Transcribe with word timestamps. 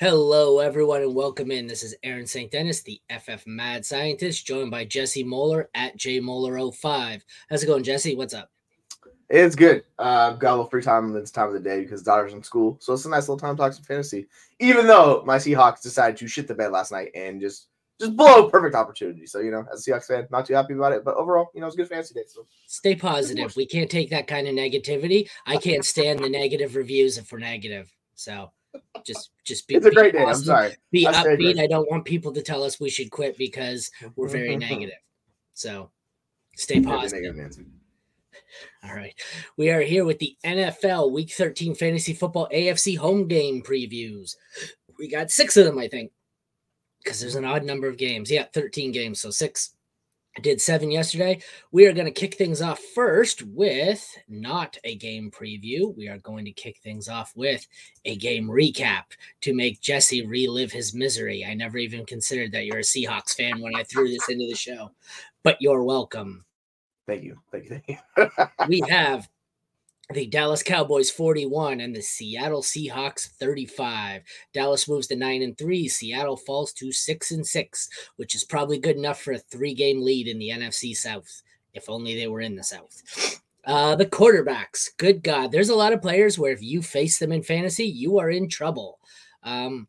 Hello, 0.00 0.60
everyone, 0.60 1.02
and 1.02 1.12
welcome 1.12 1.50
in. 1.50 1.66
This 1.66 1.82
is 1.82 1.92
Aaron 2.04 2.24
St. 2.24 2.52
Dennis, 2.52 2.82
the 2.82 3.00
FF 3.10 3.44
Mad 3.48 3.84
Scientist, 3.84 4.46
joined 4.46 4.70
by 4.70 4.84
Jesse 4.84 5.24
Moeller 5.24 5.70
at 5.74 5.98
jmoeller05. 5.98 7.22
How's 7.50 7.64
it 7.64 7.66
going, 7.66 7.82
Jesse? 7.82 8.14
What's 8.14 8.32
up? 8.32 8.48
It's 9.28 9.56
good. 9.56 9.82
Uh, 9.98 10.30
I've 10.30 10.38
got 10.38 10.50
a 10.50 10.52
little 10.52 10.70
free 10.70 10.82
time 10.82 11.12
this 11.12 11.32
time 11.32 11.48
of 11.48 11.52
the 11.52 11.58
day 11.58 11.80
because 11.80 12.04
daughter's 12.04 12.32
in 12.32 12.44
school, 12.44 12.78
so 12.80 12.92
it's 12.92 13.06
a 13.06 13.10
nice 13.10 13.22
little 13.22 13.40
time 13.40 13.56
to 13.56 13.60
talk 13.60 13.72
some 13.72 13.82
fantasy. 13.82 14.28
Even 14.60 14.86
though 14.86 15.24
my 15.26 15.36
Seahawks 15.36 15.82
decided 15.82 16.16
to 16.18 16.28
shit 16.28 16.46
the 16.46 16.54
bed 16.54 16.70
last 16.70 16.92
night 16.92 17.10
and 17.16 17.40
just 17.40 17.66
just 17.98 18.16
blow 18.16 18.46
a 18.46 18.50
perfect 18.52 18.76
opportunity. 18.76 19.26
So 19.26 19.40
you 19.40 19.50
know, 19.50 19.64
as 19.72 19.84
a 19.84 19.90
Seahawks 19.90 20.06
fan, 20.06 20.28
not 20.30 20.46
too 20.46 20.54
happy 20.54 20.74
about 20.74 20.92
it, 20.92 21.04
but 21.04 21.16
overall, 21.16 21.50
you 21.56 21.60
know, 21.60 21.66
it's 21.66 21.74
a 21.74 21.78
good 21.78 21.88
fantasy 21.88 22.14
day. 22.14 22.22
So 22.28 22.46
stay 22.68 22.94
positive. 22.94 23.56
We 23.56 23.66
can't 23.66 23.90
take 23.90 24.10
that 24.10 24.28
kind 24.28 24.46
of 24.46 24.54
negativity. 24.54 25.28
I 25.44 25.56
can't 25.56 25.84
stand 25.84 26.20
the 26.20 26.28
negative 26.28 26.76
reviews 26.76 27.18
if 27.18 27.32
we're 27.32 27.40
negative. 27.40 27.92
So 28.14 28.52
just 29.04 29.30
just 29.44 29.66
be. 29.68 29.76
It's 29.76 29.86
a 29.86 29.90
great 29.90 30.12
be 30.12 30.18
day. 30.18 30.24
I'm 30.24 30.34
sorry. 30.34 30.76
Be 30.90 31.06
I 31.06 31.12
stay 31.12 31.36
upbeat. 31.36 31.58
I 31.58 31.66
don't 31.66 31.90
want 31.90 32.04
people 32.04 32.32
to 32.32 32.42
tell 32.42 32.62
us 32.62 32.80
we 32.80 32.90
should 32.90 33.10
quit 33.10 33.36
because 33.36 33.90
we're 34.16 34.28
very 34.28 34.56
negative. 34.68 34.98
So 35.54 35.90
stay 36.56 36.80
positive. 36.80 37.36
Negative 37.36 37.66
All 38.84 38.94
right. 38.94 39.14
We 39.56 39.70
are 39.70 39.80
here 39.80 40.04
with 40.04 40.18
the 40.18 40.36
NFL 40.44 41.12
Week 41.12 41.30
13 41.30 41.74
Fantasy 41.74 42.14
Football 42.14 42.48
AFC 42.52 42.96
home 42.96 43.26
game 43.26 43.62
previews. 43.62 44.36
We 44.98 45.08
got 45.08 45.30
six 45.30 45.56
of 45.56 45.64
them, 45.64 45.78
I 45.78 45.88
think, 45.88 46.12
because 47.02 47.20
there's 47.20 47.34
an 47.34 47.44
odd 47.44 47.64
number 47.64 47.88
of 47.88 47.96
games. 47.96 48.30
Yeah, 48.30 48.44
13 48.52 48.92
games, 48.92 49.20
so 49.20 49.30
six. 49.30 49.74
I 50.36 50.40
did 50.40 50.60
seven 50.60 50.90
yesterday. 50.90 51.40
We 51.72 51.86
are 51.86 51.92
going 51.92 52.06
to 52.06 52.12
kick 52.12 52.34
things 52.34 52.62
off 52.62 52.80
first 52.94 53.42
with 53.42 54.08
not 54.28 54.78
a 54.84 54.94
game 54.94 55.32
preview. 55.32 55.96
We 55.96 56.08
are 56.08 56.18
going 56.18 56.44
to 56.44 56.52
kick 56.52 56.78
things 56.78 57.08
off 57.08 57.32
with 57.34 57.66
a 58.04 58.14
game 58.16 58.46
recap 58.46 59.04
to 59.40 59.54
make 59.54 59.80
Jesse 59.80 60.24
relive 60.24 60.70
his 60.70 60.94
misery. 60.94 61.44
I 61.44 61.54
never 61.54 61.78
even 61.78 62.06
considered 62.06 62.52
that 62.52 62.66
you're 62.66 62.78
a 62.78 62.82
Seahawks 62.82 63.34
fan 63.34 63.60
when 63.60 63.74
I 63.74 63.82
threw 63.82 64.08
this 64.08 64.28
into 64.28 64.46
the 64.46 64.54
show, 64.54 64.92
but 65.42 65.56
you're 65.60 65.82
welcome 65.82 66.44
Thank 67.08 67.24
you. 67.24 67.38
Thank 67.50 67.70
you. 67.70 67.80
Thank 68.14 68.32
you. 68.36 68.56
we 68.68 68.82
have 68.86 69.28
the 70.14 70.26
Dallas 70.26 70.62
Cowboys 70.62 71.10
41 71.10 71.80
and 71.80 71.94
the 71.94 72.00
Seattle 72.00 72.62
Seahawks 72.62 73.28
35. 73.28 74.22
Dallas 74.54 74.88
moves 74.88 75.06
to 75.08 75.16
9 75.16 75.42
and 75.42 75.58
3. 75.58 75.86
Seattle 75.88 76.36
falls 76.36 76.72
to 76.74 76.90
6 76.90 77.30
and 77.30 77.46
6, 77.46 77.88
which 78.16 78.34
is 78.34 78.44
probably 78.44 78.78
good 78.78 78.96
enough 78.96 79.20
for 79.20 79.32
a 79.32 79.38
three-game 79.38 80.02
lead 80.02 80.26
in 80.26 80.38
the 80.38 80.48
NFC 80.48 80.96
South, 80.96 81.42
if 81.74 81.90
only 81.90 82.14
they 82.14 82.26
were 82.26 82.40
in 82.40 82.56
the 82.56 82.64
South. 82.64 83.02
Uh, 83.66 83.94
the 83.96 84.06
quarterbacks, 84.06 84.88
good 84.96 85.22
God, 85.22 85.52
there's 85.52 85.68
a 85.68 85.76
lot 85.76 85.92
of 85.92 86.00
players 86.00 86.38
where 86.38 86.52
if 86.52 86.62
you 86.62 86.80
face 86.80 87.18
them 87.18 87.32
in 87.32 87.42
fantasy, 87.42 87.84
you 87.84 88.18
are 88.18 88.30
in 88.30 88.48
trouble. 88.48 88.98
Um, 89.42 89.88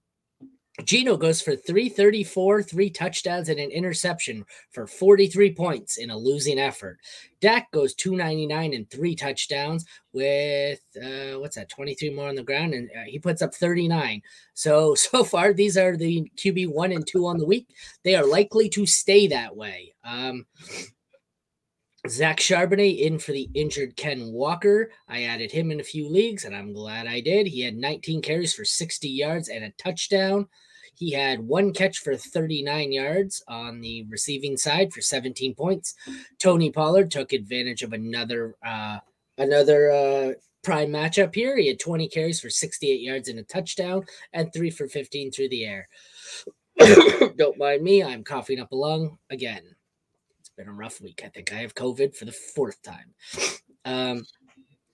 Gino 0.86 1.18
goes 1.18 1.42
for 1.42 1.56
334, 1.56 2.64
three 2.64 2.90
touchdowns, 2.90 3.50
and 3.50 3.60
an 3.60 3.72
interception 3.72 4.46
for 4.72 4.88
43 4.88 5.54
points 5.54 5.98
in 5.98 6.10
a 6.10 6.18
losing 6.18 6.60
effort. 6.60 7.00
Dak 7.42 7.72
goes 7.72 7.94
299 7.96 8.74
and 8.74 8.90
three 8.90 9.16
touchdowns 9.16 9.86
with 10.14 10.82
uh, 10.98 11.40
what's 11.40 11.56
that, 11.56 11.70
23 11.70 12.12
more 12.12 12.30
on 12.30 12.36
the 12.36 12.44
ground, 12.44 12.74
and 12.74 12.90
uh, 12.92 13.04
he 13.06 13.20
puts 13.20 13.42
up 13.42 13.54
39. 13.54 14.22
So, 14.54 14.96
so 14.96 15.24
far, 15.24 15.54
these 15.54 15.78
are 15.78 15.98
the 15.98 16.30
QB 16.38 16.70
one 16.70 16.92
and 16.92 17.06
two 17.06 17.26
on 17.26 17.38
the 17.38 17.46
week. 17.46 17.68
They 18.04 18.16
are 18.16 18.26
likely 18.26 18.70
to 18.70 18.86
stay 18.86 19.28
that 19.28 19.56
way. 19.56 19.94
Um, 20.04 20.46
Zach 22.08 22.38
Charbonnet 22.38 23.00
in 23.00 23.20
for 23.20 23.34
the 23.34 23.50
injured 23.54 23.98
Ken 23.98 24.32
Walker. 24.32 24.92
I 25.10 25.24
added 25.24 25.52
him 25.52 25.70
in 25.70 25.82
a 25.82 25.84
few 25.84 26.08
leagues, 26.08 26.46
and 26.46 26.56
I'm 26.56 26.72
glad 26.72 27.08
I 27.08 27.20
did. 27.20 27.46
He 27.46 27.62
had 27.62 27.76
19 27.76 28.22
carries 28.22 28.54
for 28.54 28.64
60 28.64 29.10
yards 29.10 29.50
and 29.50 29.66
a 29.66 29.72
touchdown. 29.72 30.48
He 31.00 31.12
had 31.12 31.40
one 31.40 31.72
catch 31.72 32.00
for 32.00 32.18
39 32.18 32.92
yards 32.92 33.42
on 33.48 33.80
the 33.80 34.04
receiving 34.10 34.58
side 34.58 34.92
for 34.92 35.00
17 35.00 35.56
points. 35.56 35.96
Tony 36.40 36.72
Pollard 36.72 37.10
took 37.10 37.32
advantage 37.32 37.84
of 37.84 37.94
another 37.94 38.56
uh, 38.66 39.00
another 39.38 39.92
uh, 39.92 40.34
prime 40.62 40.90
matchup 40.90 41.34
here. 41.34 41.56
He 41.56 41.70
had 41.70 41.80
20 41.80 42.10
carries 42.10 42.42
for 42.42 42.50
68 42.50 43.00
yards 43.00 43.30
and 43.30 43.40
a 43.40 43.44
touchdown, 43.44 44.04
and 44.34 44.52
three 44.52 44.70
for 44.70 44.90
15 44.90 45.32
through 45.32 45.48
the 45.48 45.64
air. 45.64 45.88
Don't 47.38 47.58
mind 47.58 47.82
me, 47.82 48.04
I'm 48.04 48.26
coughing 48.26 48.60
up 48.60 48.74
a 48.74 48.76
lung 48.76 49.20
again. 49.30 49.64
It's 50.42 50.50
been 50.50 50.68
a 50.68 50.74
rough 50.74 51.00
week. 51.00 51.22
I 51.24 51.30
think 51.30 51.54
I 51.54 51.60
have 51.60 51.76
COVID 51.76 52.14
for 52.14 52.26
the 52.26 52.34
fourth 52.34 52.82
time. 52.82 53.14
Um, 53.86 54.26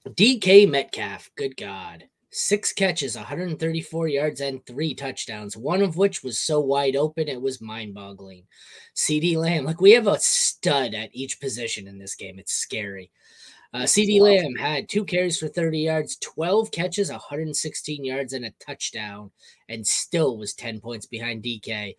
DK 0.08 0.70
Metcalf, 0.70 1.32
good 1.36 1.58
God 1.58 2.04
six 2.36 2.74
catches, 2.74 3.16
134 3.16 4.08
yards, 4.10 4.42
and 4.42 4.66
three 4.66 4.94
touchdowns, 4.94 5.56
one 5.56 5.82
of 5.82 5.96
which 5.96 6.22
was 6.22 6.38
so 6.38 6.60
wide 6.60 6.96
open 6.96 7.30
it 7.30 7.42
was 7.42 7.62
mind 7.62 7.94
boggling. 7.94 8.44
CeeDee 8.94 9.38
Lamb, 9.38 9.64
like 9.64 9.80
we 9.80 9.92
have 9.92 10.08
a 10.08 10.20
stud 10.20 10.94
at 10.94 11.10
each 11.14 11.40
position 11.40 11.88
in 11.88 11.98
this 11.98 12.16
game. 12.16 12.38
It's 12.38 12.54
scary. 12.54 13.10
Uh, 13.76 13.80
CeeDee 13.80 14.22
Lamb 14.22 14.56
had 14.56 14.88
two 14.88 15.04
carries 15.04 15.38
for 15.38 15.50
30 15.50 15.80
yards, 15.80 16.16
12 16.20 16.72
catches, 16.72 17.12
116 17.12 18.06
yards, 18.06 18.32
and 18.32 18.46
a 18.46 18.54
touchdown, 18.66 19.30
and 19.68 19.86
still 19.86 20.38
was 20.38 20.54
10 20.54 20.80
points 20.80 21.06
behind 21.06 21.44
DK. 21.44 21.94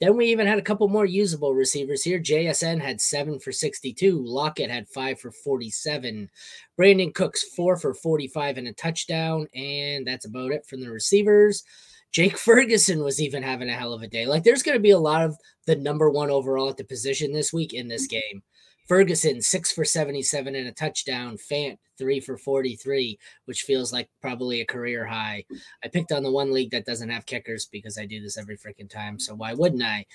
Then 0.00 0.16
we 0.16 0.26
even 0.26 0.48
had 0.48 0.58
a 0.58 0.62
couple 0.62 0.88
more 0.88 1.06
usable 1.06 1.54
receivers 1.54 2.02
here. 2.02 2.18
JSN 2.18 2.80
had 2.80 3.00
seven 3.00 3.38
for 3.38 3.52
62. 3.52 4.20
Lockett 4.26 4.72
had 4.72 4.88
five 4.88 5.20
for 5.20 5.30
47. 5.30 6.28
Brandin 6.76 7.14
Cooks, 7.14 7.44
four 7.54 7.76
for 7.76 7.94
45 7.94 8.58
and 8.58 8.66
a 8.66 8.72
touchdown. 8.72 9.46
And 9.54 10.04
that's 10.04 10.26
about 10.26 10.50
it 10.50 10.66
from 10.66 10.80
the 10.80 10.90
receivers. 10.90 11.62
Jake 12.10 12.38
Ferguson 12.38 13.04
was 13.04 13.20
even 13.20 13.44
having 13.44 13.68
a 13.68 13.74
hell 13.74 13.92
of 13.92 14.02
a 14.02 14.08
day. 14.08 14.26
Like, 14.26 14.42
there's 14.42 14.64
going 14.64 14.76
to 14.76 14.82
be 14.82 14.90
a 14.90 14.98
lot 14.98 15.22
of 15.22 15.36
the 15.66 15.76
number 15.76 16.10
one 16.10 16.30
overall 16.30 16.70
at 16.70 16.76
the 16.76 16.82
position 16.82 17.32
this 17.32 17.52
week 17.52 17.72
in 17.72 17.86
this 17.86 18.08
game. 18.08 18.42
Ferguson, 18.90 19.40
six 19.40 19.70
for 19.70 19.84
77 19.84 20.56
and 20.56 20.66
a 20.66 20.72
touchdown. 20.72 21.36
Fant, 21.36 21.78
three 21.96 22.18
for 22.18 22.36
43, 22.36 23.16
which 23.44 23.62
feels 23.62 23.92
like 23.92 24.10
probably 24.20 24.62
a 24.62 24.66
career 24.66 25.06
high. 25.06 25.44
I 25.84 25.86
picked 25.86 26.10
on 26.10 26.24
the 26.24 26.32
one 26.32 26.52
league 26.52 26.72
that 26.72 26.86
doesn't 26.86 27.08
have 27.08 27.24
kickers 27.24 27.66
because 27.66 27.98
I 27.98 28.04
do 28.04 28.20
this 28.20 28.36
every 28.36 28.58
freaking 28.58 28.90
time. 28.90 29.20
So 29.20 29.36
why 29.36 29.54
wouldn't 29.54 29.84
I? 29.84 30.06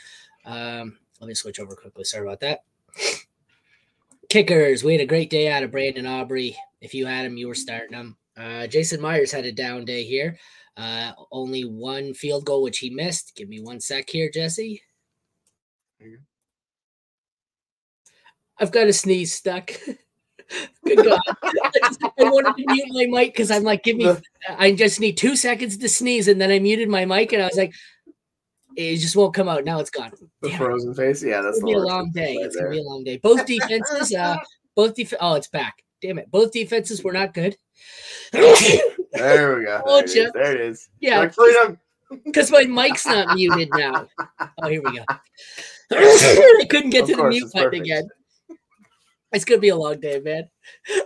Um, 0.44 0.98
let 1.22 1.30
me 1.30 1.34
switch 1.36 1.62
over 1.62 1.74
quickly. 1.74 2.04
Sorry 2.04 2.28
about 2.28 2.42
that. 2.42 2.64
Kickers, 4.28 4.84
we 4.84 4.92
had 4.92 5.02
a 5.02 5.06
great 5.06 5.30
day 5.30 5.50
out 5.50 5.64
of 5.64 5.72
Brandon 5.72 6.06
Aubrey. 6.06 6.58
If 6.82 6.94
you 6.94 7.06
had 7.06 7.26
him, 7.26 7.38
you 7.38 7.48
were 7.48 7.56
starting 7.56 7.98
him. 7.98 8.18
Uh, 8.36 8.68
Jason 8.68 9.00
Myers 9.00 9.32
had 9.32 9.46
a 9.46 9.54
down 9.54 9.86
day 9.86 10.04
here. 10.04 10.38
Uh, 10.76 11.14
only 11.32 11.64
one 11.64 12.14
field 12.14 12.44
goal, 12.44 12.62
which 12.62 12.80
he 12.80 12.90
missed. 12.90 13.38
Give 13.38 13.48
me 13.48 13.62
one 13.62 13.80
sec 13.80 14.10
here, 14.10 14.30
Jesse. 14.30 14.82
I've 18.60 18.72
got 18.72 18.88
a 18.88 18.94
sneeze 18.94 19.34
stuck. 19.34 19.72
Good 20.86 21.04
God. 21.04 21.20
I 21.44 22.30
wanted 22.30 22.56
to 22.56 22.72
mute 22.72 22.88
my 22.90 23.20
mic 23.20 23.34
because 23.34 23.50
I'm 23.50 23.64
like, 23.64 23.84
give 23.84 23.98
me, 23.98 24.14
I 24.48 24.72
just 24.74 25.00
need 25.00 25.18
two 25.18 25.36
seconds 25.36 25.78
to 25.78 25.90
sneeze. 25.90 26.28
And 26.28 26.40
then 26.40 26.52
I 26.52 26.60
muted 26.60 26.88
my 26.88 27.06
mic 27.06 27.34
and 27.34 27.42
I 27.42 27.48
was 27.48 27.58
like, 27.58 27.74
it 28.78 28.98
just 28.98 29.16
won't 29.16 29.34
come 29.34 29.50
out. 29.50 29.64
Now 29.66 29.80
it's 29.80 29.90
gone. 29.90 30.12
The 30.42 30.50
Damn 30.50 30.58
frozen 30.58 30.94
face. 30.94 31.24
Yeah, 31.24 31.42
that's 31.42 31.60
gonna 31.60 31.74
be 31.74 31.78
a 31.78 31.80
long 31.80 32.12
day. 32.12 32.36
It's 32.36 32.56
gonna 32.56 32.70
be 32.70 32.80
a 32.80 32.84
long 32.84 33.04
day. 33.04 33.18
Both 33.18 33.46
defenses, 33.46 34.14
uh, 34.14 34.38
both 34.76 34.96
def- 34.96 35.14
oh, 35.20 35.34
it's 35.36 35.48
back. 35.48 35.82
Damn 36.02 36.20
it. 36.20 36.30
Both 36.30 36.52
defenses 36.52 37.04
were 37.04 37.14
not 37.14 37.34
good. 37.34 37.58
There 39.14 39.58
we 39.58 39.64
go. 39.64 39.82
There 39.86 40.04
it 40.04 40.10
is. 40.10 40.32
There 40.34 40.56
it 40.56 40.62
is. 40.62 40.90
yeah, 41.00 41.30
because 42.26 42.52
my 42.52 42.66
mic's 42.66 43.06
not 43.06 43.34
muted 43.36 43.70
now. 43.74 44.08
Oh, 44.62 44.68
here 44.68 44.82
we 44.84 44.98
go. 44.98 45.06
I 45.92 46.66
couldn't 46.70 46.90
get 46.90 47.04
Of 47.04 47.10
to 47.12 47.16
the 47.16 47.24
mute 47.30 47.44
button 47.54 47.70
perfect. 47.70 47.82
again. 47.86 48.10
It's 49.36 49.46
gonna 49.46 49.60
be 49.60 49.70
a 49.70 49.76
long 49.76 50.00
day, 50.00 50.20
man. 50.20 50.50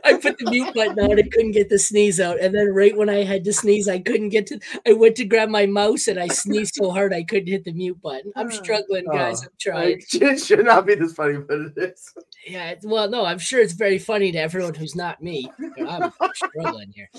I 0.06 0.14
put 0.14 0.38
the 0.38 0.50
mute 0.50 0.74
button 0.74 1.00
on, 1.00 1.18
I 1.20 1.24
couldn't 1.24 1.52
get 1.52 1.68
the 1.70 1.80
sneeze 1.80 2.20
out, 2.20 2.40
and 2.40 2.54
then 2.56 2.68
right 2.74 2.96
when 2.96 3.10
I 3.10 3.24
had 3.24 3.44
to 3.46 3.52
sneeze, 3.54 3.90
I 3.90 4.00
couldn't 4.00 4.30
get 4.30 4.46
to. 4.48 4.60
I 4.88 4.94
went 4.94 5.16
to 5.18 5.26
grab 5.26 5.50
my 5.50 5.66
mouse 5.66 6.08
and 6.08 6.20
I 6.20 6.28
sneezed 6.28 6.76
so 6.76 6.92
hard 6.92 7.12
I 7.14 7.24
couldn't 7.24 7.48
hit 7.50 7.66
the 7.66 7.74
mute 7.74 8.00
button. 8.02 8.32
I'm 8.36 8.52
struggling, 8.52 9.06
guys. 9.06 9.42
Oh, 9.42 9.46
I'm 9.48 9.52
trying. 9.60 9.90
Like, 9.94 10.14
it 10.14 10.40
should 10.40 10.64
not 10.66 10.86
be 10.86 10.96
this 10.96 11.14
funny, 11.14 11.40
but 11.40 11.60
it 11.60 11.74
is. 11.78 12.14
Yeah, 12.48 12.76
well, 12.84 13.10
no, 13.10 13.26
I'm 13.26 13.40
sure 13.40 13.60
it's 13.60 13.74
very 13.74 13.98
funny 14.00 14.32
to 14.32 14.38
everyone 14.40 14.76
who's 14.76 14.96
not 14.96 15.22
me. 15.22 15.52
I'm 15.86 16.14
struggling 16.36 16.92
here. 16.96 17.10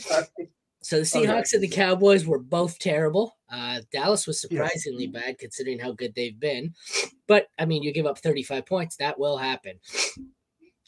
So 0.83 0.97
the 0.97 1.03
Okay. 1.03 1.27
Seahawks 1.27 1.53
and 1.53 1.63
the 1.63 1.69
Cowboys 1.69 2.25
were 2.27 2.39
both 2.39 2.79
terrible. 2.79 3.37
Uh, 3.53 3.81
Dallas 3.93 4.27
was 4.27 4.43
Yes. 4.51 4.51
surprisingly 4.73 5.09
bad 5.09 5.39
considering 5.39 5.79
how 5.79 5.93
good 5.93 6.15
they've 6.15 6.39
been. 6.41 6.73
But 7.27 7.49
I 7.59 7.67
mean, 7.67 7.83
you 7.83 7.93
give 7.93 8.07
up 8.07 8.19
35 8.19 8.65
points, 8.65 8.97
that 8.97 9.19
will 9.19 9.37
happen. 9.37 9.79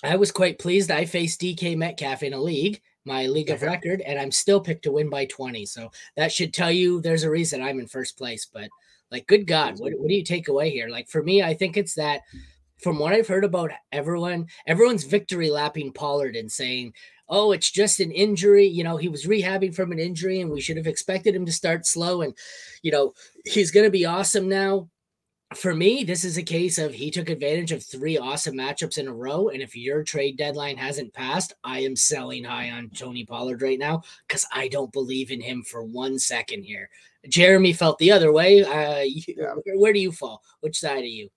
I 0.02 0.16
was 0.16 0.32
quite 0.32 0.58
pleased. 0.58 0.90
I 0.90 1.04
faced 1.04 1.40
DK 1.40 1.76
Metcalf 1.76 2.22
in 2.22 2.32
a 2.32 2.40
league, 2.40 2.80
my 3.04 3.26
league 3.26 3.50
of 3.50 3.62
record, 3.62 4.00
and 4.00 4.18
I'm 4.18 4.32
still 4.32 4.60
picked 4.60 4.84
to 4.84 4.92
win 4.92 5.08
by 5.10 5.26
20. 5.26 5.64
So 5.66 5.90
that 6.16 6.32
should 6.32 6.52
tell 6.52 6.70
you 6.70 7.00
there's 7.00 7.24
a 7.24 7.30
reason 7.30 7.62
I'm 7.62 7.78
in 7.78 7.86
first 7.86 8.18
place. 8.18 8.46
But 8.52 8.68
like, 9.10 9.26
good 9.26 9.46
God, 9.46 9.78
what, 9.78 9.92
what 9.96 10.08
do 10.08 10.14
you 10.14 10.24
take 10.24 10.48
away 10.48 10.70
here? 10.70 10.88
Like 10.88 11.08
for 11.08 11.22
me, 11.22 11.42
I 11.42 11.54
think 11.54 11.76
it's 11.76 11.94
that 11.94 12.22
from 12.82 12.98
what 12.98 13.12
I've 13.12 13.28
heard 13.28 13.44
about 13.44 13.70
everyone, 13.92 14.46
everyone's 14.66 15.04
victory 15.04 15.50
lapping 15.50 15.92
Pollard 15.92 16.34
and 16.34 16.50
saying, 16.50 16.94
oh, 17.28 17.52
it's 17.52 17.70
just 17.70 18.00
an 18.00 18.10
injury. 18.10 18.66
You 18.66 18.84
know, 18.84 18.96
he 18.96 19.08
was 19.08 19.26
rehabbing 19.26 19.74
from 19.74 19.92
an 19.92 19.98
injury 19.98 20.40
and 20.40 20.50
we 20.50 20.60
should 20.60 20.76
have 20.76 20.86
expected 20.86 21.34
him 21.34 21.46
to 21.46 21.52
start 21.52 21.86
slow. 21.86 22.22
And, 22.22 22.36
you 22.82 22.90
know, 22.90 23.12
he's 23.44 23.70
going 23.70 23.86
to 23.86 23.90
be 23.90 24.04
awesome 24.04 24.48
now. 24.48 24.88
For 25.56 25.74
me, 25.74 26.04
this 26.04 26.24
is 26.24 26.38
a 26.38 26.42
case 26.42 26.78
of 26.78 26.92
he 26.92 27.10
took 27.10 27.28
advantage 27.28 27.72
of 27.72 27.82
three 27.82 28.18
awesome 28.18 28.54
matchups 28.54 28.98
in 28.98 29.08
a 29.08 29.12
row. 29.12 29.48
And 29.48 29.62
if 29.62 29.76
your 29.76 30.02
trade 30.02 30.36
deadline 30.36 30.76
hasn't 30.76 31.12
passed, 31.12 31.54
I 31.64 31.80
am 31.80 31.96
selling 31.96 32.44
high 32.44 32.70
on 32.70 32.90
Tony 32.90 33.24
Pollard 33.24 33.62
right 33.62 33.78
now 33.78 34.02
because 34.26 34.46
I 34.52 34.68
don't 34.68 34.92
believe 34.92 35.30
in 35.30 35.40
him 35.40 35.62
for 35.62 35.82
one 35.82 36.18
second 36.18 36.62
here. 36.62 36.88
Jeremy 37.28 37.72
felt 37.72 37.98
the 37.98 38.12
other 38.12 38.32
way. 38.32 38.62
Uh, 38.64 39.02
yeah. 39.04 39.54
where, 39.64 39.78
where 39.78 39.92
do 39.92 40.00
you 40.00 40.12
fall? 40.12 40.42
Which 40.60 40.78
side 40.78 41.02
are 41.02 41.06
you? 41.06 41.28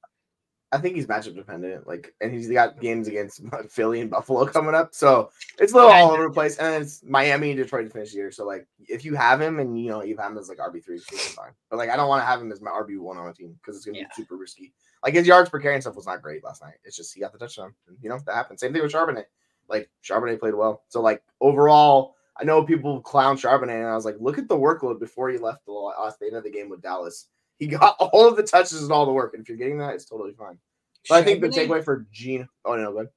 I 0.75 0.81
think 0.81 0.95
he's 0.95 1.07
matchup 1.07 1.35
dependent. 1.35 1.87
Like, 1.87 2.13
and 2.21 2.33
he's 2.33 2.49
got 2.49 2.81
games 2.81 3.07
against 3.07 3.41
Philly 3.69 4.01
and 4.01 4.09
Buffalo 4.09 4.45
coming 4.45 4.75
up, 4.75 4.93
so 4.93 5.31
it's 5.57 5.73
a 5.73 5.75
little 5.75 5.91
all 5.91 6.11
over 6.11 6.23
the 6.23 6.33
place. 6.33 6.57
And 6.57 6.83
it's 6.83 7.03
Miami 7.03 7.51
and 7.51 7.57
Detroit 7.57 7.85
to 7.85 7.89
finish 7.89 8.11
the 8.11 8.17
year. 8.17 8.31
So 8.31 8.45
like, 8.45 8.67
if 8.87 9.05
you 9.05 9.15
have 9.15 9.41
him 9.41 9.59
and 9.59 9.79
you 9.79 9.89
know 9.89 10.03
you 10.03 10.17
have 10.17 10.31
him 10.31 10.37
as 10.37 10.49
like 10.49 10.57
RB 10.57 10.83
three, 10.83 10.97
it's 10.97 11.33
fine. 11.33 11.51
But 11.69 11.77
like, 11.77 11.89
I 11.89 11.95
don't 11.95 12.09
want 12.09 12.21
to 12.21 12.25
have 12.25 12.41
him 12.41 12.51
as 12.51 12.61
my 12.61 12.71
RB 12.71 12.99
one 12.99 13.17
on 13.17 13.29
a 13.29 13.33
team 13.33 13.55
because 13.61 13.77
it's 13.77 13.85
gonna 13.85 13.99
yeah. 13.99 14.05
be 14.05 14.23
super 14.23 14.35
risky. 14.35 14.73
Like 15.03 15.13
his 15.13 15.27
yards 15.27 15.49
per 15.49 15.59
carry 15.59 15.75
and 15.75 15.83
stuff 15.83 15.95
was 15.95 16.07
not 16.07 16.21
great 16.21 16.43
last 16.43 16.61
night. 16.61 16.75
It's 16.83 16.97
just 16.97 17.13
he 17.13 17.21
got 17.21 17.31
the 17.31 17.39
touchdown. 17.39 17.73
And, 17.87 17.97
you 18.01 18.09
know 18.09 18.19
that 18.25 18.35
happened. 18.35 18.59
Same 18.59 18.73
thing 18.73 18.81
with 18.81 18.91
Charbonnet. 18.91 19.25
Like 19.69 19.89
Charbonnet 20.03 20.39
played 20.39 20.55
well. 20.55 20.83
So 20.89 21.01
like 21.01 21.23
overall, 21.41 22.15
I 22.37 22.43
know 22.43 22.63
people 22.63 23.01
clown 23.01 23.37
Charbonnet, 23.37 23.81
and 23.81 23.87
I 23.87 23.95
was 23.95 24.05
like, 24.05 24.17
look 24.19 24.37
at 24.37 24.47
the 24.47 24.57
workload 24.57 24.99
before 24.99 25.29
he 25.29 25.37
left 25.37 25.65
the 25.65 25.71
last 25.71 26.21
end 26.21 26.35
of 26.35 26.43
the 26.43 26.51
game 26.51 26.69
with 26.69 26.81
Dallas. 26.81 27.27
He 27.57 27.67
got 27.67 27.95
all 27.99 28.27
of 28.27 28.35
the 28.35 28.43
touches 28.43 28.83
and 28.83 28.91
all 28.91 29.05
the 29.05 29.11
work, 29.11 29.33
and 29.33 29.41
if 29.41 29.49
you're 29.49 29.57
getting 29.57 29.77
that, 29.79 29.93
it's 29.93 30.05
totally 30.05 30.33
fine. 30.33 30.57
But 31.09 31.15
I 31.15 31.23
think 31.23 31.41
the 31.41 31.49
takeaway 31.49 31.83
for 31.83 32.07
Gene. 32.11 32.47
Oh 32.63 32.75
no, 32.75 32.91
good. 32.91 33.09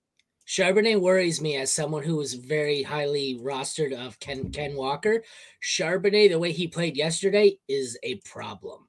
Charbonnet 0.46 1.00
worries 1.00 1.42
me 1.42 1.56
as 1.56 1.70
someone 1.70 2.02
who 2.02 2.16
was 2.16 2.34
very 2.34 2.82
highly 2.82 3.38
rostered 3.42 3.92
of 3.92 4.18
Ken 4.18 4.50
Ken 4.50 4.76
Walker. 4.76 5.22
Charbonnet, 5.62 6.30
the 6.30 6.38
way 6.38 6.52
he 6.52 6.66
played 6.66 6.96
yesterday, 6.96 7.58
is 7.68 7.98
a 8.02 8.16
problem. 8.24 8.86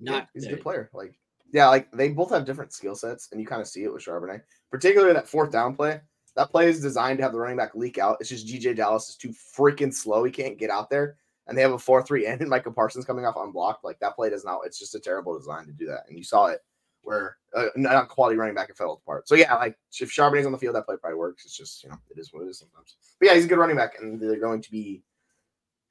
Not 0.00 0.22
yeah, 0.22 0.26
he's 0.34 0.46
a 0.46 0.50
good 0.50 0.62
player. 0.62 0.90
Like 0.92 1.14
yeah, 1.52 1.68
like 1.68 1.90
they 1.92 2.08
both 2.08 2.30
have 2.30 2.44
different 2.44 2.72
skill 2.72 2.94
sets, 2.94 3.28
and 3.30 3.40
you 3.40 3.46
kind 3.46 3.60
of 3.60 3.68
see 3.68 3.84
it 3.84 3.92
with 3.92 4.04
Charbonnet, 4.04 4.42
particularly 4.70 5.14
that 5.14 5.28
fourth 5.28 5.52
down 5.52 5.76
play. 5.76 6.00
That 6.36 6.50
play 6.50 6.68
is 6.68 6.80
designed 6.80 7.18
to 7.18 7.24
have 7.24 7.32
the 7.32 7.38
running 7.38 7.56
back 7.56 7.74
leak 7.74 7.98
out. 7.98 8.16
It's 8.20 8.28
just 8.28 8.46
DeeJay 8.46 8.76
Dallas 8.76 9.10
is 9.10 9.16
too 9.16 9.32
freaking 9.56 9.92
slow. 9.92 10.24
He 10.24 10.30
can't 10.30 10.58
get 10.58 10.70
out 10.70 10.90
there. 10.90 11.16
And 11.46 11.58
they 11.58 11.62
have 11.62 11.72
a 11.72 11.78
4 11.78 12.02
3 12.02 12.26
end 12.26 12.40
and 12.40 12.50
Micah 12.50 12.70
Parsons 12.70 13.04
coming 13.04 13.26
off 13.26 13.34
unblocked. 13.36 13.84
Like 13.84 13.98
that 13.98 14.14
play 14.14 14.30
does 14.30 14.44
not, 14.44 14.60
it's 14.64 14.78
just 14.78 14.94
a 14.94 15.00
terrible 15.00 15.36
design 15.36 15.66
to 15.66 15.72
do 15.72 15.86
that. 15.86 16.04
And 16.08 16.16
you 16.16 16.22
saw 16.22 16.46
it 16.46 16.60
where 17.02 17.36
uh, 17.54 17.66
not 17.76 18.08
quality 18.08 18.36
running 18.36 18.54
back 18.54 18.70
it 18.70 18.76
fell 18.76 19.00
apart. 19.02 19.28
So 19.28 19.34
yeah, 19.34 19.54
like 19.54 19.76
if 20.00 20.10
Charbonnet's 20.10 20.46
on 20.46 20.52
the 20.52 20.58
field, 20.58 20.74
that 20.74 20.86
play 20.86 20.96
probably 20.96 21.18
works. 21.18 21.44
It's 21.44 21.56
just 21.56 21.82
you 21.82 21.90
know 21.90 21.96
it 22.10 22.18
is 22.18 22.32
what 22.32 22.42
it 22.42 22.48
is 22.48 22.58
sometimes. 22.58 22.96
But 23.18 23.28
yeah, 23.28 23.34
he's 23.34 23.44
a 23.44 23.48
good 23.48 23.58
running 23.58 23.76
back, 23.76 23.98
and 24.00 24.20
they're 24.20 24.38
going 24.38 24.62
to 24.62 24.70
be 24.70 25.02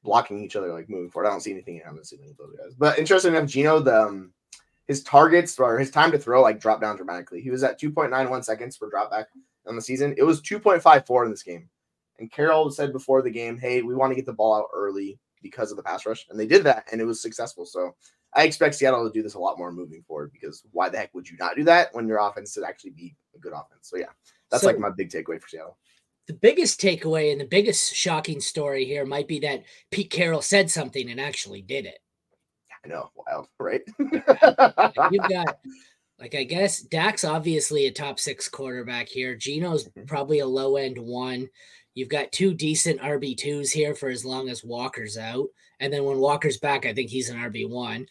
blocking 0.03 0.43
each 0.43 0.55
other 0.55 0.73
like 0.73 0.89
moving 0.89 1.09
forward. 1.09 1.27
I 1.27 1.31
don't 1.31 1.41
see 1.41 1.51
anything. 1.51 1.81
I 1.83 1.87
haven't 1.87 2.07
seen 2.07 2.19
any 2.21 2.31
of 2.31 2.37
those 2.37 2.55
guys. 2.55 2.73
But 2.77 2.99
interesting 2.99 3.35
enough, 3.35 3.49
Gino 3.49 3.79
the 3.79 4.03
um, 4.03 4.33
his 4.87 5.03
targets 5.03 5.59
or 5.59 5.77
his 5.77 5.91
time 5.91 6.11
to 6.11 6.17
throw 6.19 6.41
like 6.41 6.59
dropped 6.59 6.81
down 6.81 6.95
dramatically. 6.95 7.41
He 7.41 7.51
was 7.51 7.63
at 7.63 7.79
2.91 7.79 8.43
seconds 8.43 8.77
for 8.77 8.89
drop 8.89 9.11
back 9.11 9.27
on 9.67 9.75
the 9.75 9.81
season. 9.81 10.15
It 10.17 10.23
was 10.23 10.41
2.54 10.41 11.25
in 11.25 11.31
this 11.31 11.43
game. 11.43 11.69
And 12.17 12.31
Carroll 12.31 12.71
said 12.71 12.91
before 12.91 13.21
the 13.21 13.29
game, 13.29 13.57
"Hey, 13.57 13.81
we 13.81 13.95
want 13.95 14.11
to 14.11 14.15
get 14.15 14.25
the 14.25 14.33
ball 14.33 14.55
out 14.55 14.67
early 14.73 15.19
because 15.41 15.71
of 15.71 15.77
the 15.77 15.83
pass 15.83 16.05
rush," 16.05 16.27
and 16.29 16.39
they 16.39 16.47
did 16.47 16.63
that, 16.63 16.85
and 16.91 17.01
it 17.01 17.05
was 17.05 17.21
successful. 17.21 17.65
So 17.65 17.95
I 18.33 18.43
expect 18.43 18.75
Seattle 18.75 19.07
to 19.07 19.13
do 19.13 19.23
this 19.23 19.33
a 19.33 19.39
lot 19.39 19.57
more 19.57 19.71
moving 19.71 20.03
forward 20.03 20.31
because 20.31 20.63
why 20.71 20.89
the 20.89 20.97
heck 20.97 21.13
would 21.13 21.29
you 21.29 21.37
not 21.37 21.55
do 21.55 21.63
that 21.63 21.93
when 21.93 22.07
your 22.07 22.19
offense 22.19 22.53
should 22.53 22.63
actually 22.63 22.91
be 22.91 23.15
a 23.35 23.39
good 23.39 23.53
offense? 23.53 23.89
So 23.89 23.97
yeah, 23.97 24.11
that's 24.51 24.63
so, 24.63 24.67
like 24.67 24.79
my 24.79 24.89
big 24.89 25.09
takeaway 25.09 25.41
for 25.41 25.47
Seattle. 25.47 25.77
The 26.27 26.33
biggest 26.33 26.79
takeaway 26.79 27.31
and 27.31 27.41
the 27.41 27.45
biggest 27.45 27.95
shocking 27.95 28.39
story 28.39 28.85
here 28.85 29.03
might 29.05 29.27
be 29.27 29.39
that 29.39 29.63
Pete 29.89 30.11
Carroll 30.11 30.43
said 30.43 30.69
something 30.69 31.09
and 31.09 31.19
actually 31.19 31.63
did 31.63 31.85
it. 31.85 31.97
I 32.85 32.87
know, 32.87 33.09
wild, 33.15 33.47
right? 33.59 33.81
You've 33.97 35.29
got 35.29 35.57
like 36.19 36.35
I 36.35 36.43
guess 36.43 36.81
Dak's 36.81 37.23
obviously 37.23 37.87
a 37.87 37.91
top 37.91 38.19
six 38.19 38.47
quarterback 38.47 39.07
here. 39.07 39.35
Gino's 39.35 39.85
mm-hmm. 39.85 40.05
probably 40.05 40.39
a 40.39 40.47
low 40.47 40.75
end 40.75 40.97
one. 40.97 41.49
You've 41.99 42.07
got 42.07 42.31
two 42.31 42.53
decent 42.53 43.01
RB 43.01 43.35
twos 43.35 43.73
here 43.73 43.93
for 43.93 44.07
as 44.07 44.23
long 44.23 44.47
as 44.47 44.63
Walker's 44.63 45.17
out. 45.17 45.47
And 45.81 45.91
then 45.91 46.05
when 46.05 46.17
Walker's 46.17 46.57
back, 46.57 46.85
I 46.85 46.93
think 46.93 47.09
he's 47.09 47.27
an 47.27 47.35
RB 47.35 47.69
one. 47.69 48.07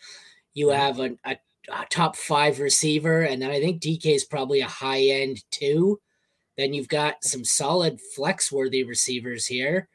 You 0.53 0.69
have 0.69 1.01
a, 1.01 1.17
a, 1.25 1.39
a, 1.73 1.87
top 1.89 2.15
five 2.15 2.61
receiver, 2.61 3.23
and 3.23 3.41
then 3.41 3.51
I 3.51 3.61
think 3.61 3.81
DK 3.81 4.15
is 4.15 4.27
probably 4.27 4.61
a 4.61 4.69
high 4.69 5.01
end 5.05 5.43
two. 5.51 5.99
Then 6.59 6.75
you've 6.75 6.89
got 6.89 7.25
some 7.25 7.47
solid 7.47 7.99
flex 8.15 8.53
worthy 8.53 8.85
receivers 8.85 9.47
here. 9.47 9.89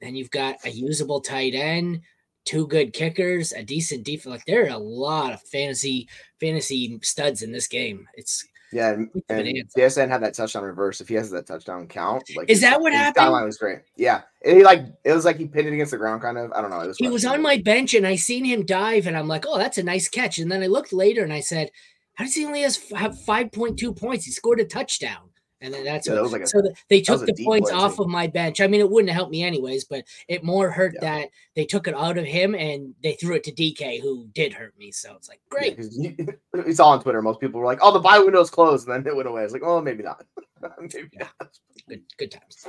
Then 0.00 0.16
you've 0.16 0.32
got 0.32 0.56
a 0.64 0.70
usable 0.70 1.20
tight 1.20 1.54
end, 1.54 2.00
two 2.44 2.66
good 2.66 2.92
kickers, 2.92 3.52
a 3.52 3.62
decent 3.62 4.02
defense. 4.02 4.26
Like 4.26 4.44
there 4.44 4.64
are 4.64 4.70
a 4.70 4.78
lot 4.78 5.32
of 5.32 5.40
fantasy 5.42 6.08
fantasy 6.40 6.98
studs 7.04 7.42
in 7.42 7.52
this 7.52 7.68
game. 7.68 8.08
It's 8.14 8.44
yeah, 8.72 8.92
and, 8.92 9.10
and 9.28 9.46
JSN 9.76 10.08
had 10.08 10.22
that 10.22 10.34
touchdown 10.34 10.62
reverse. 10.62 11.00
If 11.00 11.08
he 11.08 11.14
has 11.14 11.30
that 11.30 11.46
touchdown 11.46 11.86
count, 11.88 12.22
like 12.36 12.48
is 12.48 12.60
that 12.60 12.80
what 12.80 12.92
happened? 12.92 13.26
Timeline 13.26 13.46
was 13.46 13.58
great. 13.58 13.80
Yeah, 13.96 14.22
and 14.44 14.56
he 14.56 14.62
like 14.62 14.84
it 15.04 15.12
was 15.12 15.24
like 15.24 15.38
he 15.38 15.46
pinned 15.46 15.68
it 15.68 15.74
against 15.74 15.90
the 15.90 15.98
ground, 15.98 16.22
kind 16.22 16.38
of. 16.38 16.52
I 16.52 16.60
don't 16.60 16.70
know. 16.70 16.86
Was 16.86 16.98
he 16.98 17.08
was 17.08 17.24
on 17.24 17.42
my 17.42 17.58
bench, 17.58 17.94
and 17.94 18.06
I 18.06 18.16
seen 18.16 18.44
him 18.44 18.64
dive, 18.64 19.06
and 19.06 19.16
I'm 19.16 19.28
like, 19.28 19.44
oh, 19.48 19.58
that's 19.58 19.78
a 19.78 19.82
nice 19.82 20.08
catch. 20.08 20.38
And 20.38 20.52
then 20.52 20.62
I 20.62 20.66
looked 20.66 20.92
later, 20.92 21.24
and 21.24 21.32
I 21.32 21.40
said, 21.40 21.70
how 22.14 22.24
does 22.24 22.34
he 22.34 22.44
only 22.44 22.62
has 22.62 22.78
have 22.96 23.20
five 23.22 23.50
point 23.50 23.78
two 23.78 23.92
points? 23.92 24.24
He 24.26 24.30
scored 24.30 24.60
a 24.60 24.64
touchdown. 24.64 25.29
And 25.62 25.74
then 25.74 25.84
that's 25.84 26.08
yeah, 26.08 26.20
what, 26.22 26.32
like 26.32 26.42
a, 26.42 26.46
so 26.46 26.62
they 26.88 27.02
took 27.02 27.24
the 27.26 27.44
points 27.44 27.70
off 27.70 27.98
of 27.98 28.08
my 28.08 28.26
bench. 28.26 28.62
I 28.62 28.66
mean, 28.66 28.80
it 28.80 28.88
wouldn't 28.88 29.10
have 29.10 29.16
helped 29.16 29.30
me 29.30 29.42
anyways, 29.42 29.84
but 29.84 30.04
it 30.26 30.42
more 30.42 30.70
hurt 30.70 30.94
yeah. 30.94 31.00
that 31.00 31.28
they 31.54 31.66
took 31.66 31.86
it 31.86 31.94
out 31.94 32.16
of 32.16 32.24
him 32.24 32.54
and 32.54 32.94
they 33.02 33.12
threw 33.12 33.34
it 33.34 33.44
to 33.44 33.52
DK, 33.52 34.00
who 34.00 34.26
did 34.34 34.54
hurt 34.54 34.76
me. 34.78 34.90
So 34.90 35.14
it's 35.16 35.28
like 35.28 35.40
great. 35.50 35.76
Yeah, 35.78 36.12
it's 36.54 36.80
all 36.80 36.92
on 36.92 37.02
Twitter. 37.02 37.20
Most 37.20 37.40
people 37.40 37.60
were 37.60 37.66
like, 37.66 37.80
"Oh, 37.82 37.92
the 37.92 37.98
buy 37.98 38.18
window's 38.18 38.48
closed," 38.48 38.88
and 38.88 39.04
then 39.04 39.12
it 39.12 39.14
went 39.14 39.28
away. 39.28 39.42
I 39.42 39.44
was 39.44 39.52
like, 39.52 39.62
"Oh, 39.62 39.82
maybe 39.82 40.02
not. 40.02 40.24
maybe 40.80 41.10
not." 41.18 41.50
Good, 41.88 42.02
good 42.16 42.30
times. 42.30 42.66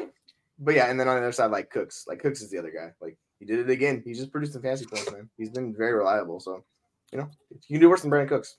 But 0.60 0.76
yeah, 0.76 0.90
and 0.92 1.00
then 1.00 1.08
on 1.08 1.16
the 1.16 1.22
other 1.22 1.32
side, 1.32 1.52
like 1.52 1.70
Cooks, 1.70 2.06
like 2.08 2.20
Cooks 2.20 2.42
is 2.42 2.52
the 2.52 2.60
other 2.60 2.72
guy. 2.72 2.92
Like 3.00 3.18
he 3.40 3.46
did 3.46 3.60
it 3.60 3.70
again. 3.70 4.02
He's 4.04 4.18
just 4.18 4.32
producing 4.32 4.62
fantasy 4.62 4.86
points, 4.86 5.12
man. 5.12 5.30
He's 5.38 5.50
been 5.50 5.74
very 5.74 5.94
reliable. 5.94 6.42
So 6.42 6.66
you 7.14 7.20
know, 7.20 7.30
you 7.50 7.76
can 7.76 7.80
do 7.80 7.90
worse 7.90 8.02
than 8.02 8.12
Brandin 8.12 8.28
Cooks. 8.28 8.58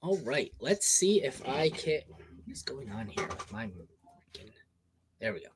All 0.00 0.18
right, 0.18 0.52
let's 0.60 0.86
see 0.86 1.22
if 1.24 1.46
I 1.48 1.70
can. 1.70 2.02
What 2.48 2.56
is 2.56 2.62
going 2.62 2.90
on 2.90 3.08
here 3.08 3.26
with 3.28 3.52
my 3.52 3.68
there 5.20 5.34
we 5.34 5.40
go. 5.40 5.48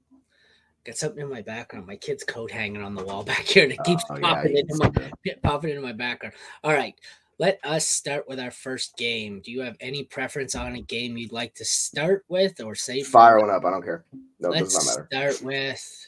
Got 0.85 0.97
something 0.97 1.23
in 1.23 1.31
my 1.31 1.41
background. 1.41 1.87
My 1.87 1.97
kid's 1.97 2.23
coat 2.23 2.50
hanging 2.50 2.83
on 2.83 2.94
the 2.94 3.03
wall 3.03 3.23
back 3.25 3.44
here, 3.44 3.62
and 3.62 3.73
it 3.73 3.83
keeps 3.87 4.05
oh, 4.11 4.19
popping 4.21 4.53
yeah, 4.53 4.61
into 4.61 4.77
my 4.77 5.33
popping 5.43 5.71
into 5.71 5.81
my 5.81 5.94
background. 5.94 6.35
All 6.62 6.75
right, 6.75 6.94
let 7.39 7.59
us 7.64 7.88
start 7.88 8.28
with 8.28 8.38
our 8.38 8.50
first 8.50 8.95
game. 8.99 9.40
Do 9.43 9.50
you 9.50 9.62
have 9.62 9.78
any 9.81 10.05
preference 10.05 10.55
on 10.55 10.75
a 10.75 10.83
game 10.83 11.16
you'd 11.16 11.33
like 11.33 11.55
to 11.55 11.64
start 11.64 12.26
with, 12.28 12.61
or 12.61 12.75
say 12.75 13.02
fire 13.02 13.40
one 13.40 13.49
up? 13.49 13.64
I 13.64 13.71
don't 13.71 13.83
care. 13.83 14.05
No, 14.38 14.50
Let's 14.50 14.75
does 14.75 14.87
not 14.87 15.11
matter. 15.11 15.33
Start 15.33 15.47
with. 15.47 16.07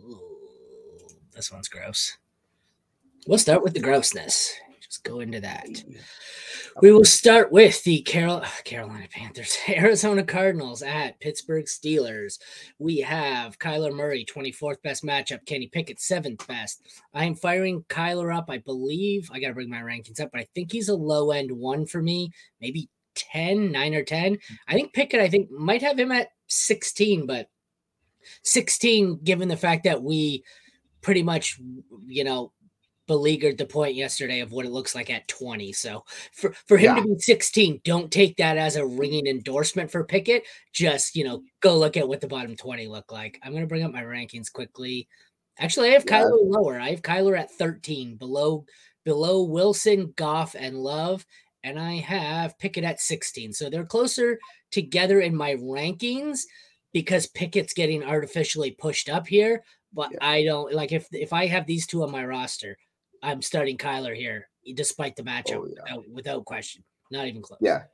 Ooh, 0.00 1.08
this 1.34 1.50
one's 1.50 1.68
gross. 1.68 2.18
We'll 3.26 3.38
start 3.38 3.62
with 3.62 3.72
the 3.72 3.80
grossness. 3.80 4.52
Just 4.82 5.02
go 5.02 5.20
into 5.20 5.40
that. 5.40 5.66
We 6.80 6.92
will 6.92 7.04
start 7.04 7.50
with 7.50 7.82
the 7.82 8.02
Carol- 8.02 8.36
uh, 8.36 8.48
Carolina 8.64 9.08
Panthers, 9.10 9.56
Arizona 9.68 10.22
Cardinals 10.22 10.82
at 10.82 11.18
Pittsburgh 11.18 11.64
Steelers. 11.64 12.38
We 12.78 12.98
have 12.98 13.58
Kyler 13.58 13.92
Murray, 13.92 14.24
24th 14.24 14.80
best 14.82 15.02
matchup, 15.02 15.44
Kenny 15.44 15.66
Pickett, 15.66 15.98
7th 15.98 16.46
best. 16.46 16.82
I 17.12 17.24
am 17.24 17.34
firing 17.34 17.84
Kyler 17.88 18.36
up. 18.36 18.46
I 18.48 18.58
believe 18.58 19.28
I 19.32 19.40
got 19.40 19.48
to 19.48 19.54
bring 19.54 19.70
my 19.70 19.80
rankings 19.80 20.20
up, 20.20 20.30
but 20.30 20.40
I 20.40 20.46
think 20.54 20.70
he's 20.70 20.88
a 20.88 20.94
low 20.94 21.32
end 21.32 21.50
one 21.50 21.84
for 21.84 22.00
me, 22.00 22.30
maybe 22.60 22.88
10, 23.16 23.72
9 23.72 23.94
or 23.94 24.04
10. 24.04 24.38
I 24.68 24.74
think 24.74 24.92
Pickett, 24.92 25.20
I 25.20 25.28
think, 25.28 25.50
might 25.50 25.82
have 25.82 25.98
him 25.98 26.12
at 26.12 26.28
16, 26.46 27.26
but 27.26 27.48
16, 28.42 29.20
given 29.24 29.48
the 29.48 29.56
fact 29.56 29.82
that 29.84 30.02
we 30.02 30.44
pretty 31.00 31.24
much, 31.24 31.58
you 32.06 32.22
know, 32.22 32.52
beleaguered 33.08 33.58
the 33.58 33.66
point 33.66 33.96
yesterday 33.96 34.40
of 34.40 34.52
what 34.52 34.66
it 34.66 34.70
looks 34.70 34.94
like 34.94 35.10
at 35.10 35.26
20. 35.26 35.72
So 35.72 36.04
for, 36.32 36.52
for 36.66 36.76
him 36.76 36.96
yeah. 36.96 37.02
to 37.02 37.08
be 37.08 37.18
16, 37.18 37.80
don't 37.82 38.12
take 38.12 38.36
that 38.36 38.56
as 38.56 38.76
a 38.76 38.86
ringing 38.86 39.26
endorsement 39.26 39.90
for 39.90 40.04
Pickett. 40.04 40.44
Just, 40.72 41.16
you 41.16 41.24
know, 41.24 41.42
go 41.60 41.76
look 41.76 41.96
at 41.96 42.06
what 42.06 42.20
the 42.20 42.28
bottom 42.28 42.54
20 42.54 42.86
look 42.86 43.10
like. 43.10 43.40
I'm 43.42 43.50
going 43.50 43.64
to 43.64 43.68
bring 43.68 43.82
up 43.82 43.92
my 43.92 44.02
rankings 44.02 44.52
quickly. 44.52 45.08
Actually, 45.58 45.88
I 45.88 45.94
have 45.94 46.04
yeah. 46.06 46.22
Kyler 46.22 46.38
lower. 46.42 46.78
I 46.78 46.90
have 46.90 47.02
Kyler 47.02 47.36
at 47.36 47.50
13, 47.50 48.14
below 48.16 48.64
below 49.04 49.42
Wilson, 49.42 50.12
Goff, 50.16 50.54
and 50.56 50.76
Love. 50.76 51.26
And 51.64 51.78
I 51.78 51.94
have 51.94 52.58
Pickett 52.58 52.84
at 52.84 53.00
16. 53.00 53.52
So 53.54 53.68
they're 53.68 53.84
closer 53.84 54.38
together 54.70 55.20
in 55.20 55.34
my 55.34 55.54
rankings 55.54 56.40
because 56.92 57.26
Pickett's 57.26 57.72
getting 57.72 58.04
artificially 58.04 58.70
pushed 58.72 59.08
up 59.08 59.26
here. 59.26 59.64
But 59.92 60.12
yeah. 60.12 60.18
I 60.20 60.44
don't 60.44 60.72
like 60.74 60.92
if 60.92 61.08
if 61.12 61.32
I 61.32 61.46
have 61.46 61.66
these 61.66 61.86
two 61.86 62.02
on 62.02 62.10
my 62.10 62.24
roster, 62.24 62.76
I'm 63.22 63.42
starting 63.42 63.76
Kyler 63.76 64.14
here, 64.14 64.48
despite 64.74 65.16
the 65.16 65.22
matchup, 65.22 65.56
oh, 65.56 65.66
yeah. 65.66 65.82
without, 65.82 66.08
without 66.10 66.44
question. 66.44 66.84
Not 67.10 67.26
even 67.26 67.42
close. 67.42 67.58
Yeah. 67.60 67.84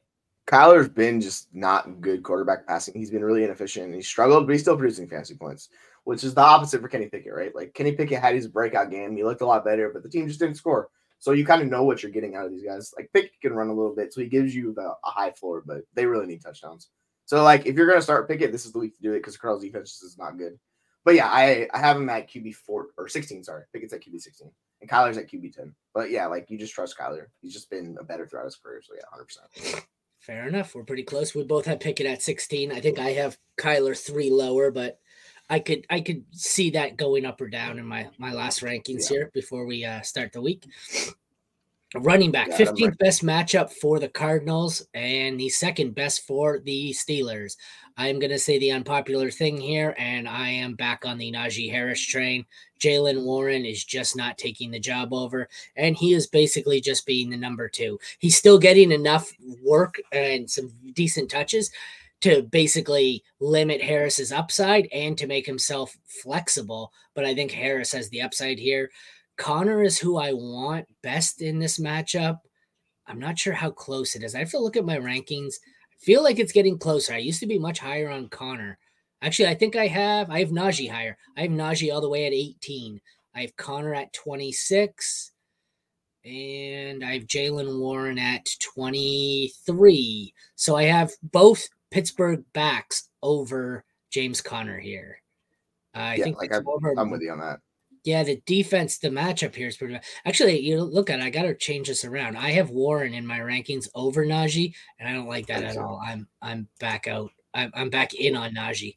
Kyler's 0.47 0.89
been 0.89 1.21
just 1.21 1.49
not 1.55 2.01
good 2.01 2.23
quarterback 2.23 2.67
passing. 2.67 2.95
He's 2.95 3.11
been 3.11 3.25
really 3.25 3.45
inefficient. 3.45 3.95
He 3.95 4.03
struggled, 4.03 4.47
but 4.47 4.53
he's 4.53 4.63
still 4.63 4.77
producing 4.77 5.09
fantasy 5.09 5.37
points. 5.37 5.71
which 6.05 6.23
is 6.23 6.35
the 6.35 6.41
opposite 6.41 6.81
for 6.81 6.89
Kenny 6.89 7.07
Pickett, 7.07 7.33
right? 7.33 7.55
Like 7.55 7.75
Kenny 7.75 7.93
Pickett 7.93 8.21
had 8.21 8.35
his 8.35 8.47
breakout 8.47 8.91
game. 8.91 9.17
He 9.17 9.25
looked 9.25 9.41
a 9.41 9.47
lot 9.47 9.65
better, 9.65 9.91
but 9.93 10.03
the 10.03 10.09
team 10.09 10.29
just 10.29 10.39
didn't 10.41 10.57
score. 10.57 10.91
So 11.19 11.33
you 11.33 11.47
kind 11.47 11.63
of 11.63 11.69
know 11.69 11.85
what 11.85 12.03
you're 12.03 12.13
getting 12.13 12.37
out 12.37 12.45
of 12.45 12.53
these 12.53 12.65
guys. 12.65 12.93
Like 12.97 13.11
Pickett 13.15 13.41
can 13.41 13.55
run 13.55 13.69
a 13.69 13.75
little 13.75 13.95
bit, 13.95 14.13
so 14.13 14.21
he 14.21 14.27
gives 14.29 14.55
you 14.55 14.75
the, 14.75 14.83
a 14.83 15.11
high 15.11 15.31
floor, 15.31 15.63
but 15.65 15.83
they 15.95 16.05
really 16.05 16.27
need 16.27 16.43
touchdowns. 16.43 16.91
So 17.25 17.43
like 17.43 17.65
if 17.65 17.75
you're 17.75 17.89
gonna 17.89 18.03
start 18.03 18.29
Pickett, 18.29 18.53
this 18.53 18.67
is 18.67 18.73
the 18.73 18.79
week 18.79 18.95
to 18.97 19.03
do 19.03 19.13
it 19.13 19.21
because 19.21 19.39
Carl's 19.39 19.63
defense 19.63 20.03
is 20.03 20.19
not 20.19 20.37
good. 20.37 20.59
But 21.07 21.15
yeah, 21.15 21.29
I 21.29 21.69
I 21.73 21.79
have 21.79 21.97
him 21.97 22.11
at 22.11 22.31
QB 22.31 22.55
four 22.57 22.89
or 22.99 23.09
sixteen. 23.09 23.43
Sorry, 23.43 23.63
Pickett's 23.73 23.95
at 23.95 24.03
QB 24.03 24.21
sixteen, 24.21 24.51
and 24.85 24.91
Kyler's 24.91 25.17
at 25.17 25.31
QB 25.31 25.55
ten. 25.55 25.75
But 25.95 26.11
yeah, 26.11 26.27
like 26.27 26.51
you 26.51 26.59
just 26.59 26.75
trust 26.75 26.99
Kyler. 26.99 27.27
He's 27.41 27.55
just 27.55 27.71
been 27.71 27.97
a 27.99 28.05
better 28.05 28.27
throughout 28.27 28.45
his 28.45 28.57
career. 28.57 28.83
So 28.83 28.95
yeah, 28.95 29.03
hundred 29.11 29.25
percent. 29.25 29.87
Fair 30.21 30.47
enough. 30.47 30.75
We're 30.75 30.85
pretty 30.85 31.03
close. 31.03 31.35
We 31.35 31.45
both 31.45 31.67
have 31.67 31.81
Pickett 31.81 32.07
at 32.07 32.23
16. 32.23 32.73
I 32.73 32.81
think 32.81 32.99
I 32.99 33.11
have 33.11 33.39
Kyler 33.59 33.99
three 33.99 34.31
lower, 34.31 34.71
but 34.71 34.99
I 35.49 35.59
could 35.59 35.87
I 35.91 36.01
could 36.01 36.25
see 36.33 36.71
that 36.71 36.97
going 36.97 37.25
up 37.27 37.41
or 37.41 37.49
down 37.49 37.79
in 37.79 37.87
my 37.87 38.09
my 38.19 38.33
last 38.33 38.61
rankings 38.61 39.11
yeah. 39.11 39.17
here 39.17 39.31
before 39.35 39.67
we 39.67 39.85
uh, 39.85 40.01
start 40.03 40.33
the 40.33 40.41
week. 40.41 40.67
Running 41.95 42.33
back, 42.33 42.49
yeah, 42.49 42.59
15th 42.59 42.89
right. 42.89 42.99
best 42.99 43.23
matchup 43.23 43.71
for 43.71 44.01
the 44.01 44.09
Cardinals 44.09 44.87
and 44.95 45.39
the 45.39 45.49
second 45.49 45.95
best 45.95 46.27
for 46.27 46.59
the 46.59 46.91
Steelers. 46.91 47.57
I'm 47.97 48.19
going 48.19 48.33
to 48.33 48.39
say 48.39 48.59
the 48.59 48.73
unpopular 48.73 49.31
thing 49.31 49.57
here, 49.57 49.95
and 49.97 50.29
I 50.29 50.49
am 50.49 50.75
back 50.75 51.05
on 51.05 51.19
the 51.19 51.31
Najee 51.31 51.71
Harris 51.71 52.05
train. 52.05 52.45
Jaylen 52.81 53.23
Warren 53.23 53.65
is 53.65 53.85
just 53.85 54.17
not 54.17 54.37
taking 54.37 54.73
the 54.73 54.81
job 54.81 55.13
over, 55.13 55.49
and 55.77 55.97
he 55.97 56.15
is 56.15 56.27
basically 56.27 56.81
just 56.81 57.07
being 57.07 57.31
the 57.31 57.37
number 57.37 57.69
two. 57.69 58.01
He's 58.19 58.37
still 58.37 58.59
getting 58.59 58.91
enough 58.91 59.33
work 59.63 60.01
and 60.11 60.51
some 60.51 60.73
decent 60.95 61.31
touches 61.31 61.71
to 62.23 62.43
basically 62.43 63.23
limit 63.39 63.83
Harris's 63.83 64.33
upside 64.33 64.89
and 64.93 65.17
to 65.19 65.27
make 65.27 65.47
himself 65.47 65.97
flexible. 66.07 66.93
But 67.15 67.25
I 67.25 67.35
think 67.35 67.53
Harris 67.53 67.93
has 67.93 68.09
the 68.09 68.23
upside 68.23 68.59
here. 68.59 68.91
Conner 69.37 69.83
is 69.83 69.99
who 69.99 70.17
I 70.17 70.33
want 70.33 70.87
best 71.03 71.43
in 71.43 71.59
this 71.59 71.79
matchup. 71.79 72.39
I'm 73.07 73.19
not 73.19 73.39
sure 73.39 73.53
how 73.53 73.71
close 73.71 74.15
it 74.15 74.23
is. 74.23 74.35
I 74.35 74.39
have 74.39 74.51
to 74.51 74.59
look 74.59 74.77
at 74.77 74.85
my 74.85 74.97
rankings. 74.97 75.55
I 75.93 75.97
feel 75.99 76.23
like 76.23 76.39
it's 76.39 76.53
getting 76.53 76.79
closer. 76.79 77.15
I 77.15 77.19
used 77.19 77.41
to 77.41 77.47
be 77.47 77.59
much 77.59 77.79
higher 77.79 78.11
on 78.11 78.29
Conner. 78.29 78.79
Actually, 79.23 79.49
I 79.49 79.55
think 79.55 79.77
I 79.77 79.87
have 79.87 80.31
I 80.31 80.41
have 80.41 80.51
Najee 80.51 80.91
higher. 80.91 81.17
I 81.37 81.43
have 81.43 81.51
Najee 81.51 81.93
all 81.93 82.01
the 82.01 82.09
way 82.09 82.27
at 82.27 82.33
18. 82.33 83.01
I 83.35 83.41
have 83.43 83.57
Conner 83.57 83.95
at 83.95 84.13
26. 84.13 85.33
And 86.25 87.05
I 87.05 87.15
have 87.15 87.25
Jaylen 87.25 87.79
Warren 87.79 88.19
at 88.19 88.47
23. 88.63 90.35
So 90.55 90.77
I 90.77 90.85
have 90.85 91.13
both 91.23 91.69
Pittsburgh 91.91 92.43
backs 92.55 93.11
over 93.23 93.85
James 94.11 94.41
Conner 94.41 94.79
here. 94.79 95.21
Uh, 95.95 95.99
I 95.99 96.15
yeah, 96.15 96.25
think 96.25 96.39
like 96.39 96.55
I'm, 96.55 96.67
over, 96.67 96.95
I'm 96.97 97.11
with 97.11 97.21
you 97.21 97.31
on 97.31 97.41
that. 97.41 97.61
Yeah, 98.05 98.23
the 98.23 98.43
defense, 98.45 98.99
the 98.99 99.09
matchup 99.09 99.55
here 99.55 99.69
is 99.69 99.79
pretty. 99.79 99.95
Bad. 99.95 100.05
Actually, 100.27 100.61
you 100.61 100.83
look 100.83 101.09
at. 101.09 101.21
It, 101.21 101.25
I 101.25 101.31
got 101.31 101.43
to 101.43 101.55
change 101.55 101.89
this 101.89 102.05
around. 102.05 102.37
I 102.37 102.51
have 102.51 102.69
Warren 102.71 103.15
in 103.15 103.27
my 103.27 103.39
rankings 103.39 103.89
over 103.95 104.27
Najee, 104.27 104.75
and 104.99 105.09
I 105.09 105.15
don't 105.15 105.27
like 105.27 105.47
that 105.47 105.65
at 105.65 105.79
all. 105.79 106.03
I'm 106.07 106.29
I'm 106.43 106.69
back 106.81 107.09
out. 107.09 107.31
I'm, 107.55 107.73
I'm 107.75 107.89
back 107.91 108.15
in 108.15 108.37
on 108.37 108.55
Najee. 108.55 108.97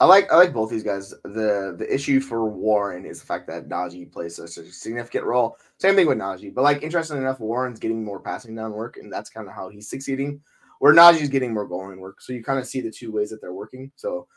I 0.00 0.06
like 0.06 0.32
I 0.32 0.36
like 0.36 0.52
both 0.52 0.70
these 0.70 0.82
guys. 0.82 1.10
The 1.24 1.76
the 1.78 1.86
issue 1.92 2.20
for 2.20 2.48
Warren 2.48 3.04
is 3.04 3.20
the 3.20 3.26
fact 3.26 3.46
that 3.48 3.68
Najee 3.68 4.12
plays 4.12 4.36
such 4.36 4.56
a 4.58 4.72
significant 4.72 5.24
role. 5.24 5.56
Same 5.78 5.94
thing 5.94 6.06
with 6.06 6.18
Najee, 6.18 6.54
but 6.54 6.62
like 6.62 6.82
interesting 6.82 7.18
enough, 7.18 7.40
Warren's 7.40 7.78
getting 7.78 8.04
more 8.04 8.20
passing 8.20 8.54
down 8.54 8.72
work, 8.72 8.96
and 8.96 9.12
that's 9.12 9.30
kind 9.30 9.48
of 9.48 9.54
how 9.54 9.68
he's 9.68 9.88
succeeding. 9.88 10.40
Where 10.80 10.94
Najee's 10.94 11.28
getting 11.28 11.52
more 11.52 11.66
goal 11.66 11.88
line 11.88 11.98
work, 11.98 12.20
so 12.20 12.32
you 12.32 12.44
kind 12.44 12.60
of 12.60 12.66
see 12.66 12.80
the 12.80 12.90
two 12.90 13.10
ways 13.10 13.30
that 13.30 13.40
they're 13.40 13.52
working. 13.52 13.90
So 13.96 14.28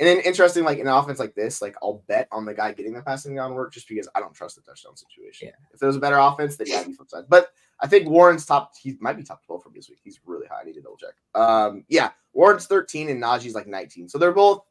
and 0.00 0.08
then 0.08 0.18
interesting, 0.20 0.64
like 0.64 0.78
in 0.78 0.88
an 0.88 0.92
offense 0.92 1.20
like 1.20 1.34
this, 1.34 1.62
like 1.62 1.76
I'll 1.80 2.02
bet 2.08 2.26
on 2.32 2.44
the 2.44 2.54
guy 2.54 2.72
getting 2.72 2.94
the 2.94 3.02
passing 3.02 3.36
down 3.36 3.54
work 3.54 3.72
just 3.72 3.88
because 3.88 4.08
I 4.14 4.20
don't 4.20 4.34
trust 4.34 4.56
the 4.56 4.62
touchdown 4.62 4.96
situation. 4.96 5.48
Yeah. 5.48 5.66
If 5.72 5.78
there 5.78 5.86
was 5.86 5.96
a 5.96 6.00
better 6.00 6.18
offense, 6.18 6.56
then 6.56 6.66
yeah, 6.68 6.82
be 6.82 6.92
flip 6.94 7.08
side. 7.08 7.24
But 7.28 7.48
I 7.80 7.86
think 7.86 8.08
Warren's 8.08 8.44
top, 8.44 8.72
he 8.80 8.96
might 9.00 9.16
be 9.16 9.22
top 9.22 9.44
12 9.46 9.62
from 9.62 9.72
this 9.72 9.88
week. 9.88 10.00
He's 10.02 10.18
really 10.24 10.46
high. 10.48 10.62
I 10.62 10.64
need 10.64 10.74
to 10.74 10.80
double 10.80 10.96
check. 10.96 11.14
Um, 11.34 11.84
yeah, 11.88 12.10
Warren's 12.32 12.66
13 12.66 13.08
and 13.08 13.22
Najee's 13.22 13.54
like 13.54 13.68
19. 13.68 14.08
So 14.08 14.18
they're 14.18 14.32
both 14.32 14.64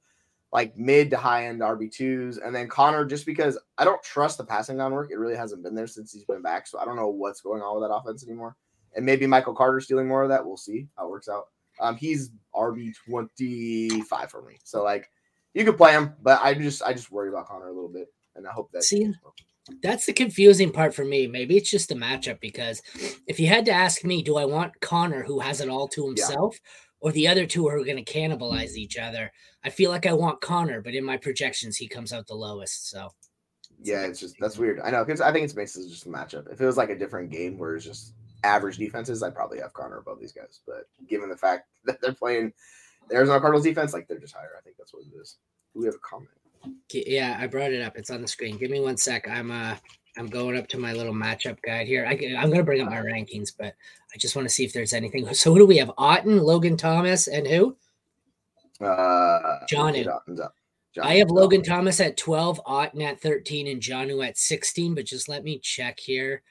like 0.51 0.77
mid 0.77 1.09
to 1.11 1.17
high 1.17 1.47
end 1.47 1.61
RB2s. 1.61 2.45
And 2.45 2.53
then 2.53 2.67
Conner, 2.67 3.05
just 3.05 3.25
because 3.25 3.57
I 3.77 3.85
don't 3.85 4.03
trust 4.03 4.37
the 4.37 4.45
passing 4.45 4.77
down 4.77 4.91
work, 4.91 5.09
it 5.09 5.17
really 5.17 5.35
hasn't 5.37 5.63
been 5.63 5.73
there 5.73 5.87
since 5.87 6.11
he's 6.11 6.25
been 6.25 6.41
back. 6.41 6.67
So 6.67 6.79
I 6.79 6.85
don't 6.85 6.97
know 6.97 7.09
what's 7.09 7.41
going 7.41 7.61
on 7.61 7.79
with 7.79 7.89
that 7.89 7.95
offense 7.95 8.25
anymore. 8.25 8.57
And 8.95 9.05
maybe 9.05 9.25
Michael 9.25 9.55
Carter 9.55 9.79
stealing 9.79 10.07
more 10.07 10.23
of 10.23 10.29
that. 10.29 10.45
We'll 10.45 10.57
see 10.57 10.87
how 10.97 11.05
it 11.05 11.11
works 11.11 11.29
out. 11.29 11.45
Um, 11.79 11.95
he's 11.95 12.31
RB 12.55 12.93
25 13.07 14.31
for 14.31 14.41
me. 14.43 14.57
So 14.63 14.83
like 14.83 15.09
you 15.53 15.65
could 15.65 15.77
play 15.77 15.93
him, 15.93 16.13
but 16.21 16.39
I 16.43 16.53
just 16.53 16.81
I 16.83 16.93
just 16.93 17.11
worry 17.11 17.29
about 17.29 17.47
Conner 17.47 17.67
a 17.67 17.73
little 17.73 17.89
bit, 17.89 18.07
and 18.35 18.47
I 18.47 18.51
hope 18.51 18.71
that. 18.71 18.83
See, 18.83 19.13
that's 19.81 20.05
the 20.05 20.13
confusing 20.13 20.71
part 20.71 20.93
for 20.93 21.05
me. 21.05 21.27
Maybe 21.27 21.55
it's 21.57 21.69
just 21.69 21.91
a 21.91 21.95
matchup 21.95 22.39
because 22.39 22.81
if 23.27 23.39
you 23.39 23.47
had 23.47 23.65
to 23.65 23.71
ask 23.71 24.03
me, 24.03 24.21
do 24.21 24.37
I 24.37 24.45
want 24.45 24.79
Conner 24.81 25.23
who 25.23 25.39
has 25.39 25.61
it 25.61 25.69
all 25.69 25.87
to 25.89 26.05
himself, 26.05 26.59
yeah. 26.61 26.69
or 27.01 27.11
the 27.11 27.27
other 27.27 27.45
two 27.45 27.67
are 27.67 27.83
going 27.83 28.03
to 28.03 28.13
cannibalize 28.13 28.75
each 28.75 28.97
other? 28.97 29.31
I 29.63 29.69
feel 29.69 29.91
like 29.91 30.05
I 30.05 30.13
want 30.13 30.41
Conner, 30.41 30.81
but 30.81 30.95
in 30.95 31.05
my 31.05 31.17
projections, 31.17 31.77
he 31.77 31.87
comes 31.87 32.11
out 32.11 32.27
the 32.27 32.35
lowest. 32.35 32.89
So. 32.89 33.09
Yeah, 33.81 34.05
it's 34.05 34.19
just 34.19 34.35
that's 34.39 34.57
weird. 34.57 34.79
I 34.79 34.91
know 34.91 35.03
because 35.03 35.19
I 35.19 35.31
think 35.31 35.43
it's 35.43 35.53
basically 35.53 35.89
just 35.89 36.05
a 36.05 36.09
matchup. 36.09 36.51
If 36.51 36.61
it 36.61 36.65
was 36.65 36.77
like 36.77 36.89
a 36.89 36.97
different 36.97 37.31
game 37.31 37.57
where 37.57 37.75
it's 37.75 37.83
just 37.83 38.13
average 38.43 38.77
defenses, 38.77 39.23
I'd 39.23 39.35
probably 39.35 39.59
have 39.59 39.73
Conner 39.73 39.97
above 39.97 40.19
these 40.19 40.31
guys. 40.31 40.59
But 40.65 40.87
given 41.07 41.29
the 41.29 41.37
fact 41.37 41.67
that 41.85 42.01
they're 42.01 42.13
playing 42.13 42.53
the 43.09 43.15
Arizona 43.15 43.39
Cardinals 43.39 43.65
defense, 43.65 43.93
like 43.93 44.07
they're 44.07 44.19
just 44.19 44.35
higher. 44.35 44.51
I 44.57 44.61
think 44.61 44.77
that's 44.77 44.93
what 44.93 45.03
it 45.03 45.19
is. 45.19 45.37
Do 45.73 45.79
we 45.79 45.85
have 45.85 45.95
a 45.95 45.99
comment? 45.99 46.29
Yeah, 46.91 47.37
I 47.39 47.47
brought 47.47 47.73
it 47.73 47.81
up. 47.81 47.97
It's 47.97 48.09
on 48.09 48.21
the 48.21 48.27
screen. 48.27 48.57
Give 48.57 48.71
me 48.71 48.79
one 48.79 48.95
sec. 48.95 49.27
I'm 49.27 49.51
uh 49.51 49.75
I'm 50.17 50.27
going 50.27 50.57
up 50.57 50.67
to 50.69 50.77
my 50.77 50.93
little 50.93 51.13
matchup 51.13 51.57
guide 51.63 51.87
here. 51.87 52.05
I, 52.05 52.13
am 52.13 52.49
going 52.49 52.59
to 52.59 52.63
bring 52.63 52.81
up 52.81 52.89
my 52.89 52.97
rankings, 52.97 53.51
but 53.57 53.73
I 54.13 54.17
just 54.19 54.35
want 54.35 54.47
to 54.47 54.53
see 54.53 54.63
if 54.63 54.71
there's 54.71 54.93
anything. 54.93 55.31
So 55.33 55.51
who 55.51 55.59
do 55.59 55.65
we 55.65 55.77
have? 55.77 55.89
Otton, 55.97 56.41
Logan 56.41 56.77
Thomas, 56.77 57.27
and 57.27 57.47
who? 57.47 57.75
Uh, 58.79 59.65
John. 59.67 59.95
I 61.01 61.15
have 61.15 61.31
Logan 61.31 61.63
Thomas 61.63 61.99
at 61.99 62.17
12, 62.17 62.61
Otton 62.67 63.01
at 63.01 63.19
13, 63.21 63.67
and 63.67 63.81
Jonnu 63.81 64.25
at 64.25 64.37
16. 64.37 64.93
But 64.93 65.05
just 65.05 65.27
let 65.27 65.43
me 65.43 65.57
check 65.57 65.99
here. 65.99 66.43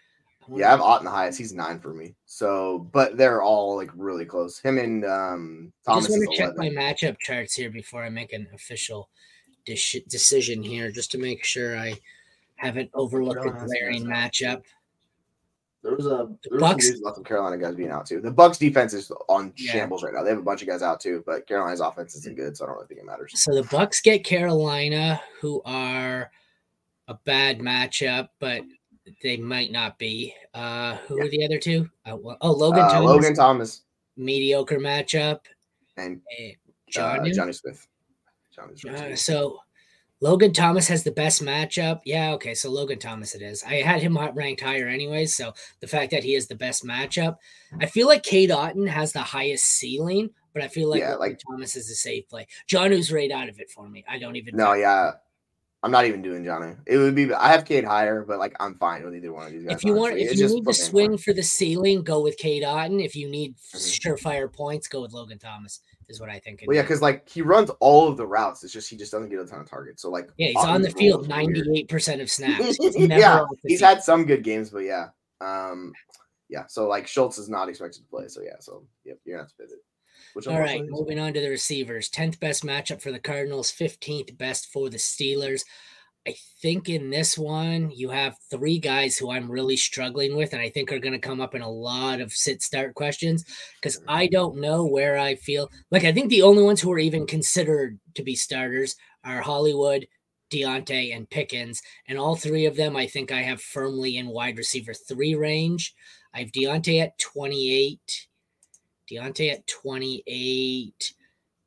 Yeah, 0.49 0.69
I 0.69 0.71
have 0.71 0.81
Otton 0.81 1.05
the 1.05 1.11
highest. 1.11 1.39
He's 1.39 1.53
nine 1.53 1.79
for 1.79 1.95
me. 1.95 2.15
So, 2.27 2.89
but 2.93 3.17
they're 3.17 3.43
all 3.43 3.77
like 3.77 3.91
really 3.95 4.25
close. 4.25 4.59
Him 4.59 4.79
and 4.79 5.05
um, 5.05 5.73
Thomas. 5.85 6.05
I 6.05 6.09
just 6.09 6.19
want 6.19 6.31
to 6.31 6.37
check 6.37 6.57
my 6.57 6.69
matchup 6.69 7.19
charts 7.19 7.55
here 7.55 7.71
before 7.71 8.03
I 8.03 8.09
make 8.09 8.33
an 8.33 8.49
official 8.55 9.09
de- 9.65 10.05
decision 10.09 10.63
here, 10.63 10.91
just 10.91 11.11
to 11.13 11.19
make 11.19 11.45
sure 11.45 11.79
I 11.79 11.99
haven't 12.57 12.91
overlooked 12.95 13.45
a 13.45 13.51
glaring 13.51 14.05
matchup. 14.05 14.63
There 15.83 15.97
was 15.97 16.07
a 16.07 16.29
there 16.49 16.61
Bucks. 16.61 16.93
Was 17.03 17.19
of 17.19 17.25
Carolina 17.25 17.59
guys 17.59 17.75
being 17.75 17.91
out 17.91 18.07
too. 18.07 18.21
The 18.21 18.31
Bucks 18.31 18.57
defense 18.57 18.95
is 18.95 19.11
on 19.29 19.53
yeah. 19.57 19.73
shambles 19.73 20.05
right 20.05 20.15
now. 20.15 20.23
They 20.23 20.31
have 20.31 20.39
a 20.39 20.43
bunch 20.43 20.63
of 20.63 20.69
guys 20.69 20.83
out 20.83 21.01
too, 21.01 21.25
but 21.27 21.47
Carolina's 21.47 21.81
offense 21.81 22.15
isn't 22.15 22.37
good, 22.37 22.57
so 22.57 22.65
I 22.65 22.69
don't 22.69 22.77
really 22.77 22.87
think 22.87 23.01
it 23.01 23.07
matters. 23.07 23.33
So 23.35 23.53
the 23.55 23.65
Bucks 23.65 24.01
get 24.01 24.23
Carolina, 24.23 25.21
who 25.41 25.61
are 25.65 26.31
a 27.09 27.15
bad 27.25 27.59
matchup, 27.59 28.29
but 28.39 28.63
they 29.23 29.37
might 29.37 29.73
not 29.73 29.99
be. 29.99 30.35
Uh, 30.55 30.97
who 31.09 31.19
yeah. 31.19 31.25
are 31.25 31.29
the 31.29 31.45
other 31.45 31.59
two? 31.59 31.89
Uh, 32.07 32.17
oh, 32.41 32.53
Logan 32.53 32.85
uh, 32.85 32.89
Thomas. 32.91 33.11
Logan 33.11 33.35
Thomas. 33.35 33.83
Mediocre 34.17 34.79
matchup. 34.79 35.41
And 35.97 36.21
John 36.91 37.21
uh, 37.21 37.25
Jonnu 37.25 37.55
Smith. 37.55 37.87
Uh, 38.89 39.17
so 39.17 39.59
Logan 40.21 40.53
Thomas 40.53 40.87
has 40.89 41.03
the 41.03 41.11
best 41.11 41.43
matchup. 41.43 42.01
Yeah, 42.05 42.33
okay. 42.35 42.55
So 42.55 42.71
Logan 42.71 42.99
Thomas 42.99 43.35
it 43.35 43.43
is. 43.43 43.65
I 43.65 43.77
had 43.77 44.03
him 44.03 44.17
ranked 44.35 44.61
higher 44.61 44.87
anyways. 44.87 45.35
So 45.35 45.53
the 45.81 45.87
fact 45.87 46.11
that 46.13 46.23
he 46.23 46.35
has 46.35 46.47
the 46.47 46.55
best 46.55 46.85
matchup, 46.85 47.39
I 47.81 47.87
feel 47.87 48.07
like 48.07 48.23
Cade 48.23 48.51
Otton 48.51 48.89
has 48.89 49.13
the 49.13 49.21
highest 49.21 49.65
ceiling, 49.65 50.31
but 50.53 50.63
I 50.63 50.69
feel 50.69 50.89
like, 50.89 51.01
yeah, 51.01 51.15
like 51.15 51.41
Thomas 51.45 51.75
is 51.77 51.91
a 51.91 51.95
safe 51.95 52.29
play. 52.29 52.47
Jonnu's 52.71 53.11
right 53.11 53.33
out 53.33 53.49
of 53.49 53.59
it 53.59 53.71
for 53.71 53.89
me. 53.89 54.05
I 54.09 54.19
don't 54.19 54.37
even. 54.37 54.55
No, 54.55 54.75
yeah. 54.75 55.13
I'm 55.85 55.91
not 55.91 56.05
even 56.05 56.23
doing 56.23 56.45
Johnny. 56.45 56.75
It 56.87 56.97
would 56.97 57.15
be 57.15 57.33
I 57.35 57.49
have 57.49 57.65
Cade 57.65 57.85
higher, 57.85 58.25
but 58.25 58.39
like 58.39 58.55
I'm 58.61 58.77
fine 58.77 59.05
with 59.05 59.17
either 59.17 59.33
one 59.33 59.47
of 59.47 59.53
these 59.53 59.65
guys. 59.65 59.77
If 59.77 59.85
you 59.85 59.95
want, 59.95 60.17
if 60.17 60.37
you 60.37 60.49
need 60.49 60.65
to 60.65 60.75
swing 60.75 61.19
for 61.19 61.33
the 61.33 61.43
ceiling, 61.43 62.05
go 62.05 62.23
with 62.23 62.39
Cade 62.39 62.63
Otton. 62.63 63.05
If 63.05 63.17
you 63.17 63.29
need 63.29 63.57
mm-hmm. 63.57 63.79
surefire 63.79 64.53
points, 64.53 64.87
go 64.87 65.03
with 65.03 65.13
Logan 65.13 65.39
Thomas. 65.39 65.81
Is 66.09 66.21
what 66.21 66.29
I 66.29 66.39
think. 66.39 66.63
Well, 66.67 66.77
yeah, 66.77 66.83
because 66.83 67.01
like 67.01 67.29
he 67.29 67.43
runs 67.43 67.71
all 67.81 68.07
of 68.07 68.17
the 68.17 68.27
routes. 68.27 68.63
It's 68.63 68.73
just 68.73 68.91
he 68.91 68.97
just 68.97 69.11
doesn't 69.11 69.31
get 69.31 69.41
a 69.41 69.47
ton 69.47 69.61
of 69.61 69.71
targets. 69.71 70.03
So 70.03 70.11
like 70.11 70.31
yeah, 70.37 70.49
he's 70.49 70.65
on 70.65 70.83
the 70.83 70.91
field 70.91 71.27
98 71.27 71.89
percent 71.89 72.21
of 72.21 72.31
snaps. 72.31 72.77
He's 72.77 72.97
yeah, 72.97 73.45
he's 73.67 73.81
field. 73.81 73.89
had 73.89 74.03
some 74.03 74.25
good 74.25 74.45
games, 74.45 74.71
but 74.71 74.81
yeah, 74.81 75.09
um, 75.41 75.93
yeah. 76.49 76.67
So 76.67 76.87
like 76.87 77.09
Schultz 77.09 77.39
is 77.39 77.49
not 77.49 77.69
expected 77.69 78.03
to 78.03 78.09
play. 78.09 78.29
So 78.29 78.43
yeah, 78.43 78.57
so 78.61 78.85
yep, 79.05 79.19
you're 79.25 79.37
gonna 79.37 79.45
have 79.45 79.51
to 79.51 79.57
pivot. 79.57 79.79
Which 80.35 80.47
All 80.47 80.59
right, 80.59 80.83
moving 80.89 81.19
on 81.19 81.35
to 81.35 81.41
the 81.41 81.51
receivers. 81.51 82.09
10th 82.11 82.41
best 82.41 82.65
matchup 82.65 83.03
for 83.03 83.13
the 83.13 83.19
Cardinals, 83.19 83.71
15th 83.71 84.37
best 84.39 84.73
for 84.73 84.89
the 84.89 84.97
Steelers. 84.97 85.63
I 86.27 86.35
think 86.61 86.89
in 86.89 87.11
this 87.11 87.37
one, 87.37 87.91
you 87.91 88.11
have 88.11 88.37
three 88.49 88.79
guys 88.79 89.19
who 89.19 89.33
I'm 89.33 89.51
really 89.51 89.77
struggling 89.77 90.37
with, 90.37 90.53
and 90.53 90.63
I 90.63 90.71
think 90.71 90.93
are 90.93 91.01
going 91.01 91.15
to 91.15 91.19
come 91.19 91.41
up 91.41 91.55
in 91.55 91.63
a 91.63 91.71
lot 91.71 92.21
of 92.21 92.33
sit 92.33 92.63
start 92.63 92.95
questions 92.95 93.45
because 93.81 93.99
mm-hmm. 93.99 94.11
I 94.11 94.27
don't 94.29 94.61
know 94.61 94.87
where 94.87 95.19
I 95.19 95.35
feel. 95.35 95.69
Like, 95.91 96.05
I 96.05 96.13
think 96.13 96.31
the 96.31 96.43
only 96.43 96.63
ones 96.63 96.81
who 96.81 96.93
are 96.93 96.99
even 96.99 97.27
considered 97.27 97.99
to 98.15 98.23
be 98.23 98.37
starters 98.37 98.95
are 99.25 99.41
Hollywood, 99.41 100.07
Diontae, 100.53 101.15
and 101.15 101.29
Pickens. 101.29 101.83
And 102.07 102.19
all 102.19 102.37
three 102.37 102.67
of 102.67 102.77
them, 102.77 102.97
I 102.97 103.07
think 103.07 103.33
I 103.33 103.43
have 103.43 103.61
firmly 103.61 104.17
in 104.17 104.29
wide 104.29 104.59
receiver 104.59 104.95
three 104.95 105.35
range. 105.35 105.93
I 106.33 106.41
have 106.41 106.53
Diontae 106.53 107.03
at 107.03 107.19
28, 107.19 108.29
Diontae 109.13 109.53
at 109.53 109.67
28. 109.67 111.15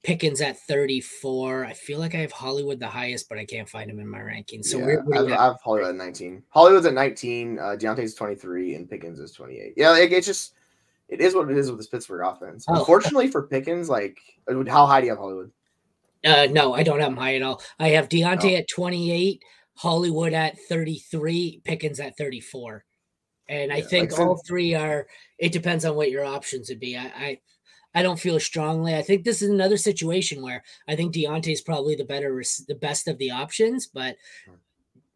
Pickens 0.03 0.39
at 0.39 0.59
34. 0.59 1.65
I 1.65 1.73
feel 1.73 1.99
like 1.99 2.13
I 2.13 2.19
have 2.19 2.31
Hollywood 2.31 2.79
the 2.79 2.87
highest, 2.87 3.27
but 3.27 3.39
I 3.39 3.45
can't 3.45 3.67
find 3.67 3.89
him 3.89 3.99
in 3.99 4.07
my 4.07 4.19
rankings. 4.19 4.65
So 4.65 4.77
yeah, 4.77 4.97
I, 5.11 5.17
have, 5.17 5.27
I 5.31 5.45
have 5.45 5.61
Hollywood 5.63 5.89
at 5.89 5.95
19. 5.95 6.43
Hollywood's 6.49 6.85
at 6.85 6.93
19. 6.93 7.57
Uh, 7.57 7.63
Diontae's 7.77 8.13
23, 8.13 8.75
and 8.75 8.87
Pickens 8.87 9.19
is 9.19 9.31
28. 9.31 9.73
Yeah, 9.75 9.97
it, 9.97 10.13
it's 10.13 10.27
just 10.27 10.53
it 11.07 11.21
is 11.21 11.33
what 11.35 11.49
it 11.49 11.57
is 11.57 11.69
with 11.69 11.79
this 11.79 11.87
Pittsburgh 11.87 12.25
offense. 12.25 12.65
Oh. 12.67 12.79
Unfortunately 12.79 13.27
for 13.27 13.47
Pickens, 13.47 13.89
like 13.89 14.19
how 14.67 14.85
high 14.85 15.01
do 15.01 15.07
you 15.07 15.11
have 15.11 15.19
Hollywood? 15.19 15.51
Uh, 16.23 16.47
no, 16.51 16.73
I 16.73 16.83
don't 16.83 16.99
have 16.99 17.09
him 17.09 17.17
high 17.17 17.35
at 17.35 17.41
all. 17.41 17.61
I 17.79 17.89
have 17.89 18.09
Diontae 18.09 18.53
oh. 18.53 18.57
at 18.57 18.67
28, 18.67 19.41
Hollywood 19.75 20.33
at 20.33 20.57
33, 20.69 21.61
Pickens 21.63 21.99
at 21.99 22.17
34. 22.17 22.83
And 23.47 23.71
I 23.71 23.81
think 23.81 24.11
like 24.11 24.19
all 24.19 24.41
three 24.45 24.73
are. 24.73 25.07
It 25.37 25.51
depends 25.51 25.85
on 25.85 25.95
what 25.95 26.11
your 26.11 26.25
options 26.25 26.69
would 26.69 26.79
be. 26.79 26.97
I, 26.97 27.11
I 27.15 27.39
I 27.93 28.03
don't 28.03 28.19
feel 28.19 28.39
strongly. 28.39 28.95
I 28.95 29.01
think 29.01 29.23
this 29.23 29.41
is 29.41 29.49
another 29.49 29.77
situation 29.77 30.41
where 30.41 30.63
I 30.87 30.95
think 30.95 31.13
Diontae 31.13 31.53
is 31.53 31.61
probably 31.61 31.95
the 31.95 32.03
better, 32.05 32.43
the 32.67 32.75
best 32.75 33.07
of 33.07 33.17
the 33.17 33.31
options, 33.31 33.87
but. 33.87 34.17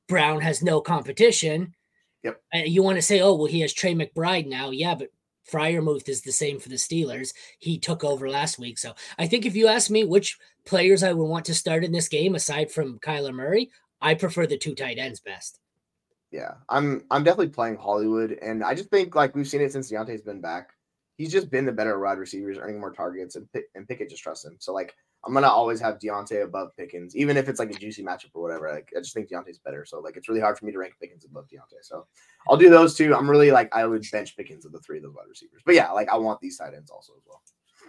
Brown 0.09 0.41
has 0.41 0.63
no 0.63 0.81
competition. 0.81 1.75
Yep. 2.23 2.41
Uh, 2.53 2.57
you 2.65 2.83
want 2.83 2.97
to 2.97 3.01
say, 3.01 3.21
oh, 3.21 3.35
well, 3.35 3.45
he 3.45 3.61
has 3.61 3.71
Trey 3.71 3.93
McBride 3.93 4.47
now. 4.47 4.71
Yeah, 4.71 4.95
but 4.95 5.09
Freiermuth 5.49 6.09
is 6.09 6.21
the 6.21 6.31
same 6.31 6.59
for 6.59 6.69
the 6.69 6.75
Steelers. 6.75 7.33
He 7.59 7.77
took 7.77 8.03
over 8.03 8.29
last 8.29 8.59
week. 8.59 8.77
So 8.77 8.93
I 9.17 9.27
think 9.27 9.45
if 9.45 9.55
you 9.55 9.67
ask 9.67 9.89
me 9.89 10.03
which 10.03 10.37
players 10.65 11.03
I 11.03 11.13
would 11.13 11.25
want 11.25 11.45
to 11.45 11.53
start 11.53 11.83
in 11.83 11.91
this 11.91 12.09
game, 12.09 12.35
aside 12.35 12.71
from 12.71 12.99
Kyler 12.99 13.33
Murray, 13.33 13.69
I 14.01 14.15
prefer 14.15 14.47
the 14.47 14.57
two 14.57 14.75
tight 14.75 14.97
ends 14.97 15.19
best. 15.19 15.59
Yeah, 16.31 16.53
I'm 16.69 17.03
I'm 17.09 17.23
definitely 17.23 17.49
playing 17.49 17.77
Hollywood, 17.77 18.37
and 18.41 18.63
I 18.63 18.75
just 18.75 18.89
think 18.89 19.15
like 19.15 19.35
we've 19.35 19.47
seen 19.47 19.61
it 19.61 19.71
since 19.71 19.91
Diontae's 19.91 20.21
been 20.21 20.41
back 20.41 20.69
he's 21.19 21.31
just 21.31 21.51
been 21.51 21.65
the 21.65 21.71
better 21.71 21.99
wide 21.99 22.17
receivers, 22.17 22.57
earning 22.57 22.79
more 22.79 22.91
targets, 22.91 23.35
and 23.35 23.45
and 23.75 23.87
Pickett 23.87 24.09
just 24.09 24.23
trusts 24.23 24.45
him. 24.45 24.55
So 24.59 24.73
like 24.73 24.95
I'm 25.23 25.33
gonna 25.33 25.47
always 25.47 25.79
have 25.81 25.99
Diontae 25.99 26.43
above 26.43 26.69
Pickens, 26.77 27.15
even 27.15 27.37
if 27.37 27.47
it's 27.49 27.59
like 27.59 27.69
a 27.69 27.77
juicy 27.77 28.03
matchup 28.03 28.31
or 28.33 28.41
whatever. 28.41 28.71
Like 28.71 28.89
I 28.95 29.01
just 29.01 29.13
think 29.13 29.29
Diontae's 29.29 29.59
better. 29.59 29.85
So 29.85 29.99
like 29.99 30.15
it's 30.17 30.29
really 30.29 30.41
hard 30.41 30.57
for 30.57 30.65
me 30.65 30.71
to 30.71 30.79
rank 30.79 30.93
Pickens 30.99 31.25
above 31.25 31.45
Diontae. 31.47 31.83
So 31.83 32.07
I'll 32.49 32.57
do 32.57 32.69
those 32.69 32.95
two. 32.95 33.13
I'm 33.13 33.29
really 33.29 33.51
like 33.51 33.69
I 33.75 33.85
would 33.85 34.03
bench 34.11 34.35
Pickens 34.35 34.65
of 34.65 34.71
the 34.71 34.79
three 34.79 34.97
of 34.97 35.03
the 35.03 35.11
wide 35.11 35.27
receivers. 35.29 35.61
But 35.63 35.75
yeah, 35.75 35.91
like 35.91 36.09
I 36.09 36.17
want 36.17 36.39
these 36.39 36.57
tight 36.57 36.73
ends 36.73 36.89
also 36.89 37.13
as 37.17 37.23
well. 37.27 37.41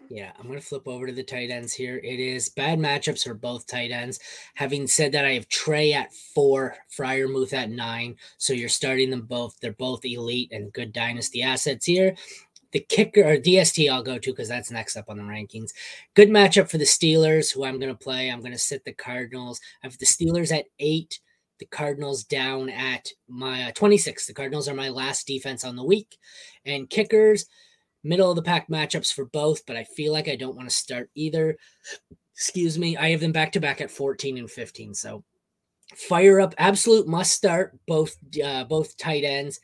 Yeah, 0.08 0.32
I'm 0.38 0.46
going 0.46 0.58
to 0.58 0.64
flip 0.64 0.88
over 0.88 1.06
to 1.06 1.12
the 1.12 1.22
tight 1.22 1.50
ends 1.50 1.72
here. 1.72 1.98
It 1.98 2.18
is 2.18 2.48
bad 2.48 2.80
matchups 2.80 3.22
for 3.22 3.34
both 3.34 3.66
tight 3.68 3.92
ends. 3.92 4.18
Having 4.54 4.88
said 4.88 5.12
that, 5.12 5.24
I 5.24 5.34
have 5.34 5.48
Trey 5.48 5.92
at 5.92 6.12
four, 6.12 6.76
Freiermuth 6.96 7.52
at 7.52 7.70
nine. 7.70 8.16
So 8.36 8.52
you're 8.52 8.68
starting 8.68 9.10
them 9.10 9.22
both. 9.22 9.60
They're 9.60 9.72
both 9.72 10.04
elite 10.04 10.50
and 10.50 10.72
good 10.72 10.92
dynasty 10.92 11.42
assets 11.42 11.86
here 11.86 12.16
the 12.72 12.80
kicker 12.80 13.22
or 13.22 13.36
DST 13.36 13.90
I'll 13.90 14.02
go 14.02 14.18
to 14.18 14.30
because 14.30 14.48
that's 14.48 14.70
next 14.70 14.96
up 14.96 15.08
on 15.08 15.16
the 15.16 15.22
rankings. 15.22 15.70
Good 16.14 16.28
matchup 16.28 16.68
for 16.70 16.78
the 16.78 16.84
Steelers, 16.84 17.52
who 17.52 17.64
I'm 17.64 17.78
going 17.78 17.92
to 17.92 17.98
play. 17.98 18.30
I'm 18.30 18.40
going 18.40 18.52
to 18.52 18.58
sit 18.58 18.84
the 18.84 18.92
Cardinals. 18.92 19.60
I 19.82 19.86
have 19.86 19.98
the 19.98 20.06
Steelers 20.06 20.56
at 20.56 20.66
eight, 20.78 21.20
the 21.58 21.66
Cardinals 21.66 22.24
down 22.24 22.68
at 22.70 23.08
my 23.28 23.64
uh, 23.64 23.72
26. 23.72 24.26
The 24.26 24.34
Cardinals 24.34 24.68
are 24.68 24.74
my 24.74 24.88
last 24.88 25.26
defense 25.26 25.64
on 25.64 25.76
the 25.76 25.84
week. 25.84 26.18
And 26.64 26.88
kickers, 26.88 27.46
middle 28.02 28.30
of 28.30 28.36
the 28.36 28.42
pack 28.42 28.68
matchups 28.68 29.12
for 29.12 29.26
both, 29.26 29.64
but 29.66 29.76
I 29.76 29.84
feel 29.84 30.12
like 30.12 30.28
I 30.28 30.36
don't 30.36 30.56
want 30.56 30.68
to 30.68 30.74
start 30.74 31.10
either. 31.14 31.56
Excuse 32.34 32.78
me. 32.78 32.96
I 32.96 33.10
have 33.10 33.20
them 33.20 33.32
back 33.32 33.52
to 33.52 33.60
back 33.60 33.80
at 33.80 33.90
14 33.90 34.38
and 34.38 34.50
15. 34.50 34.94
So 34.94 35.24
fire 35.94 36.40
up 36.40 36.54
absolute 36.56 37.06
must 37.06 37.32
start 37.32 37.76
both 37.86 38.16
uh, 38.44 38.62
both 38.62 38.96
tight 38.96 39.24
ends 39.24 39.58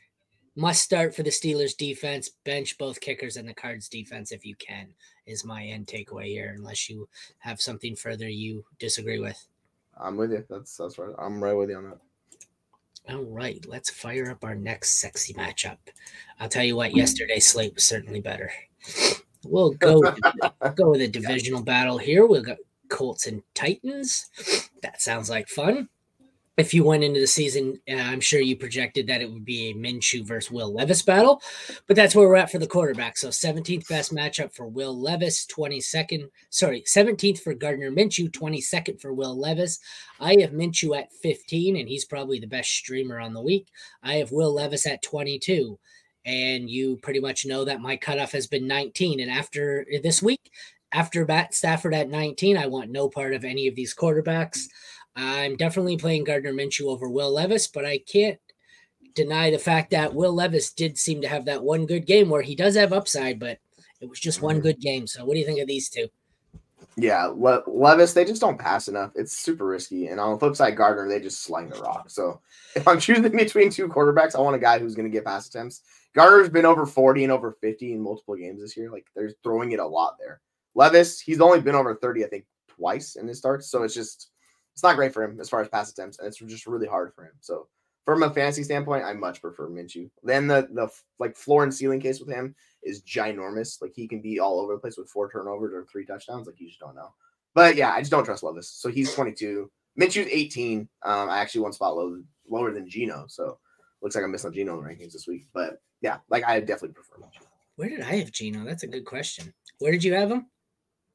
must 0.57 0.83
start 0.83 1.14
for 1.14 1.23
the 1.23 1.31
Steelers 1.31 1.76
defense, 1.76 2.31
bench 2.45 2.78
both 2.78 3.00
kickers 3.00 3.37
and 3.37 3.47
the 3.47 3.55
Cards 3.55 3.88
defense 3.88 4.33
if 4.33 4.44
you 4.44 4.57
can, 4.57 4.88
is 5.27 5.44
my 5.44 5.64
end 5.64 5.87
takeaway 5.87 6.27
here, 6.27 6.55
unless 6.57 6.88
you 6.88 7.07
have 7.38 7.61
something 7.61 7.94
further 7.94 8.29
you 8.29 8.64
disagree 8.79 9.20
with. 9.20 9.46
I'm 9.99 10.16
with 10.16 10.33
you. 10.33 10.44
That's 10.49 10.77
that's 10.77 10.99
right. 10.99 11.14
I'm 11.18 11.42
right 11.42 11.53
with 11.53 11.70
you 11.70 11.77
on 11.77 11.85
that. 11.85 11.99
All 13.09 13.23
right, 13.23 13.64
let's 13.69 13.90
fire 13.90 14.31
up 14.31 14.42
our 14.42 14.55
next 14.55 15.01
sexy 15.01 15.33
matchup. 15.35 15.79
I'll 16.40 16.49
tell 16.49 16.64
you 16.64 16.77
what, 16.77 16.97
yesterday's 16.97 17.47
slate 17.47 17.75
was 17.75 17.85
certainly 17.85 18.21
better. 18.21 18.53
We'll 19.45 19.71
go 19.71 20.01
with, 20.01 20.19
go 20.75 20.90
with 20.90 21.01
a 21.01 21.09
divisional 21.09 21.62
battle 21.62 21.99
here. 21.99 22.27
We'll 22.27 22.42
go 22.42 22.57
Colts 22.88 23.27
and 23.27 23.42
Titans. 23.55 24.31
That 24.83 25.01
sounds 25.01 25.31
like 25.31 25.49
fun 25.49 25.88
if 26.57 26.73
you 26.73 26.85
went 26.85 27.05
into 27.05 27.21
the 27.21 27.27
season, 27.27 27.79
uh, 27.90 27.95
I'm 27.97 28.21
sure 28.21 28.40
you 28.40 28.57
projected 28.57 29.07
that 29.07 29.21
it 29.21 29.31
would 29.31 29.45
be 29.45 29.71
a 29.71 29.75
Minshew 29.75 30.27
versus 30.27 30.51
Will 30.51 30.73
Levis 30.73 31.03
battle, 31.03 31.42
but 31.87 31.97
that's 31.97 32.14
where 32.14 32.27
we're 32.27 32.37
at 32.37 32.51
for 32.51 32.59
the 32.59 32.66
quarterback. 32.66 33.19
So 33.19 33.29
17th 33.29 33.87
best 33.88 34.14
matchup 34.14 34.55
for 34.55 34.66
Will 34.66 34.99
Levis, 34.99 35.47
22nd, 35.47 36.31
sorry, 36.49 36.83
17th 36.83 37.40
for 37.40 37.53
Gardner 37.53 37.90
Minshew, 37.90 38.31
22nd 38.31 39.01
for 39.01 39.12
Will 39.12 39.38
Levis. 39.38 39.79
I 40.19 40.37
have 40.40 40.53
Minshew 40.53 40.99
at 40.99 41.12
15, 41.12 41.77
and 41.77 41.88
he's 41.88 42.07
probably 42.07 42.40
the 42.40 42.47
best 42.47 42.71
streamer 42.71 43.21
on 43.21 43.35
the 43.35 43.42
week. 43.42 43.69
I 44.03 44.14
have 44.14 44.33
Will 44.33 44.55
Levis 44.55 44.87
at 44.87 45.03
22, 45.03 45.79
and 46.25 46.71
you 46.71 46.97
pretty 47.03 47.21
much 47.21 47.45
know 47.45 47.66
that 47.66 47.83
my 47.83 47.97
cutoff 47.97 48.33
has 48.33 48.47
been 48.47 48.66
19. 48.66 49.21
And 49.21 49.31
after 49.31 49.87
this 50.03 50.23
week, 50.23 50.51
after 50.92 51.27
Matt 51.27 51.55
Stafford 51.55 51.95
at 51.95 52.09
19, 52.09 52.57
I 52.57 52.66
want 52.66 52.90
no 52.90 53.11
part 53.11 53.35
of 53.35 53.45
any 53.45 53.69
of 53.69 53.75
these 53.75 53.95
quarterbacks. 53.95 54.64
I'm 55.16 55.57
definitely 55.57 55.96
playing 55.96 56.24
Gardner 56.24 56.52
Minshew 56.52 56.87
over 56.87 57.09
Will 57.09 57.33
Levis, 57.33 57.66
but 57.66 57.87
I 57.87 57.98
can't 57.98 58.38
deny 59.14 59.50
the 59.50 59.59
fact 59.59 59.90
that 59.90 60.14
Will 60.14 60.35
Levis 60.35 60.72
did 60.72 60.98
seem 60.98 61.22
to 61.22 61.29
have 61.29 61.46
that 61.46 61.64
one 61.64 61.87
good 61.87 62.07
game 62.07 62.29
where 62.29 62.42
he 62.42 62.55
does 62.55 62.76
have 62.76 62.92
upside, 62.92 63.40
but 63.40 63.59
it 64.00 64.09
was 64.09 64.20
just 64.20 64.42
one 64.42 64.57
mm-hmm. 64.57 64.62
good 64.62 64.81
game. 64.81 65.07
So, 65.07 65.24
what 65.24 65.35
do 65.35 65.40
you 65.40 65.46
think 65.46 65.61
of 65.61 65.66
these 65.66 65.88
two? 65.88 66.09
Yeah, 66.98 67.31
Le- 67.35 67.62
Levis, 67.66 68.12
they 68.12 68.24
just 68.24 68.40
don't 68.40 68.59
pass 68.59 68.88
enough. 68.88 69.12
It's 69.14 69.37
super 69.37 69.66
risky. 69.66 70.07
And 70.07 70.20
on 70.20 70.33
the 70.33 70.38
flip 70.38 70.57
side, 70.57 70.76
Gardner, 70.76 71.09
they 71.09 71.20
just 71.20 71.42
sling 71.42 71.68
the 71.68 71.81
rock. 71.81 72.09
So, 72.11 72.40
if 72.74 72.87
I'm 72.87 73.00
choosing 73.00 73.37
between 73.37 73.70
two 73.70 73.88
quarterbacks, 73.88 74.37
I 74.37 74.40
want 74.40 74.57
a 74.57 74.61
guy 74.61 74.79
who's 74.79 74.94
going 74.94 75.11
to 75.11 75.12
get 75.12 75.24
pass 75.24 75.48
attempts. 75.48 75.83
Gardner's 76.14 76.50
been 76.50 76.64
over 76.66 76.87
40 76.87 77.24
and 77.24 77.33
over 77.33 77.57
50 77.61 77.92
in 77.92 78.00
multiple 78.00 78.37
games 78.37 78.61
this 78.61 78.76
year. 78.76 78.90
Like, 78.90 79.07
they're 79.14 79.33
throwing 79.42 79.72
it 79.72 79.81
a 79.81 79.87
lot 79.87 80.16
there. 80.18 80.40
Levis, 80.74 81.20
he's 81.20 81.40
only 81.40 81.61
been 81.61 81.74
over 81.74 81.94
30, 81.94 82.24
I 82.24 82.29
think, 82.29 82.46
twice 82.68 83.16
in 83.16 83.26
his 83.26 83.38
starts. 83.38 83.70
So, 83.70 83.83
it's 83.83 83.94
just 83.94 84.31
it's 84.77 84.83
not 84.83 84.97
great 84.97 85.15
for 85.15 85.25
him 85.25 85.41
as 85.41 85.49
far 85.49 85.62
as 85.62 85.69
pass 85.69 85.91
attempts, 85.91 86.19
and 86.19 86.29
it's 86.29 86.37
just 86.37 86.67
really 86.67 86.87
hard 86.87 87.15
for 87.15 87.25
him. 87.25 87.33
So 87.41 87.67
from 88.05 88.23
a 88.23 88.29
fantasy 88.29 88.62
standpoint, 88.62 89.07
I 89.07 89.15
much 89.15 89.41
prefer 89.41 89.71
Minshew. 89.71 90.11
Then 90.23 90.47
the 90.47 90.69
the 90.71 90.91
like 91.19 91.35
floor 91.35 91.62
and 91.62 91.73
ceiling 91.73 91.99
case 91.99 92.21
with 92.21 92.29
him 92.29 92.55
is 92.83 93.01
ginormous. 93.01 93.81
Like 93.81 93.95
he 93.95 94.07
can 94.07 94.21
be 94.21 94.39
all 94.39 94.61
over 94.61 94.75
the 94.75 94.79
place 94.79 94.99
with 94.99 95.09
four 95.09 95.31
turnovers 95.31 95.73
or 95.73 95.87
three 95.87 96.05
touchdowns. 96.05 96.47
Like 96.47 96.61
you 96.61 96.69
just 96.69 96.79
don't 96.79 96.95
know. 96.95 97.09
But 97.55 97.77
yeah, 97.77 97.91
I 97.91 98.01
just 98.01 98.11
don't 98.11 98.27
trust 98.27 98.43
Levis. 98.43 98.69
So 98.69 98.91
he's 98.91 99.15
22. 99.15 99.71
Minshew's 99.99 100.29
18. 100.31 100.81
Um, 101.05 101.31
I 101.31 101.39
actually 101.39 101.62
one 101.62 101.73
spot 101.73 101.97
lower, 101.97 102.21
lower 102.47 102.71
than 102.71 102.87
Gino. 102.87 103.25
So 103.29 103.59
looks 104.03 104.15
like 104.15 104.25
I'm 104.25 104.31
missing 104.31 104.53
Gino 104.53 104.79
in 104.79 104.85
the 104.85 104.91
rankings 104.91 105.15
this 105.15 105.27
week. 105.27 105.47
But 105.55 105.81
yeah, 106.03 106.19
like 106.29 106.45
I 106.45 106.61
definitely 106.61 106.91
prefer 106.91 107.17
Minshew. 107.17 107.47
Where 107.77 107.89
did 107.89 108.03
I 108.03 108.17
have 108.17 108.31
Gino? 108.31 108.62
That's 108.62 108.83
a 108.83 108.89
good 108.89 109.07
question. 109.07 109.55
Where 109.79 109.93
did 109.93 110.05
you 110.05 110.12
have 110.12 110.31
him? 110.31 110.49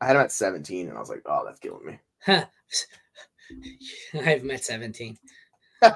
I 0.01 0.07
had 0.07 0.15
him 0.15 0.23
at 0.23 0.31
17, 0.31 0.87
and 0.87 0.97
I 0.97 0.99
was 0.99 1.09
like, 1.09 1.21
oh, 1.27 1.43
that's 1.45 1.59
killing 1.59 1.85
me. 1.85 1.99
Huh. 2.25 2.45
I've 4.25 4.43
met 4.43 4.63
17. 4.63 5.17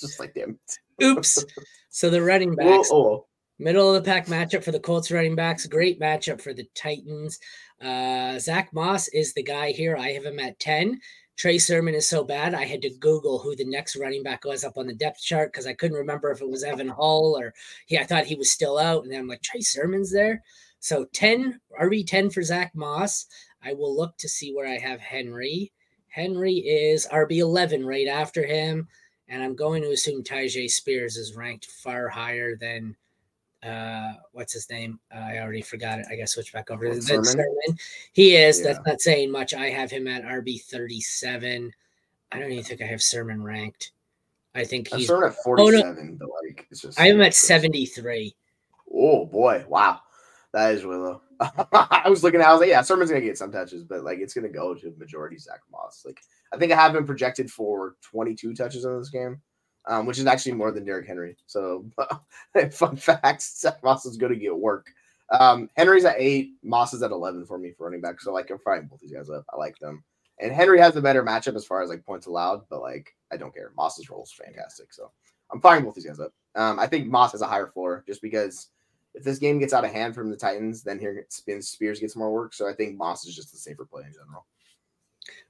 Just 0.00 0.20
like 0.20 0.34
damn. 0.34 0.58
Oops. 1.02 1.44
So 1.90 2.10
the 2.10 2.22
running 2.22 2.54
backs, 2.54 2.88
oh. 2.92 3.26
middle 3.58 3.94
of 3.94 4.02
the 4.02 4.10
pack 4.10 4.26
matchup 4.26 4.64
for 4.64 4.72
the 4.72 4.80
Colts 4.80 5.10
running 5.10 5.34
backs. 5.34 5.66
Great 5.66 6.00
matchup 6.00 6.40
for 6.40 6.52
the 6.52 6.68
Titans. 6.74 7.38
Uh, 7.80 8.38
Zach 8.38 8.72
Moss 8.72 9.08
is 9.08 9.34
the 9.34 9.42
guy 9.42 9.72
here. 9.72 9.96
I 9.96 10.10
have 10.12 10.24
him 10.24 10.38
at 10.38 10.58
10. 10.58 11.00
Trey 11.36 11.56
Sermon 11.56 11.94
is 11.94 12.06
so 12.06 12.22
bad. 12.22 12.54
I 12.54 12.66
had 12.66 12.82
to 12.82 12.90
Google 12.90 13.38
who 13.38 13.56
the 13.56 13.64
next 13.64 13.96
running 13.96 14.22
back 14.22 14.44
was 14.44 14.62
up 14.62 14.76
on 14.76 14.86
the 14.86 14.94
depth 14.94 15.22
chart 15.22 15.50
because 15.50 15.66
I 15.66 15.72
couldn't 15.72 15.96
remember 15.96 16.30
if 16.30 16.42
it 16.42 16.50
was 16.50 16.62
Evan 16.62 16.88
Hull 16.88 17.34
or 17.38 17.54
he. 17.86 17.96
I 17.98 18.04
thought 18.04 18.26
he 18.26 18.34
was 18.34 18.50
still 18.50 18.76
out, 18.76 19.04
and 19.04 19.12
then 19.12 19.20
I'm 19.20 19.26
like 19.26 19.40
Trey 19.40 19.62
Sermon's 19.62 20.12
there. 20.12 20.42
So 20.80 21.06
10 21.14 21.58
RB 21.80 22.06
10 22.06 22.28
for 22.28 22.42
Zach 22.42 22.74
Moss. 22.74 23.24
I 23.62 23.72
will 23.72 23.96
look 23.96 24.18
to 24.18 24.28
see 24.28 24.52
where 24.52 24.66
I 24.66 24.76
have 24.78 25.00
Henry. 25.00 25.72
Henry 26.10 26.56
is 26.56 27.06
RB11 27.10 27.86
right 27.86 28.08
after 28.08 28.44
him. 28.44 28.86
And 29.28 29.42
I'm 29.42 29.54
going 29.54 29.82
to 29.82 29.92
assume 29.92 30.22
Tyjae 30.22 30.70
Spears 30.70 31.16
is 31.16 31.36
ranked 31.36 31.66
far 31.66 32.08
higher 32.08 32.56
than 32.56 32.96
uh 33.62 34.12
what's 34.32 34.54
his 34.54 34.70
name? 34.70 34.98
Uh, 35.14 35.18
I 35.18 35.38
already 35.38 35.60
forgot 35.60 35.98
it. 35.98 36.06
I 36.10 36.16
guess 36.16 36.32
switch 36.32 36.52
back 36.52 36.70
over 36.70 36.88
to 36.88 37.00
Sermon. 37.02 37.44
He 38.12 38.34
is. 38.34 38.58
Yeah. 38.58 38.72
That's 38.72 38.86
not 38.86 39.00
saying 39.00 39.30
much. 39.30 39.54
I 39.54 39.68
have 39.68 39.90
him 39.90 40.08
at 40.08 40.24
RB 40.24 40.62
37. 40.62 41.72
I 42.32 42.38
don't 42.38 42.52
even 42.52 42.64
think 42.64 42.80
I 42.80 42.86
have 42.86 43.02
Sermon 43.02 43.42
ranked. 43.42 43.92
I 44.54 44.64
think 44.64 44.88
he's. 44.88 45.04
starting 45.06 45.30
at 45.30 45.36
47, 45.44 46.16
but 46.18 46.28
like 46.42 46.66
it's 46.70 46.80
just 46.80 46.98
I 46.98 47.08
am 47.08 47.20
at 47.20 47.34
73. 47.34 48.34
Oh 48.92 49.26
boy, 49.26 49.64
wow. 49.68 50.00
That 50.52 50.74
is 50.74 50.84
really 50.84 50.98
low. 50.98 51.20
I 51.72 52.08
was 52.08 52.22
looking 52.22 52.40
at 52.40 52.48
I 52.48 52.52
was 52.52 52.60
like, 52.60 52.68
yeah, 52.68 52.82
Sermon's 52.82 53.10
gonna 53.10 53.22
get 53.22 53.38
some 53.38 53.50
touches, 53.50 53.82
but 53.84 54.04
like 54.04 54.18
it's 54.18 54.34
gonna 54.34 54.48
go 54.48 54.74
to 54.74 54.94
majority 54.98 55.38
Zach 55.38 55.60
Moss. 55.72 56.02
Like 56.04 56.20
I 56.52 56.58
think 56.58 56.70
I 56.70 56.76
have 56.76 56.92
been 56.92 57.06
projected 57.06 57.50
for 57.50 57.96
22 58.02 58.54
touches 58.54 58.84
in 58.84 58.98
this 58.98 59.08
game, 59.08 59.40
um, 59.86 60.04
which 60.04 60.18
is 60.18 60.26
actually 60.26 60.52
more 60.52 60.70
than 60.70 60.84
Derrick 60.84 61.06
Henry. 61.06 61.36
So 61.46 61.86
fun 62.72 62.96
fact, 62.96 63.42
Zach 63.58 63.82
Moss 63.82 64.04
is 64.04 64.18
gonna 64.18 64.36
get 64.36 64.56
work. 64.56 64.86
Um, 65.30 65.70
Henry's 65.76 66.04
at 66.04 66.16
eight, 66.18 66.50
Moss 66.62 66.92
is 66.92 67.02
at 67.02 67.12
11 67.12 67.46
for 67.46 67.56
me 67.56 67.72
for 67.72 67.84
running 67.84 68.00
back. 68.00 68.20
So 68.20 68.32
like 68.32 68.50
I'm 68.50 68.58
frying 68.58 68.86
both 68.86 69.00
these 69.00 69.12
guys 69.12 69.30
up. 69.30 69.44
I 69.52 69.56
like 69.56 69.78
them. 69.78 70.04
And 70.40 70.52
Henry 70.52 70.78
has 70.80 70.96
a 70.96 71.02
better 71.02 71.22
matchup 71.22 71.54
as 71.56 71.64
far 71.64 71.82
as 71.82 71.88
like 71.88 72.04
points 72.04 72.26
allowed, 72.26 72.62
but 72.68 72.82
like 72.82 73.14
I 73.32 73.36
don't 73.38 73.54
care. 73.54 73.72
Moss's 73.76 74.10
role 74.10 74.24
is 74.24 74.32
fantastic. 74.32 74.92
So 74.92 75.10
I'm 75.50 75.60
firing 75.60 75.84
both 75.84 75.94
these 75.94 76.06
guys 76.06 76.20
up. 76.20 76.32
Um, 76.54 76.78
I 76.78 76.86
think 76.86 77.06
Moss 77.06 77.32
has 77.32 77.42
a 77.42 77.46
higher 77.46 77.68
floor 77.68 78.04
just 78.06 78.20
because 78.20 78.68
if 79.14 79.24
this 79.24 79.38
game 79.38 79.58
gets 79.58 79.72
out 79.72 79.84
of 79.84 79.92
hand 79.92 80.14
from 80.14 80.30
the 80.30 80.36
Titans, 80.36 80.82
then 80.82 80.98
here 80.98 81.26
spins 81.28 81.68
Spears 81.68 82.00
gets 82.00 82.16
more 82.16 82.32
work. 82.32 82.54
So 82.54 82.68
I 82.68 82.74
think 82.74 82.96
Moss 82.96 83.26
is 83.26 83.34
just 83.34 83.52
the 83.52 83.58
safer 83.58 83.84
play 83.84 84.04
in 84.06 84.12
general. 84.12 84.46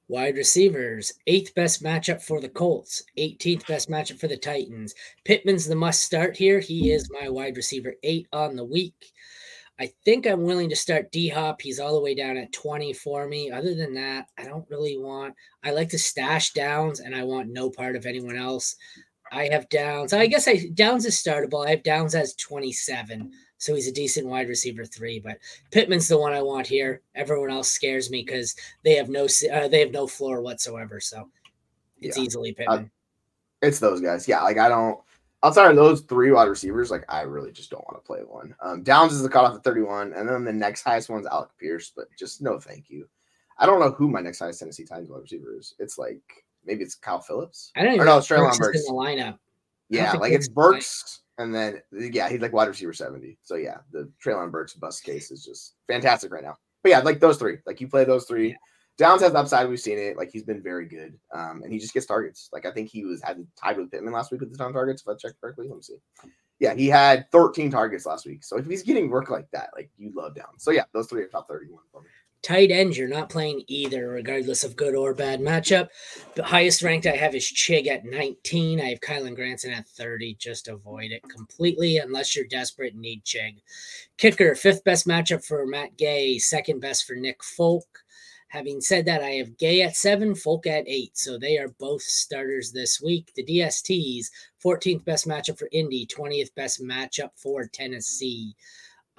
Wide 0.08 0.36
receivers, 0.36 1.12
eighth 1.28 1.54
best 1.54 1.84
matchup 1.84 2.20
for 2.20 2.40
the 2.40 2.48
Colts, 2.48 3.04
18th 3.16 3.66
best 3.68 3.88
matchup 3.88 4.18
for 4.18 4.26
the 4.26 4.36
Titans. 4.36 4.92
Pittman's 5.24 5.68
the 5.68 5.76
must 5.76 6.02
start 6.02 6.36
here. 6.36 6.58
He 6.58 6.90
is 6.90 7.08
my 7.12 7.28
wide 7.28 7.56
receiver 7.56 7.94
eight 8.02 8.26
on 8.32 8.56
the 8.56 8.64
week. 8.64 9.12
I 9.78 9.92
think 10.04 10.26
I'm 10.26 10.42
willing 10.42 10.68
to 10.70 10.76
start 10.76 11.12
D 11.12 11.28
Hop. 11.28 11.62
He's 11.62 11.78
all 11.78 11.94
the 11.94 12.02
way 12.02 12.14
down 12.14 12.36
at 12.36 12.52
20 12.52 12.92
for 12.94 13.28
me. 13.28 13.50
Other 13.50 13.74
than 13.74 13.94
that, 13.94 14.26
I 14.36 14.44
don't 14.44 14.68
really 14.68 14.98
want, 14.98 15.34
I 15.62 15.70
like 15.70 15.90
to 15.90 15.98
stash 15.98 16.52
downs 16.52 17.00
and 17.00 17.14
I 17.14 17.22
want 17.22 17.48
no 17.48 17.70
part 17.70 17.94
of 17.94 18.04
anyone 18.04 18.36
else. 18.36 18.74
I 19.32 19.48
have 19.52 19.68
Downs. 19.68 20.12
I 20.12 20.26
guess 20.26 20.48
I 20.48 20.66
Downs 20.74 21.06
is 21.06 21.14
startable. 21.14 21.64
I 21.64 21.70
have 21.70 21.82
Downs 21.82 22.14
as 22.14 22.34
27. 22.34 23.30
So 23.60 23.74
he's 23.74 23.86
a 23.88 23.92
decent 23.92 24.26
wide 24.26 24.48
receiver 24.48 24.86
three, 24.86 25.20
but 25.20 25.36
Pittman's 25.70 26.08
the 26.08 26.18
one 26.18 26.32
I 26.32 26.40
want 26.40 26.66
here. 26.66 27.02
Everyone 27.14 27.50
else 27.50 27.68
scares 27.68 28.10
me 28.10 28.22
because 28.24 28.56
they 28.84 28.94
have 28.94 29.10
no 29.10 29.26
uh, 29.52 29.68
they 29.68 29.80
have 29.80 29.92
no 29.92 30.06
floor 30.06 30.40
whatsoever. 30.40 30.98
So 30.98 31.28
it's 32.00 32.16
Yeah. 32.16 32.24
easily 32.24 32.52
Pittman. 32.54 32.90
It's 33.60 33.78
those 33.78 34.00
guys. 34.00 34.26
Yeah, 34.26 34.42
like 34.42 34.56
I 34.56 34.70
don't 34.70 34.98
outside 35.42 35.70
of 35.70 35.76
those 35.76 36.00
three 36.02 36.32
wide 36.32 36.48
receivers, 36.48 36.90
like 36.90 37.04
I 37.10 37.20
really 37.22 37.52
just 37.52 37.70
don't 37.70 37.84
want 37.86 38.02
to 38.02 38.06
play 38.06 38.20
one. 38.20 38.54
Um, 38.60 38.82
Downs 38.82 39.12
is 39.12 39.22
the 39.22 39.28
cutoff 39.28 39.54
at 39.56 39.62
31, 39.64 40.14
and 40.14 40.26
then 40.26 40.44
the 40.44 40.52
next 40.52 40.82
highest 40.82 41.10
one's 41.10 41.26
Alec 41.26 41.50
Pierce, 41.58 41.92
but 41.94 42.06
just 42.18 42.40
no 42.40 42.58
thank 42.58 42.88
you. 42.88 43.06
I 43.58 43.66
don't 43.66 43.80
know 43.80 43.90
who 43.90 44.08
my 44.08 44.20
next 44.22 44.38
highest 44.38 44.60
Tennessee 44.60 44.84
Titans 44.86 45.10
wide 45.10 45.20
receiver 45.20 45.54
is. 45.58 45.74
It's 45.78 45.98
like 45.98 46.22
maybe 46.64 46.82
it's 46.82 46.94
Kyle 46.94 47.20
Phillips. 47.20 47.72
I 47.76 47.82
don't 47.82 47.90
even 47.94 48.00
Or 48.00 48.04
know 48.06 48.12
no, 48.12 48.16
if 48.18 48.22
it's 48.22 48.32
Treylon 48.32 48.58
Burks 48.58 48.78
in 48.78 48.84
the 48.86 48.92
lineup. 48.98 49.38
Yeah, 49.90 50.12
like 50.12 50.32
it's. 50.32 50.48
Burks, 50.48 51.20
and 51.40 51.54
then 51.54 51.80
yeah, 51.92 52.28
he's 52.28 52.40
like 52.40 52.52
wide 52.52 52.68
receiver 52.68 52.92
70. 52.92 53.38
So 53.42 53.56
yeah, 53.56 53.78
the 53.92 54.10
Treylon 54.24 54.50
Burks 54.50 54.74
bust 54.74 55.02
case 55.02 55.30
is 55.30 55.44
just 55.44 55.74
fantastic 55.88 56.32
right 56.32 56.44
now. 56.44 56.56
But 56.82 56.90
yeah, 56.90 56.98
like 57.00 57.18
those 57.18 57.38
three, 57.38 57.58
like 57.66 57.80
you 57.80 57.88
play 57.88 58.04
those 58.04 58.26
three. 58.26 58.50
Yeah. 58.50 58.56
Downs 58.98 59.22
has 59.22 59.34
upside. 59.34 59.68
We've 59.68 59.80
seen 59.80 59.98
it. 59.98 60.18
Like 60.18 60.30
he's 60.30 60.42
been 60.42 60.62
very 60.62 60.86
good, 60.86 61.18
um, 61.34 61.62
and 61.62 61.72
he 61.72 61.78
just 61.78 61.94
gets 61.94 62.04
targets. 62.04 62.50
Like 62.52 62.66
I 62.66 62.70
think 62.70 62.90
he 62.90 63.04
was 63.06 63.22
had 63.22 63.46
tied 63.58 63.78
with 63.78 63.90
Pittman 63.90 64.12
last 64.12 64.30
week 64.30 64.40
with 64.40 64.52
the 64.52 64.58
time 64.58 64.74
targets. 64.74 65.00
If 65.00 65.08
I 65.08 65.14
checked 65.16 65.40
correctly, 65.40 65.68
let 65.68 65.76
me 65.76 65.82
see. 65.82 65.96
Yeah, 66.58 66.74
he 66.74 66.88
had 66.88 67.24
13 67.32 67.70
targets 67.70 68.04
last 68.04 68.26
week. 68.26 68.44
So 68.44 68.58
if 68.58 68.66
he's 68.66 68.82
getting 68.82 69.08
work 69.08 69.30
like 69.30 69.50
that, 69.52 69.70
like 69.74 69.90
you 69.96 70.12
love 70.14 70.34
Downs. 70.34 70.62
So 70.62 70.70
yeah, 70.70 70.84
those 70.92 71.06
three 71.06 71.22
are 71.22 71.28
top 71.28 71.48
31 71.48 71.80
for 71.90 72.02
me. 72.02 72.08
Tight 72.42 72.70
end, 72.70 72.96
you're 72.96 73.06
not 73.06 73.28
playing 73.28 73.64
either, 73.66 74.08
regardless 74.08 74.64
of 74.64 74.74
good 74.74 74.94
or 74.94 75.12
bad 75.12 75.40
matchup. 75.40 75.88
The 76.36 76.42
highest 76.42 76.82
ranked 76.82 77.06
I 77.06 77.16
have 77.16 77.34
is 77.34 77.44
Chig 77.44 77.86
at 77.86 78.06
19. 78.06 78.80
I 78.80 78.90
have 78.90 79.00
Kylen 79.00 79.34
Granson 79.34 79.72
at 79.72 79.86
30. 79.88 80.36
Just 80.36 80.68
avoid 80.68 81.10
it 81.10 81.22
completely 81.28 81.98
unless 81.98 82.34
you're 82.34 82.46
desperate 82.46 82.94
and 82.94 83.02
need 83.02 83.24
Chig. 83.24 83.58
Kicker, 84.16 84.54
fifth 84.54 84.84
best 84.84 85.06
matchup 85.06 85.44
for 85.44 85.66
Matt 85.66 85.98
Gay, 85.98 86.38
second 86.38 86.80
best 86.80 87.06
for 87.06 87.14
Nick 87.14 87.44
Folk. 87.44 88.04
Having 88.48 88.80
said 88.80 89.04
that, 89.04 89.22
I 89.22 89.32
have 89.32 89.58
Gay 89.58 89.82
at 89.82 89.94
seven, 89.94 90.34
Folk 90.34 90.66
at 90.66 90.88
eight. 90.88 91.16
So 91.18 91.38
they 91.38 91.58
are 91.58 91.74
both 91.78 92.02
starters 92.02 92.72
this 92.72 93.02
week. 93.02 93.32
The 93.36 93.44
DSTs, 93.44 94.26
14th 94.64 95.04
best 95.04 95.28
matchup 95.28 95.58
for 95.58 95.68
Indy, 95.72 96.06
20th 96.06 96.54
best 96.56 96.82
matchup 96.82 97.30
for 97.36 97.66
Tennessee. 97.66 98.56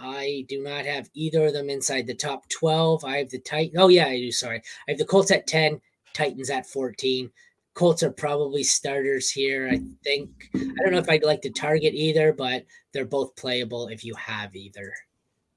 I 0.02 0.46
do 0.50 0.64
not 0.64 0.86
have 0.86 1.10
either 1.14 1.46
of 1.46 1.54
them 1.54 1.70
inside 1.70 2.08
the 2.08 2.16
top 2.16 2.50
12. 2.50 3.06
I 3.06 3.18
have 3.18 3.30
the 3.30 3.40
Titan. 3.40 3.78
Oh, 3.78 3.88
yeah, 3.88 4.08
I 4.08 4.18
do. 4.18 4.32
Sorry. 4.32 4.62
I 4.88 4.92
have 4.92 4.98
the 4.98 5.06
Colts 5.06 5.32
at 5.32 5.48
10, 5.48 5.80
Titans 6.14 6.50
at 6.50 6.66
14. 6.66 7.30
Colts 7.74 8.04
are 8.04 8.12
probably 8.12 8.64
starters 8.64 9.30
here. 9.30 9.70
I 9.72 9.80
think. 10.04 10.50
I 10.56 10.74
don't 10.82 10.92
know 10.92 10.98
if 10.98 11.10
I'd 11.10 11.24
like 11.24 11.42
to 11.44 11.50
target 11.50 11.94
either, 11.94 12.34
but 12.34 12.66
they're 12.92 13.06
both 13.06 13.36
playable 13.36 13.88
if 13.88 14.04
you 14.04 14.14
have 14.16 14.56
either. 14.56 14.94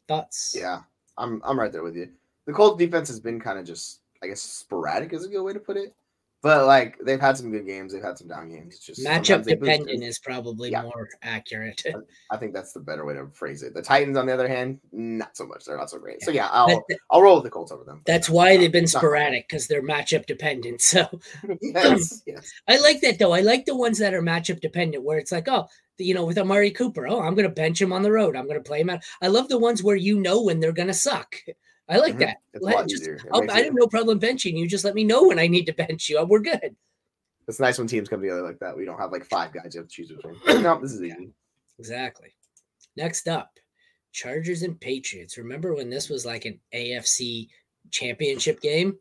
Thoughts? 0.06 0.54
Yeah, 0.56 0.82
I'm 1.18 1.42
I'm 1.44 1.58
right 1.58 1.72
there 1.72 1.82
with 1.82 1.96
you. 1.96 2.10
The 2.46 2.52
Colts 2.52 2.78
defense 2.78 3.08
has 3.08 3.18
been 3.18 3.40
kind 3.40 3.58
of 3.58 3.64
just, 3.64 4.00
I 4.22 4.28
guess, 4.28 4.42
sporadic 4.42 5.12
is 5.12 5.24
a 5.24 5.28
good 5.28 5.42
way 5.42 5.54
to 5.54 5.58
put 5.58 5.76
it. 5.76 5.94
But 6.44 6.66
like 6.66 6.98
they've 7.02 7.18
had 7.20 7.38
some 7.38 7.50
good 7.50 7.64
games, 7.66 7.94
they've 7.94 8.02
had 8.02 8.18
some 8.18 8.28
down 8.28 8.50
games. 8.50 8.74
It's 8.74 8.84
just 8.84 9.00
Matchup 9.00 9.24
sometimes 9.26 9.46
they 9.46 9.54
boost 9.54 9.70
dependent 9.70 10.02
is 10.04 10.18
probably 10.18 10.70
Yeah. 10.72 10.82
more 10.82 11.08
accurate. 11.22 11.82
I 12.30 12.36
think 12.36 12.52
that's 12.52 12.74
the 12.74 12.80
better 12.80 13.06
way 13.06 13.14
to 13.14 13.28
phrase 13.32 13.62
it. 13.62 13.72
The 13.72 13.80
Titans, 13.80 14.18
on 14.18 14.26
the 14.26 14.34
other 14.34 14.46
hand, 14.46 14.78
not 14.92 15.34
so 15.38 15.46
much. 15.46 15.64
They're 15.64 15.78
not 15.78 15.88
so 15.88 15.98
great. 15.98 16.22
So 16.22 16.30
yeah, 16.32 16.48
I'll 16.52 16.84
I'll 17.10 17.22
roll 17.22 17.36
with 17.36 17.44
the 17.44 17.50
Colts 17.50 17.72
over 17.72 17.82
them. 17.82 18.02
That's 18.04 18.28
Yeah, 18.28 18.34
why 18.34 18.52
not- 18.54 18.60
they've 18.60 18.72
been 18.72 18.86
sporadic 18.86 19.48
because 19.48 19.68
they're 19.68 19.82
matchup 19.82 20.26
dependent. 20.26 20.82
So 20.82 21.08
yes, 21.62 22.22
yes. 22.26 22.52
I 22.68 22.76
like 22.76 23.00
that 23.00 23.18
though. 23.18 23.32
I 23.32 23.40
like 23.40 23.64
the 23.64 23.74
ones 23.74 23.96
that 24.00 24.12
are 24.12 24.20
matchup 24.22 24.60
dependent, 24.60 25.02
where 25.02 25.16
it's 25.16 25.32
like, 25.32 25.48
oh, 25.48 25.68
you 25.96 26.12
know, 26.12 26.26
with 26.26 26.36
Amari 26.36 26.72
Cooper, 26.72 27.06
oh, 27.08 27.20
I'm 27.22 27.34
going 27.34 27.48
to 27.48 27.54
bench 27.54 27.80
him 27.80 27.92
on 27.92 28.02
the 28.02 28.12
road. 28.12 28.36
I'm 28.36 28.48
going 28.48 28.62
to 28.62 28.68
play 28.68 28.80
him 28.82 28.90
out. 28.90 29.02
I 29.22 29.28
love 29.28 29.48
the 29.48 29.58
ones 29.58 29.82
where 29.82 29.96
you 29.96 30.20
know 30.20 30.42
when 30.42 30.60
they're 30.60 30.72
going 30.72 30.88
to 30.88 30.92
suck. 30.94 31.36
I 31.88 31.98
like 31.98 32.14
Mhm. 32.14 32.20
that. 32.20 32.36
It's 32.54 32.62
a 32.62 32.66
Let- 32.66 32.74
lot 32.76 32.88
just- 32.88 33.02
easier. 33.02 33.18
I'll, 33.32 33.42
makes 33.42 33.52
I 33.54 33.62
have 33.62 33.74
no 33.74 33.86
problem 33.86 34.18
benching 34.20 34.56
you. 34.56 34.66
Just 34.66 34.84
let 34.84 34.94
me 34.94 35.04
know 35.04 35.24
when 35.24 35.38
I 35.38 35.46
need 35.46 35.66
to 35.66 35.72
bench 35.74 36.08
you. 36.08 36.22
We're 36.24 36.40
good. 36.40 36.76
It's 37.46 37.60
nice 37.60 37.76
when 37.78 37.86
teams 37.86 38.08
come 38.08 38.22
together 38.22 38.40
like 38.42 38.58
that. 38.60 38.74
We 38.76 38.86
don't 38.86 38.98
have 38.98 39.12
like 39.12 39.24
five 39.26 39.52
guys 39.52 39.74
you 39.74 39.80
have 39.82 39.88
to 39.88 39.94
choose 39.94 40.08
between. 40.10 40.34
no, 40.62 40.80
this 40.80 40.92
is 40.92 41.02
easy. 41.02 41.30
Exactly. 41.78 42.34
Next 42.96 43.28
up, 43.28 43.50
Chargers 44.12 44.62
and 44.62 44.80
Patriots. 44.80 45.36
Remember 45.36 45.74
when 45.74 45.90
this 45.90 46.08
was 46.08 46.24
like 46.24 46.46
an 46.46 46.58
AFC 46.72 47.48
championship 47.90 48.60
game? 48.60 48.98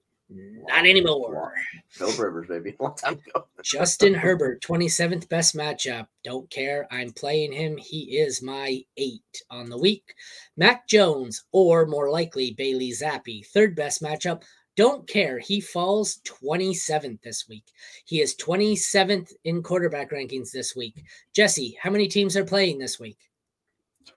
Not 0.67 0.86
anymore. 0.86 1.54
Philip 1.89 2.17
Rivers, 2.17 2.48
baby. 2.48 2.76
Long 2.80 2.96
time 2.96 3.13
ago. 3.13 3.48
Justin 3.63 4.13
Herbert, 4.15 4.62
27th 4.62 5.30
best 5.30 5.56
matchup. 5.56 6.08
Don't 6.24 6.50
care. 6.50 6.88
I'm 6.91 7.12
playing 7.12 7.52
him. 7.52 7.78
He 7.78 8.17
is 8.17 8.41
my 8.41 8.82
eight 8.98 9.41
on 9.50 9.69
the 9.69 9.78
week. 9.78 10.15
Mac 10.58 10.88
Jones, 10.88 11.43
or 11.52 11.86
more 11.86 12.10
likely 12.10 12.52
Bailey 12.52 12.91
Zappe, 12.91 13.46
third 13.48 13.76
best 13.76 14.02
matchup. 14.02 14.43
Don't 14.76 15.08
care. 15.08 15.38
He 15.38 15.62
falls 15.62 16.19
27th 16.26 17.22
this 17.22 17.48
week. 17.48 17.65
He 18.06 18.22
is 18.22 18.36
27th 18.36 19.32
in 19.43 19.62
quarterback 19.62 20.12
rankings 20.12 20.52
this 20.52 20.76
week. 20.76 21.04
Jesse, 21.36 21.78
how 21.80 21.91
many 21.91 22.08
teams 22.08 22.36
are 22.36 22.46
playing 22.46 22.80
this 22.80 23.00
week? 23.00 23.19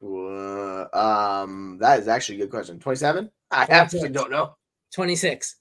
Uh, 0.03 0.87
um, 0.97 1.77
that 1.81 2.01
is 2.01 2.09
actually 2.09 2.37
a 2.37 2.39
good 2.41 2.51
question. 2.51 2.79
Twenty-seven. 2.79 3.31
I 3.51 3.67
absolutely 3.69 4.11
don't 4.11 4.31
know. 4.31 4.57
26. 4.93 5.57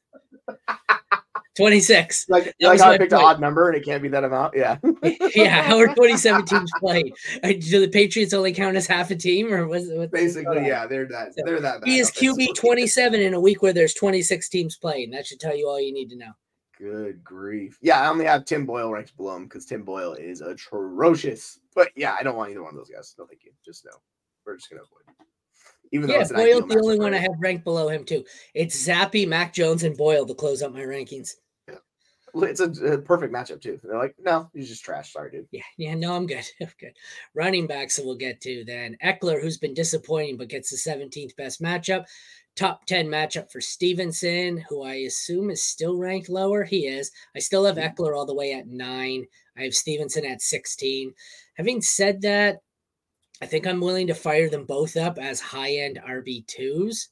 26. 1.55 2.27
Like, 2.27 2.45
That 2.45 2.53
like 2.61 2.71
was 2.73 2.81
how 2.81 2.87
my 2.89 2.93
I 2.95 2.97
picked 2.97 3.13
an 3.13 3.19
point. 3.19 3.27
odd 3.29 3.39
number 3.39 3.69
and 3.69 3.77
it 3.77 3.85
can't 3.85 4.03
be 4.03 4.09
that 4.09 4.23
amount. 4.25 4.55
Yeah. 4.57 4.77
yeah, 5.35 5.61
how 5.63 5.77
are 5.77 5.87
27 5.95 6.45
teams 6.45 6.71
playing? 6.79 7.11
Do 7.43 7.79
the 7.79 7.87
Patriots 7.87 8.33
only 8.33 8.53
count 8.53 8.75
as 8.75 8.87
half 8.87 9.09
a 9.11 9.15
team, 9.15 9.53
or 9.53 9.65
was 9.67 9.87
it 9.89 10.11
Basically, 10.11 10.65
yeah, 10.67 10.85
they're 10.85 11.07
that. 11.07 11.33
So, 11.33 11.43
They're 11.45 11.61
that. 11.61 11.83
He 11.85 11.99
is 11.99 12.09
up 12.09 12.15
there, 12.15 12.31
so- 12.31 12.35
QB 12.35 12.55
27 12.55 13.21
in 13.21 13.33
a 13.33 13.39
week 13.39 13.61
where 13.61 13.73
there's 13.73 13.93
26 13.93 14.49
teams 14.49 14.77
playing. 14.77 15.11
That 15.11 15.25
should 15.25 15.39
tell 15.39 15.55
you 15.55 15.67
all 15.69 15.79
you 15.79 15.93
need 15.93 16.09
to 16.09 16.17
know. 16.17 16.31
Good 16.77 17.23
grief. 17.23 17.77
Yeah, 17.81 18.01
I 18.01 18.07
only 18.09 18.25
have 18.25 18.43
Tim 18.43 18.65
Boyle 18.65 18.91
ranked 18.91 19.15
below 19.15 19.37
him 19.37 19.45
because 19.45 19.65
Tim 19.65 19.83
Boyle 19.83 20.13
is 20.13 20.41
atrocious. 20.41 21.57
But 21.73 21.89
yeah, 21.95 22.17
I 22.19 22.23
don't 22.23 22.35
want 22.35 22.51
either 22.51 22.63
one 22.63 22.73
of 22.73 22.77
those 22.77 22.89
guys. 22.89 23.15
No, 23.17 23.25
thank 23.25 23.45
you. 23.45 23.51
Just 23.63 23.85
no. 23.85 23.91
We're 24.45 24.57
just 24.57 24.69
gonna 24.69 24.81
avoid. 24.81 25.24
Even 25.95 26.09
though 26.09 26.15
Yeah, 26.15 26.27
Boyle's 26.27 26.67
the 26.67 26.79
only 26.83 26.99
one 26.99 27.13
I 27.13 27.19
have 27.19 27.31
ranked 27.39 27.63
below 27.63 27.87
him, 27.87 28.03
too. 28.03 28.25
It's 28.53 28.75
Zappe, 28.87 29.25
Mac 29.27 29.53
Jones, 29.53 29.83
and 29.83 29.95
Boyle 29.95 30.25
to 30.25 30.33
close 30.33 30.61
up 30.61 30.73
my 30.73 30.81
rankings. 30.81 31.35
Yeah. 31.69 31.75
It's 32.35 32.59
a, 32.59 32.69
a 32.69 32.97
perfect 32.97 33.33
matchup 33.33 33.61
too. 33.61 33.79
They're 33.81 33.97
like, 33.97 34.13
no, 34.19 34.49
he's 34.53 34.67
just 34.67 34.83
trash. 34.83 35.13
Sorry, 35.13 35.31
dude. 35.31 35.47
Yeah, 35.51 35.63
yeah, 35.77 35.95
no, 35.95 36.13
I'm 36.13 36.27
good. 36.27 36.43
I'm 36.61 36.67
good. 36.81 36.91
Running 37.33 37.65
backs 37.65 37.95
that 37.95 38.05
we'll 38.05 38.17
get 38.17 38.41
to 38.41 38.65
then. 38.65 38.97
Ekeler, 39.01 39.41
who's 39.41 39.57
been 39.57 39.73
disappointing 39.73 40.35
but 40.35 40.49
gets 40.49 40.69
the 40.69 40.91
17th 40.91 41.33
best 41.37 41.61
matchup. 41.61 42.03
Top 42.57 42.85
10 42.87 43.07
matchup 43.07 43.49
for 43.51 43.61
Stevenson, 43.61 44.57
who 44.69 44.83
I 44.83 44.95
assume 44.95 45.49
is 45.49 45.63
still 45.63 45.97
ranked 45.97 46.27
lower. 46.27 46.65
He 46.65 46.87
is. 46.87 47.09
I 47.37 47.39
still 47.39 47.63
have 47.65 47.77
Mhm. 47.77 47.95
Ekeler 47.95 48.17
all 48.17 48.25
the 48.25 48.33
way 48.35 48.51
at 48.51 48.67
nine. 48.67 49.25
I 49.57 49.63
have 49.63 49.73
Stevenson 49.73 50.25
at 50.25 50.41
16. 50.41 51.13
Having 51.53 51.81
said 51.83 52.21
that, 52.23 52.57
I 53.41 53.45
think 53.45 53.67
I'm 53.67 53.81
willing 53.81 54.07
to 54.07 54.15
fire 54.15 54.49
them 54.49 54.65
both 54.65 54.95
up 54.97 55.17
as 55.17 55.39
high 55.39 55.73
end 55.73 55.99
RB2s. 56.07 57.07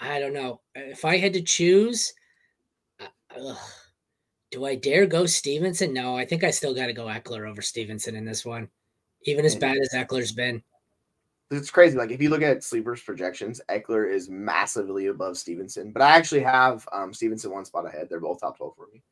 I 0.00 0.20
don't 0.20 0.34
know. 0.34 0.60
If 0.74 1.04
I 1.04 1.16
had 1.16 1.32
to 1.32 1.42
choose, 1.42 2.12
uh, 3.00 3.56
Do 4.50 4.64
I 4.64 4.76
dare 4.76 5.06
go 5.06 5.26
Stevenson? 5.26 5.92
No, 5.92 6.16
I 6.16 6.24
think 6.24 6.42
I 6.44 6.50
still 6.50 6.74
got 6.74 6.86
to 6.86 6.92
go 6.92 7.06
Ekeler 7.06 7.48
over 7.48 7.60
Stevenson 7.60 8.16
in 8.16 8.24
this 8.24 8.44
one, 8.44 8.68
even 9.24 9.44
as 9.44 9.54
bad 9.54 9.76
as 9.76 9.90
Ekeler's 9.94 10.32
been. 10.32 10.62
It's 11.50 11.70
crazy. 11.70 11.96
Like 11.96 12.10
if 12.10 12.20
you 12.20 12.30
look 12.30 12.42
at 12.42 12.62
sleepers 12.62 13.02
projections, 13.02 13.60
Ekeler 13.70 14.10
is 14.10 14.28
massively 14.28 15.06
above 15.06 15.36
Stevenson, 15.36 15.92
but 15.92 16.02
I 16.02 16.16
actually 16.16 16.42
have 16.42 16.86
um, 16.92 17.12
Stevenson 17.12 17.50
one 17.50 17.64
spot 17.64 17.86
ahead. 17.86 18.08
They're 18.08 18.20
both 18.20 18.40
top 18.40 18.56
twelve 18.56 18.74
for 18.76 18.86
me. 18.92 19.02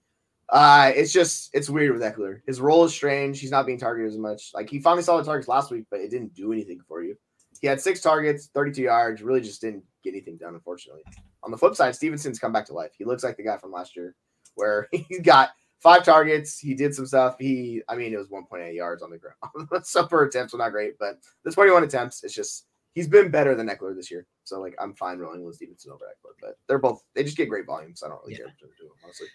Uh, 0.48 0.92
it's 0.94 1.12
just 1.12 1.50
it's 1.54 1.68
weird 1.68 1.92
with 1.92 2.02
Ekeler. 2.02 2.40
His 2.46 2.60
role 2.60 2.84
is 2.84 2.92
strange. 2.92 3.40
He's 3.40 3.50
not 3.50 3.66
being 3.66 3.78
targeted 3.78 4.10
as 4.10 4.18
much. 4.18 4.52
Like 4.54 4.70
he 4.70 4.78
finally 4.80 5.02
saw 5.02 5.16
the 5.16 5.24
targets 5.24 5.48
last 5.48 5.70
week, 5.70 5.84
but 5.90 6.00
it 6.00 6.10
didn't 6.10 6.34
do 6.34 6.52
anything 6.52 6.80
for 6.86 7.02
you. 7.02 7.16
He 7.60 7.66
had 7.66 7.80
six 7.80 8.00
targets, 8.00 8.48
32 8.54 8.82
yards, 8.82 9.22
really 9.22 9.40
just 9.40 9.60
didn't 9.60 9.82
get 10.04 10.10
anything 10.10 10.36
done, 10.36 10.54
unfortunately. 10.54 11.02
On 11.42 11.50
the 11.50 11.56
flip 11.56 11.74
side, 11.74 11.96
Stevenson's 11.96 12.38
come 12.38 12.52
back 12.52 12.66
to 12.66 12.74
life. 12.74 12.92
He 12.96 13.04
looks 13.04 13.24
like 13.24 13.36
the 13.36 13.44
guy 13.44 13.56
from 13.56 13.72
last 13.72 13.96
year, 13.96 14.14
where 14.54 14.88
he 14.92 15.18
got 15.20 15.50
five 15.80 16.04
targets. 16.04 16.58
He 16.58 16.74
did 16.74 16.94
some 16.94 17.06
stuff. 17.06 17.36
He, 17.38 17.82
I 17.88 17.96
mean, 17.96 18.12
it 18.12 18.18
was 18.18 18.28
1.8 18.28 18.74
yards 18.74 19.02
on 19.02 19.10
the 19.10 19.18
ground. 19.18 19.68
Some 19.86 20.08
per 20.08 20.24
attempts 20.24 20.52
were 20.52 20.58
not 20.58 20.72
great, 20.72 20.98
but 20.98 21.18
the 21.44 21.52
21 21.52 21.84
attempts, 21.84 22.24
it's 22.24 22.34
just 22.34 22.65
he's 22.96 23.06
been 23.06 23.30
better 23.30 23.54
than 23.54 23.68
Ekeler 23.68 23.94
this 23.94 24.10
year. 24.10 24.26
So 24.42 24.60
like 24.60 24.74
I'm 24.80 24.94
fine 24.94 25.18
rolling 25.18 25.44
with 25.44 25.54
Stevenson 25.54 25.92
over 25.92 26.06
Ekeler, 26.06 26.32
but 26.40 26.58
they're 26.66 26.78
both 26.78 27.02
they 27.14 27.22
just 27.22 27.36
get 27.36 27.48
great 27.48 27.66
volumes. 27.66 28.00
so 28.00 28.06
I 28.06 28.08
don't 28.10 28.20
really 28.24 28.32
yeah. 28.32 28.38
care 28.38 28.46
what 28.46 28.54
they're 28.60 28.70
doing, 28.80 28.98
honestly. 29.04 29.26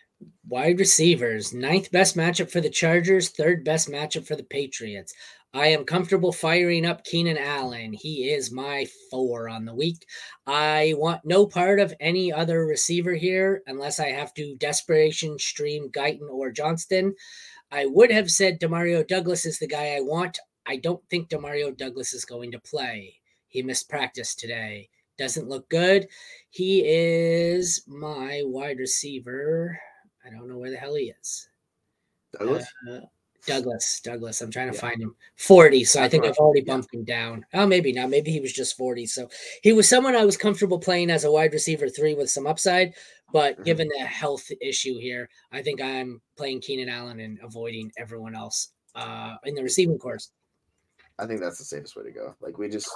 Wide 0.49 0.79
receivers, 0.79 1.53
ninth 1.53 1.91
best 1.91 2.17
matchup 2.17 2.51
for 2.51 2.59
the 2.59 2.69
Chargers, 2.69 3.29
third 3.29 3.63
best 3.63 3.89
matchup 3.89 4.27
for 4.27 4.35
the 4.35 4.43
Patriots. 4.43 5.13
I 5.53 5.67
am 5.67 5.83
comfortable 5.83 6.31
firing 6.31 6.85
up 6.85 7.03
Keenan 7.03 7.37
Allen. 7.37 7.93
He 7.93 8.31
is 8.31 8.51
my 8.51 8.87
four 9.09 9.47
on 9.49 9.65
the 9.65 9.75
week. 9.75 10.05
I 10.47 10.93
want 10.97 11.25
no 11.25 11.45
part 11.45 11.79
of 11.79 11.93
any 11.99 12.31
other 12.31 12.65
receiver 12.65 13.13
here 13.13 13.61
unless 13.67 13.99
I 13.99 14.07
have 14.07 14.33
to 14.35 14.55
desperation 14.55 15.37
stream 15.37 15.89
Guyton 15.89 16.29
or 16.29 16.51
Johnston. 16.51 17.13
I 17.69 17.85
would 17.85 18.11
have 18.11 18.31
said 18.31 18.59
Demario 18.59 19.05
Douglas 19.05 19.45
is 19.45 19.59
the 19.59 19.67
guy 19.67 19.95
I 19.95 19.99
want. 19.99 20.39
I 20.65 20.77
don't 20.77 21.03
think 21.09 21.29
Demario 21.29 21.75
Douglas 21.75 22.13
is 22.13 22.23
going 22.23 22.51
to 22.53 22.59
play. 22.59 23.20
He 23.51 23.61
missed 23.61 23.89
practice 23.89 24.33
today. 24.33 24.89
Doesn't 25.17 25.49
look 25.49 25.69
good. 25.69 26.07
He 26.49 26.83
is 26.85 27.83
my 27.85 28.41
wide 28.45 28.79
receiver. 28.79 29.77
I 30.25 30.29
don't 30.29 30.49
know 30.49 30.57
where 30.57 30.71
the 30.71 30.77
hell 30.77 30.95
he 30.95 31.13
is. 31.21 31.49
Douglas? 32.39 32.65
Uh, 32.89 32.99
Douglas. 33.45 33.99
Douglas. 34.01 34.41
I'm 34.41 34.51
trying 34.51 34.69
to 34.69 34.75
yeah. 34.75 34.81
find 34.81 35.01
him. 35.01 35.15
40. 35.35 35.83
So 35.83 36.01
I 36.01 36.07
think 36.07 36.25
I've 36.25 36.37
already 36.37 36.61
bumped 36.61 36.89
yeah. 36.93 36.99
him 36.99 37.05
down. 37.05 37.45
Oh, 37.53 37.67
maybe 37.67 37.91
not. 37.91 38.09
Maybe 38.09 38.31
he 38.31 38.39
was 38.39 38.53
just 38.53 38.77
40. 38.77 39.05
So 39.05 39.29
he 39.61 39.73
was 39.73 39.89
someone 39.89 40.15
I 40.15 40.23
was 40.23 40.37
comfortable 40.37 40.79
playing 40.79 41.09
as 41.09 41.25
a 41.25 41.31
wide 41.31 41.51
receiver 41.51 41.89
three 41.89 42.13
with 42.13 42.29
some 42.29 42.47
upside. 42.47 42.93
But 43.33 43.55
mm-hmm. 43.55 43.63
given 43.63 43.89
the 43.89 44.05
health 44.05 44.49
issue 44.61 44.97
here, 44.97 45.29
I 45.51 45.61
think 45.61 45.81
I'm 45.81 46.21
playing 46.37 46.61
Keenan 46.61 46.87
Allen 46.87 47.19
and 47.19 47.37
avoiding 47.43 47.91
everyone 47.97 48.33
else 48.33 48.69
uh, 48.95 49.35
in 49.43 49.55
the 49.55 49.63
receiving 49.63 49.97
course. 49.97 50.31
I 51.19 51.25
think 51.25 51.41
that's 51.41 51.57
the 51.57 51.65
safest 51.65 51.97
way 51.97 52.03
to 52.03 52.11
go. 52.11 52.35
Like 52.41 52.57
we 52.57 52.69
just 52.69 52.89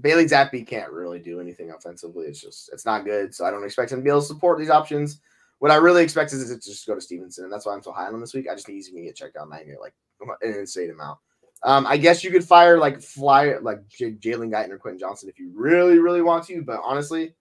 Bailey 0.00 0.26
Zappe 0.26 0.66
can't 0.66 0.92
really 0.92 1.18
do 1.18 1.40
anything 1.40 1.70
offensively. 1.70 2.26
It's 2.26 2.40
just 2.40 2.70
it's 2.72 2.86
not 2.86 3.04
good. 3.04 3.34
So 3.34 3.44
I 3.44 3.50
don't 3.50 3.64
expect 3.64 3.92
him 3.92 3.98
to 3.98 4.04
be 4.04 4.10
able 4.10 4.20
to 4.20 4.26
support 4.26 4.58
these 4.58 4.70
options. 4.70 5.20
What 5.58 5.70
I 5.70 5.76
really 5.76 6.02
expect 6.02 6.32
is 6.32 6.50
it 6.50 6.62
to 6.62 6.70
just 6.70 6.86
go 6.86 6.94
to 6.94 7.00
Stevenson, 7.00 7.44
and 7.44 7.52
that's 7.52 7.66
why 7.66 7.74
I'm 7.74 7.82
so 7.82 7.92
high 7.92 8.06
on 8.06 8.14
him 8.14 8.20
this 8.20 8.32
week. 8.32 8.46
I 8.50 8.54
just 8.54 8.68
need 8.68 8.82
to 8.82 8.92
get 9.02 9.16
checked 9.16 9.36
out 9.36 9.50
nine 9.50 9.74
like 9.80 9.94
an 10.42 10.54
insane 10.54 10.90
amount. 10.90 11.18
Um, 11.62 11.86
I 11.86 11.96
guess 11.96 12.24
you 12.24 12.30
could 12.30 12.44
fire 12.44 12.78
like 12.78 13.02
fly 13.02 13.56
like 13.60 13.86
J- 13.88 14.12
Jalen 14.12 14.50
Guyton 14.50 14.70
or 14.70 14.78
Quentin 14.78 14.98
Johnston 14.98 15.28
if 15.28 15.38
you 15.38 15.50
really, 15.54 15.98
really 15.98 16.22
want 16.22 16.46
to. 16.46 16.62
But 16.62 16.80
honestly, 16.82 17.34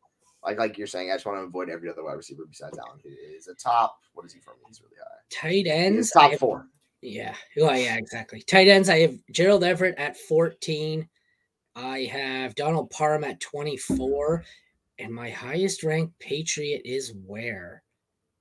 like 0.44 0.58
like 0.58 0.78
you're 0.78 0.88
saying, 0.88 1.12
I 1.12 1.16
just 1.16 1.26
want 1.26 1.38
to 1.38 1.44
avoid 1.44 1.70
every 1.70 1.90
other 1.90 2.04
wide 2.04 2.14
receiver 2.14 2.46
besides 2.50 2.78
Allen, 2.78 3.00
who 3.04 3.10
is 3.38 3.48
a 3.48 3.56
top. 3.56 3.98
What 4.14 4.26
is 4.26 4.34
he 4.34 4.40
from? 4.40 4.56
He's 4.68 4.82
really 4.82 4.96
high. 5.00 5.20
Tight 5.30 5.68
ends, 5.68 6.12
top 6.12 6.32
have, 6.32 6.40
four. 6.40 6.68
Yeah. 7.02 7.34
Oh, 7.60 7.72
yeah, 7.74 7.96
exactly. 7.96 8.42
Tight 8.42 8.68
ends. 8.68 8.90
I 8.90 9.00
have 9.00 9.16
Gerald 9.32 9.64
Everett 9.64 9.96
at 9.98 10.18
14. 10.18 11.08
I 11.82 12.06
have 12.12 12.56
Donald 12.56 12.90
Parham 12.90 13.24
at 13.24 13.40
24. 13.40 14.44
And 15.00 15.14
my 15.14 15.30
highest 15.30 15.84
ranked 15.84 16.20
Patriot 16.20 16.82
is 16.84 17.14
where? 17.26 17.84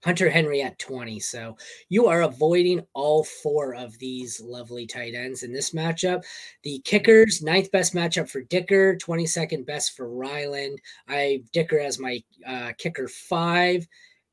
Hunter 0.04 0.30
Henry 0.30 0.62
at 0.62 0.78
20. 0.78 1.18
So 1.20 1.56
you 1.88 2.06
are 2.06 2.22
avoiding 2.22 2.84
all 2.94 3.24
four 3.24 3.74
of 3.74 3.98
these 3.98 4.40
lovely 4.40 4.86
tight 4.86 5.14
ends 5.14 5.42
in 5.42 5.52
this 5.52 5.70
matchup. 5.70 6.22
The 6.62 6.80
kickers, 6.84 7.42
ninth 7.42 7.70
best 7.72 7.94
matchup 7.94 8.28
for 8.28 8.42
Dicker, 8.42 8.96
22nd 8.96 9.66
best 9.66 9.96
for 9.96 10.08
Ryland. 10.08 10.80
I 11.08 11.42
Dicker 11.52 11.80
as 11.80 11.98
my 11.98 12.22
uh, 12.46 12.72
kicker 12.78 13.08
five 13.08 13.86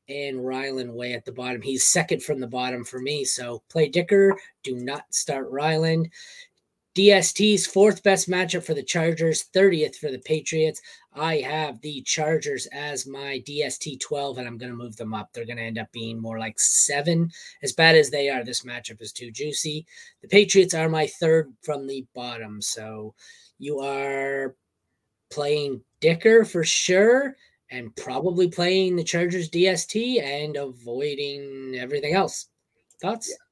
and 0.08 0.44
Ryland 0.44 0.92
way 0.92 1.14
at 1.14 1.24
the 1.24 1.32
bottom. 1.32 1.60
He's 1.60 1.84
second 1.84 2.22
from 2.22 2.38
the 2.38 2.46
bottom 2.46 2.84
for 2.84 3.00
me. 3.00 3.24
So 3.24 3.62
play 3.68 3.88
Dicker. 3.88 4.36
Do 4.62 4.76
not 4.76 5.02
start 5.12 5.50
Ryland. 5.50 6.10
DST's 6.96 7.66
fourth 7.66 8.02
best 8.02 8.26
matchup 8.26 8.64
for 8.64 8.72
the 8.72 8.82
Chargers, 8.82 9.50
30th 9.54 9.96
for 9.96 10.10
the 10.10 10.18
Patriots. 10.18 10.80
I 11.12 11.36
have 11.40 11.78
the 11.82 12.00
Chargers 12.00 12.66
as 12.72 13.06
my 13.06 13.42
DST 13.46 14.00
12, 14.00 14.38
and 14.38 14.48
I'm 14.48 14.56
going 14.56 14.70
to 14.72 14.76
move 14.76 14.96
them 14.96 15.12
up. 15.12 15.30
They're 15.32 15.44
going 15.44 15.58
to 15.58 15.62
end 15.62 15.78
up 15.78 15.92
being 15.92 16.18
more 16.18 16.38
like 16.38 16.58
seven. 16.58 17.30
As 17.62 17.74
bad 17.74 17.96
as 17.96 18.08
they 18.08 18.30
are, 18.30 18.42
this 18.42 18.62
matchup 18.62 19.02
is 19.02 19.12
too 19.12 19.30
juicy. 19.30 19.84
The 20.22 20.28
Patriots 20.28 20.72
are 20.72 20.88
my 20.88 21.06
third 21.06 21.52
from 21.60 21.86
the 21.86 22.06
bottom. 22.14 22.62
So 22.62 23.14
you 23.58 23.80
are 23.80 24.56
playing 25.30 25.82
Dicker 26.00 26.46
for 26.46 26.64
sure, 26.64 27.36
and 27.70 27.94
probably 27.96 28.48
playing 28.48 28.96
the 28.96 29.04
Chargers 29.04 29.50
DST 29.50 30.22
and 30.22 30.56
avoiding 30.56 31.76
everything 31.78 32.14
else. 32.14 32.46
Thoughts? 33.02 33.28
Yeah 33.30 33.45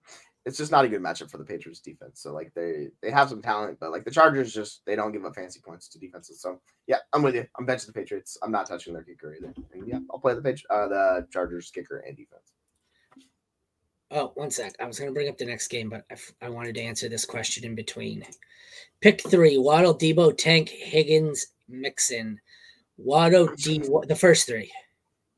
it's 0.46 0.59
just 0.59 0.70
not 0.70 0.85
a 0.85 0.88
good 0.88 1.00
matchup 1.00 1.30
for 1.30 1.38
the 1.38 1.44
Patriots 1.44 1.80
defense. 1.80 2.20
So 2.20 2.33
like 2.33 2.52
they 2.54 2.88
they 3.02 3.11
have 3.11 3.28
some 3.28 3.40
talent, 3.40 3.78
but 3.80 3.90
like 3.90 4.04
the 4.04 4.11
Chargers 4.11 4.52
just 4.52 4.85
they 4.85 4.96
don't 4.96 5.12
give 5.12 5.24
up 5.24 5.35
fancy 5.35 5.61
points 5.61 5.88
to 5.88 5.98
defenses. 5.98 6.40
So 6.40 6.61
yeah, 6.87 6.98
I'm 7.12 7.22
with 7.22 7.35
you. 7.35 7.46
I'm 7.59 7.66
benching 7.66 7.87
the 7.87 7.92
Patriots. 7.92 8.37
I'm 8.42 8.52
not 8.52 8.66
touching 8.66 8.92
their 8.92 9.02
kicker 9.02 9.35
either. 9.35 9.54
And 9.72 9.88
yeah, 9.88 9.98
I'll 10.11 10.18
play 10.18 10.35
the 10.35 10.42
page 10.42 10.64
uh, 10.68 10.88
the 10.88 11.26
Chargers 11.33 11.70
kicker 11.70 12.04
and 12.07 12.16
defense. 12.16 12.52
Oh, 14.11 14.33
one 14.35 14.50
sec. 14.50 14.74
I 14.78 14.85
was 14.85 14.98
going 14.98 15.11
to 15.11 15.14
bring 15.14 15.28
up 15.28 15.38
the 15.38 15.46
next 15.46 15.68
game, 15.68 15.88
but 15.88 16.04
I, 16.11 16.46
I 16.46 16.48
wanted 16.50 16.74
to 16.76 16.83
answer 16.83 17.09
this 17.09 17.24
question 17.24 17.64
in 17.64 17.74
between. 17.74 18.22
Pick 19.00 19.22
three: 19.22 19.57
Waddle, 19.57 19.94
Deebo, 19.94 20.37
Tank, 20.37 20.68
Higgins, 20.68 21.48
Mixon. 21.68 22.38
Waddle, 22.96 23.48
D. 23.57 23.78
The 23.78 24.14
first 24.14 24.46
three. 24.46 24.70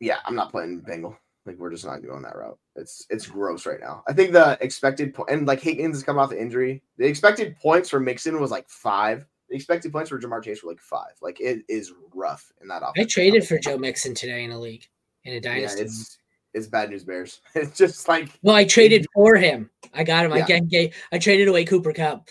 Yeah, 0.00 0.18
I'm 0.26 0.34
not 0.34 0.50
playing 0.50 0.80
Bengal. 0.80 1.16
Like 1.46 1.58
we're 1.58 1.70
just 1.70 1.84
not 1.84 2.02
going 2.02 2.22
that 2.22 2.36
route. 2.36 2.58
It's 2.74 3.06
it's 3.08 3.26
gross 3.26 3.66
right 3.66 3.80
now. 3.80 4.02
I 4.08 4.12
think 4.12 4.32
the 4.32 4.58
expected 4.60 5.14
point 5.14 5.30
and 5.30 5.46
like 5.46 5.60
Higgins 5.60 5.96
is 5.96 6.02
coming 6.02 6.20
off 6.20 6.30
the 6.30 6.40
injury. 6.40 6.82
The 6.98 7.06
expected 7.06 7.56
points 7.56 7.88
for 7.88 8.00
Mixon 8.00 8.40
was 8.40 8.50
like 8.50 8.68
five. 8.68 9.26
The 9.48 9.54
expected 9.54 9.92
points 9.92 10.10
for 10.10 10.18
Ja'Marr 10.18 10.42
Chase 10.42 10.64
were 10.64 10.70
like 10.70 10.80
five. 10.80 11.12
Like 11.22 11.40
it 11.40 11.62
is 11.68 11.92
rough 12.12 12.52
in 12.60 12.68
that 12.68 12.82
offense. 12.82 12.94
I 12.98 13.04
traded 13.04 13.46
for 13.46 13.58
Joe 13.58 13.78
Mixon 13.78 14.14
today 14.14 14.42
in 14.42 14.50
a 14.50 14.58
league 14.58 14.86
in 15.24 15.34
a 15.34 15.40
dynasty. 15.40 15.78
Yeah, 15.78 15.84
it's, 15.84 16.18
it's 16.52 16.66
bad 16.66 16.90
news 16.90 17.04
bears. 17.04 17.40
It's 17.54 17.76
just 17.76 18.08
like 18.08 18.30
well, 18.42 18.56
I 18.56 18.64
traded 18.64 19.06
for 19.14 19.36
him. 19.36 19.70
I 19.94 20.02
got 20.02 20.24
him. 20.24 20.32
Yeah. 20.32 20.46
I 20.48 20.60
get 20.60 20.94
I 21.12 21.18
traded 21.18 21.46
away 21.48 21.64
Cooper 21.64 21.92
Kupp. 21.92 22.28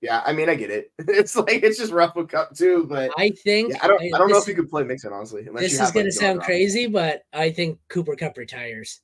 Yeah, 0.00 0.22
I 0.24 0.32
mean, 0.32 0.48
I 0.48 0.54
get 0.54 0.70
it. 0.70 0.92
It's 1.08 1.36
like 1.36 1.62
it's 1.62 1.78
just 1.78 1.92
rough 1.92 2.16
with 2.16 2.28
Kupp 2.28 2.54
too, 2.54 2.86
but 2.88 3.10
I 3.18 3.30
think 3.30 3.72
yeah, 3.72 3.78
I 3.82 3.88
don't. 3.88 4.02
I 4.02 4.18
don't 4.18 4.28
this, 4.28 4.34
know 4.34 4.42
if 4.42 4.48
you 4.48 4.54
could 4.54 4.70
play 4.70 4.82
Mixon 4.82 5.12
honestly. 5.12 5.46
This 5.54 5.78
is 5.78 5.90
going 5.90 6.06
to 6.06 6.12
sound 6.12 6.40
crazy, 6.40 6.86
but 6.86 7.24
I 7.32 7.50
think 7.50 7.78
Cooper 7.88 8.16
Kupp 8.16 8.38
retires 8.38 9.00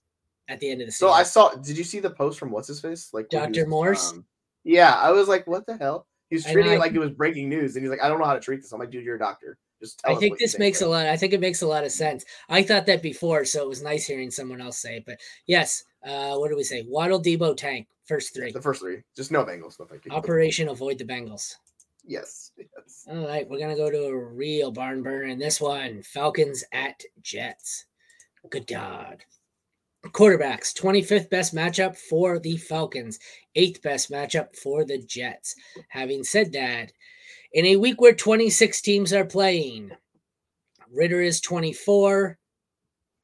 at 0.48 0.60
the 0.60 0.70
end 0.70 0.80
of 0.80 0.86
the 0.86 0.92
season. 0.92 1.08
So 1.08 1.12
I 1.12 1.22
saw. 1.22 1.50
Did 1.50 1.76
you 1.76 1.84
see 1.84 2.00
the 2.00 2.10
post 2.10 2.38
from 2.38 2.50
what's 2.50 2.68
his 2.68 2.80
face? 2.80 3.10
Like 3.12 3.28
Doctor 3.28 3.66
Morse. 3.66 4.12
Um, 4.12 4.24
yeah, 4.64 4.94
I 4.94 5.10
was 5.10 5.28
like, 5.28 5.46
what 5.46 5.66
the 5.66 5.76
hell? 5.76 6.06
He's 6.30 6.44
treating 6.44 6.72
it 6.72 6.80
like 6.80 6.92
it 6.92 6.98
was 6.98 7.10
breaking 7.10 7.48
news, 7.48 7.76
and 7.76 7.84
he's 7.84 7.90
like, 7.90 8.02
I 8.02 8.08
don't 8.08 8.18
know 8.18 8.24
how 8.24 8.34
to 8.34 8.40
treat 8.40 8.62
this. 8.62 8.72
I'm 8.72 8.80
like, 8.80 8.90
dude, 8.90 9.04
you're 9.04 9.16
a 9.16 9.18
doctor. 9.18 9.58
Just 9.80 10.00
I 10.06 10.14
think 10.14 10.38
this 10.38 10.58
makes 10.58 10.80
a 10.80 10.88
lot. 10.88 11.06
I 11.06 11.16
think 11.16 11.34
it 11.34 11.40
makes 11.40 11.62
a 11.62 11.66
lot 11.66 11.84
of 11.84 11.92
sense. 11.92 12.24
I 12.48 12.62
thought 12.62 12.86
that 12.86 13.02
before, 13.02 13.44
so 13.44 13.62
it 13.62 13.68
was 13.68 13.82
nice 13.82 14.06
hearing 14.06 14.30
someone 14.30 14.60
else 14.60 14.78
say 14.78 14.96
it. 14.96 15.04
But 15.06 15.20
yes, 15.46 15.84
uh, 16.06 16.36
what 16.36 16.50
do 16.50 16.56
we 16.56 16.62
say? 16.62 16.84
Waddle, 16.88 17.20
Deebo, 17.20 17.56
Tank. 17.56 17.88
First 18.06 18.34
three. 18.34 18.52
The 18.52 18.62
first 18.62 18.80
three. 18.80 19.02
Just 19.16 19.32
no 19.32 19.44
Bengals. 19.44 19.78
No 19.80 19.86
thank 19.86 20.04
you. 20.04 20.12
Operation 20.12 20.68
Avoid 20.68 20.98
the 20.98 21.04
Bengals. 21.04 21.54
Yes. 22.04 22.52
Yes. 22.56 23.04
All 23.10 23.26
right. 23.26 23.48
We're 23.48 23.58
going 23.58 23.74
to 23.74 23.82
go 23.82 23.90
to 23.90 24.04
a 24.04 24.16
real 24.16 24.70
barn 24.70 25.02
burner 25.02 25.24
in 25.24 25.38
this 25.38 25.60
one 25.60 26.02
Falcons 26.02 26.62
at 26.72 27.02
Jets. 27.20 27.86
Good 28.48 28.68
God. 28.68 29.24
Quarterbacks 30.04 30.72
25th 30.72 31.28
best 31.30 31.52
matchup 31.52 31.96
for 31.96 32.38
the 32.38 32.56
Falcons, 32.56 33.18
eighth 33.56 33.82
best 33.82 34.08
matchup 34.08 34.54
for 34.54 34.84
the 34.84 34.98
Jets. 34.98 35.56
Having 35.88 36.22
said 36.22 36.52
that, 36.52 36.92
in 37.52 37.66
a 37.66 37.76
week 37.76 38.00
where 38.00 38.14
26 38.14 38.80
teams 38.82 39.12
are 39.12 39.24
playing, 39.24 39.90
Ridder 40.92 41.20
is 41.20 41.40
24, 41.40 42.38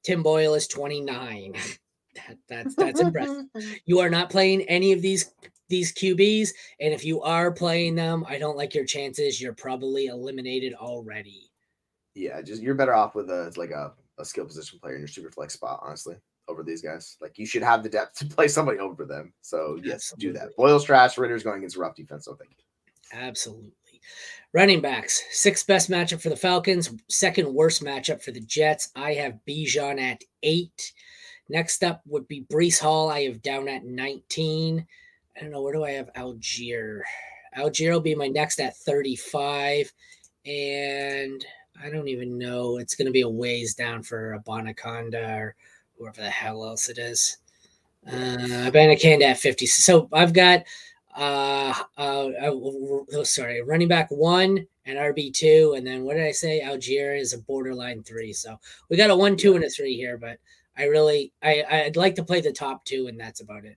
Tim 0.04 0.22
Boyle 0.24 0.54
is 0.54 0.66
29. 0.66 1.54
That, 2.14 2.36
that's 2.48 2.74
that's 2.74 3.00
impressive. 3.00 3.46
You 3.86 4.00
are 4.00 4.10
not 4.10 4.30
playing 4.30 4.62
any 4.62 4.92
of 4.92 5.00
these 5.02 5.32
these 5.68 5.92
QBs, 5.94 6.50
and 6.80 6.92
if 6.92 7.04
you 7.04 7.22
are 7.22 7.50
playing 7.50 7.94
them, 7.94 8.24
I 8.28 8.38
don't 8.38 8.56
like 8.56 8.74
your 8.74 8.84
chances. 8.84 9.40
You're 9.40 9.54
probably 9.54 10.06
eliminated 10.06 10.74
already. 10.74 11.50
Yeah, 12.14 12.42
just 12.42 12.62
you're 12.62 12.74
better 12.74 12.94
off 12.94 13.14
with 13.14 13.30
a 13.30 13.52
like 13.56 13.70
a, 13.70 13.92
a 14.18 14.24
skill 14.24 14.44
position 14.44 14.78
player 14.78 14.94
in 14.96 15.00
your 15.00 15.08
super 15.08 15.30
flex 15.30 15.54
spot, 15.54 15.80
honestly. 15.82 16.16
over 16.48 16.62
these 16.62 16.82
guys. 16.82 17.16
Like 17.22 17.38
you 17.38 17.46
should 17.46 17.62
have 17.62 17.82
the 17.82 17.88
depth 17.88 18.18
to 18.18 18.26
play 18.36 18.48
somebody 18.48 18.78
over 18.78 19.06
them. 19.06 19.32
So 19.40 19.78
yes, 19.82 20.12
Absolutely. 20.12 20.26
do 20.26 20.32
that. 20.38 20.56
Boyle's 20.56 20.84
trash. 20.84 21.16
Ridder's 21.16 21.42
going 21.44 21.58
against 21.58 21.76
a 21.76 21.80
rough 21.80 21.94
defense. 21.94 22.26
So 22.26 22.34
thank 22.34 22.50
you. 22.50 23.18
Absolutely. 23.18 23.72
Running 24.52 24.80
backs, 24.82 25.22
sixth 25.30 25.66
best 25.66 25.88
matchup 25.90 26.20
for 26.20 26.28
the 26.28 26.36
Falcons, 26.36 26.92
second 27.08 27.52
worst 27.52 27.82
matchup 27.82 28.22
for 28.22 28.32
the 28.32 28.40
Jets. 28.40 28.90
I 28.96 29.14
have 29.14 29.38
Bijan 29.48 29.98
at 30.00 30.20
eight. 30.42 30.92
Next 31.48 31.84
up 31.84 32.02
would 32.06 32.28
be 32.28 32.46
Breece 32.50 32.80
Hall. 32.80 33.10
I 33.10 33.22
have 33.22 33.42
down 33.42 33.68
at 33.68 33.84
19. 33.84 34.86
I 35.36 35.40
don't 35.40 35.50
know, 35.50 35.62
where 35.62 35.72
do 35.72 35.84
I 35.84 35.92
have 35.92 36.12
Allgeier? 36.14 37.02
Allgeier 37.56 37.92
will 37.92 38.00
be 38.00 38.14
my 38.14 38.28
next 38.28 38.60
at 38.60 38.76
35. 38.76 39.92
And 40.46 41.44
I 41.82 41.90
don't 41.90 42.08
even 42.08 42.38
know. 42.38 42.78
It's 42.78 42.94
going 42.94 43.06
to 43.06 43.12
be 43.12 43.22
a 43.22 43.28
ways 43.28 43.74
down 43.74 44.02
for 44.02 44.34
a 44.34 44.40
Bonaconda 44.40 45.38
or 45.38 45.54
whoever 45.98 46.20
the 46.20 46.30
hell 46.30 46.64
else 46.64 46.88
it 46.88 46.98
is. 46.98 47.38
Uh, 48.06 48.70
Bonaconda 48.70 49.22
at 49.22 49.38
50. 49.38 49.66
So 49.66 50.08
I've 50.12 50.32
got 50.32 50.64
uh, 51.14 51.74
uh, 51.98 52.28
uh, 52.28 52.50
oh, 52.50 53.22
sorry, 53.22 53.62
running 53.62 53.88
back 53.88 54.10
one 54.10 54.66
and 54.86 54.98
RB 54.98 55.32
two, 55.32 55.74
and 55.76 55.86
then 55.86 56.04
what 56.04 56.14
did 56.14 56.26
I 56.26 56.32
say? 56.32 56.62
Allgeier 56.64 57.18
is 57.18 57.34
a 57.34 57.38
borderline 57.38 58.02
three. 58.02 58.32
So 58.32 58.58
we 58.88 58.96
got 58.96 59.10
a 59.10 59.16
one, 59.16 59.36
two, 59.36 59.54
and 59.54 59.64
a 59.64 59.68
three 59.68 59.94
here. 59.94 60.16
But 60.16 60.38
I 60.76 60.84
really, 60.84 61.32
I, 61.42 61.64
I'd 61.70 61.96
like 61.96 62.14
to 62.16 62.24
play 62.24 62.40
the 62.40 62.52
top 62.52 62.84
two, 62.84 63.06
and 63.08 63.18
that's 63.20 63.40
about 63.40 63.64
it. 63.64 63.76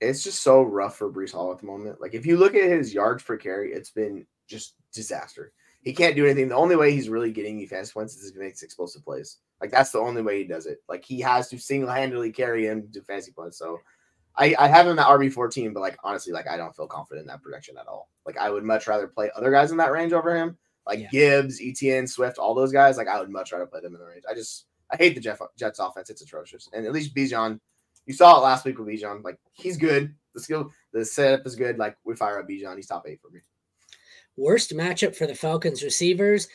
It's 0.00 0.22
just 0.22 0.42
so 0.42 0.62
rough 0.62 0.96
for 0.98 1.10
Breece 1.10 1.32
Hall 1.32 1.52
at 1.52 1.58
the 1.58 1.66
moment. 1.66 2.00
Like 2.00 2.14
if 2.14 2.26
you 2.26 2.36
look 2.36 2.54
at 2.54 2.68
his 2.68 2.92
yards 2.92 3.22
per 3.22 3.36
carry, 3.36 3.72
it's 3.72 3.90
been 3.90 4.26
just 4.46 4.74
disaster. 4.92 5.52
He 5.82 5.92
can't 5.92 6.16
do 6.16 6.24
anything. 6.24 6.48
The 6.48 6.56
only 6.56 6.76
way 6.76 6.92
he's 6.92 7.08
really 7.08 7.30
getting 7.30 7.58
you 7.58 7.68
fantasy 7.68 7.92
points 7.92 8.16
is 8.16 8.28
if 8.28 8.34
he 8.34 8.40
makes 8.40 8.62
explosive 8.62 9.04
plays. 9.04 9.38
Like 9.60 9.70
that's 9.70 9.92
the 9.92 9.98
only 10.00 10.20
way 10.22 10.38
he 10.38 10.44
does 10.44 10.66
it. 10.66 10.82
Like 10.88 11.04
he 11.04 11.20
has 11.20 11.48
to 11.48 11.58
single 11.58 11.90
handedly 11.90 12.32
carry 12.32 12.66
him 12.66 12.88
to 12.92 13.02
fantasy 13.02 13.32
points. 13.32 13.56
So 13.58 13.78
I, 14.36 14.54
I 14.58 14.66
have 14.66 14.86
him 14.86 14.98
at 14.98 15.06
RB 15.06 15.32
fourteen, 15.32 15.72
but 15.72 15.80
like 15.80 15.96
honestly, 16.04 16.32
like 16.32 16.48
I 16.48 16.56
don't 16.56 16.74
feel 16.74 16.86
confident 16.88 17.22
in 17.24 17.28
that 17.28 17.42
projection 17.42 17.76
at 17.78 17.86
all. 17.86 18.08
Like 18.26 18.36
I 18.36 18.50
would 18.50 18.64
much 18.64 18.86
rather 18.86 19.06
play 19.06 19.30
other 19.36 19.50
guys 19.50 19.70
in 19.70 19.76
that 19.78 19.92
range 19.92 20.12
over 20.12 20.34
him, 20.34 20.58
like 20.86 20.98
Yeah. 21.00 21.08
Gibbs, 21.10 21.60
ETN, 21.60 22.08
Swift, 22.08 22.38
all 22.38 22.54
those 22.54 22.72
guys. 22.72 22.96
Like 22.96 23.08
I 23.08 23.20
would 23.20 23.30
much 23.30 23.52
rather 23.52 23.66
play 23.66 23.80
them 23.80 23.94
in 23.94 24.00
the 24.00 24.06
range. 24.06 24.24
I 24.28 24.34
just 24.34 24.66
I 24.94 24.96
hate 24.96 25.16
the 25.16 25.20
Jeff, 25.20 25.40
Jets 25.58 25.80
offense. 25.80 26.08
It's 26.08 26.22
atrocious. 26.22 26.68
And 26.72 26.86
at 26.86 26.92
least 26.92 27.16
Bijan, 27.16 27.58
you 28.06 28.14
saw 28.14 28.38
it 28.38 28.42
last 28.42 28.64
week 28.64 28.78
with 28.78 28.86
Bijan. 28.86 29.24
Like 29.24 29.38
he's 29.52 29.76
good. 29.76 30.14
The 30.34 30.40
skill, 30.40 30.70
the 30.92 31.04
setup 31.04 31.44
is 31.46 31.56
good. 31.56 31.78
Like 31.78 31.96
we 32.04 32.14
fire 32.14 32.38
up 32.38 32.48
Bijan, 32.48 32.76
he's 32.76 32.86
top 32.86 33.04
eight 33.08 33.20
for 33.20 33.30
me. 33.30 33.40
Worst 34.36 34.72
matchup 34.72 35.16
for 35.16 35.26
the 35.26 35.34
Falcons 35.34 35.82
receivers, 35.82 36.46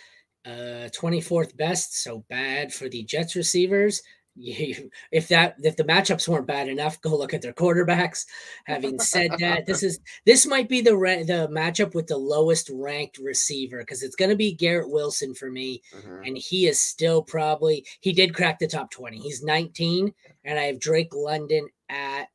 uh, 0.46 0.88
24th 0.92 1.56
best. 1.58 2.02
So 2.02 2.24
bad 2.30 2.74
for 2.74 2.88
the 2.88 3.04
Jets 3.04 3.36
receivers. 3.36 4.02
You, 4.42 4.90
if 5.12 5.28
that 5.28 5.56
if 5.62 5.76
the 5.76 5.84
matchups 5.84 6.28
weren't 6.28 6.48
bad 6.48 6.70
enough, 6.70 7.02
go 7.02 7.18
look 7.18 7.34
at 7.34 7.42
their 7.42 7.52
quarterbacks. 7.52 8.26
Having 8.66 9.00
said 9.00 9.32
that, 9.40 9.66
this 9.68 9.84
is 9.84 10.00
this 10.26 10.46
might 10.46 10.70
be 10.70 10.80
the 10.80 10.96
ra- 10.96 11.24
the 11.24 11.50
matchup 11.52 11.94
with 11.94 12.08
the 12.08 12.18
lowest 12.18 12.70
ranked 12.74 13.18
receiver 13.18 13.80
because 13.80 14.02
it's 14.02 14.16
going 14.16 14.30
to 14.30 14.38
be 14.38 14.54
Garrett 14.54 14.90
Wilson 14.90 15.34
for 15.34 15.52
me, 15.52 15.82
Mhm. 15.94 16.26
and 16.28 16.38
he 16.38 16.68
is 16.68 16.80
still 16.80 17.22
probably 17.22 17.86
he 18.00 18.14
did 18.14 18.34
crack 18.34 18.60
the 18.60 18.68
top 18.68 18.92
20. 18.92 19.18
He's 19.20 19.44
19, 19.44 20.14
and 20.46 20.58
I 20.58 20.64
have 20.64 20.80
Drake 20.80 21.14
London 21.14 21.68
at 21.90 22.30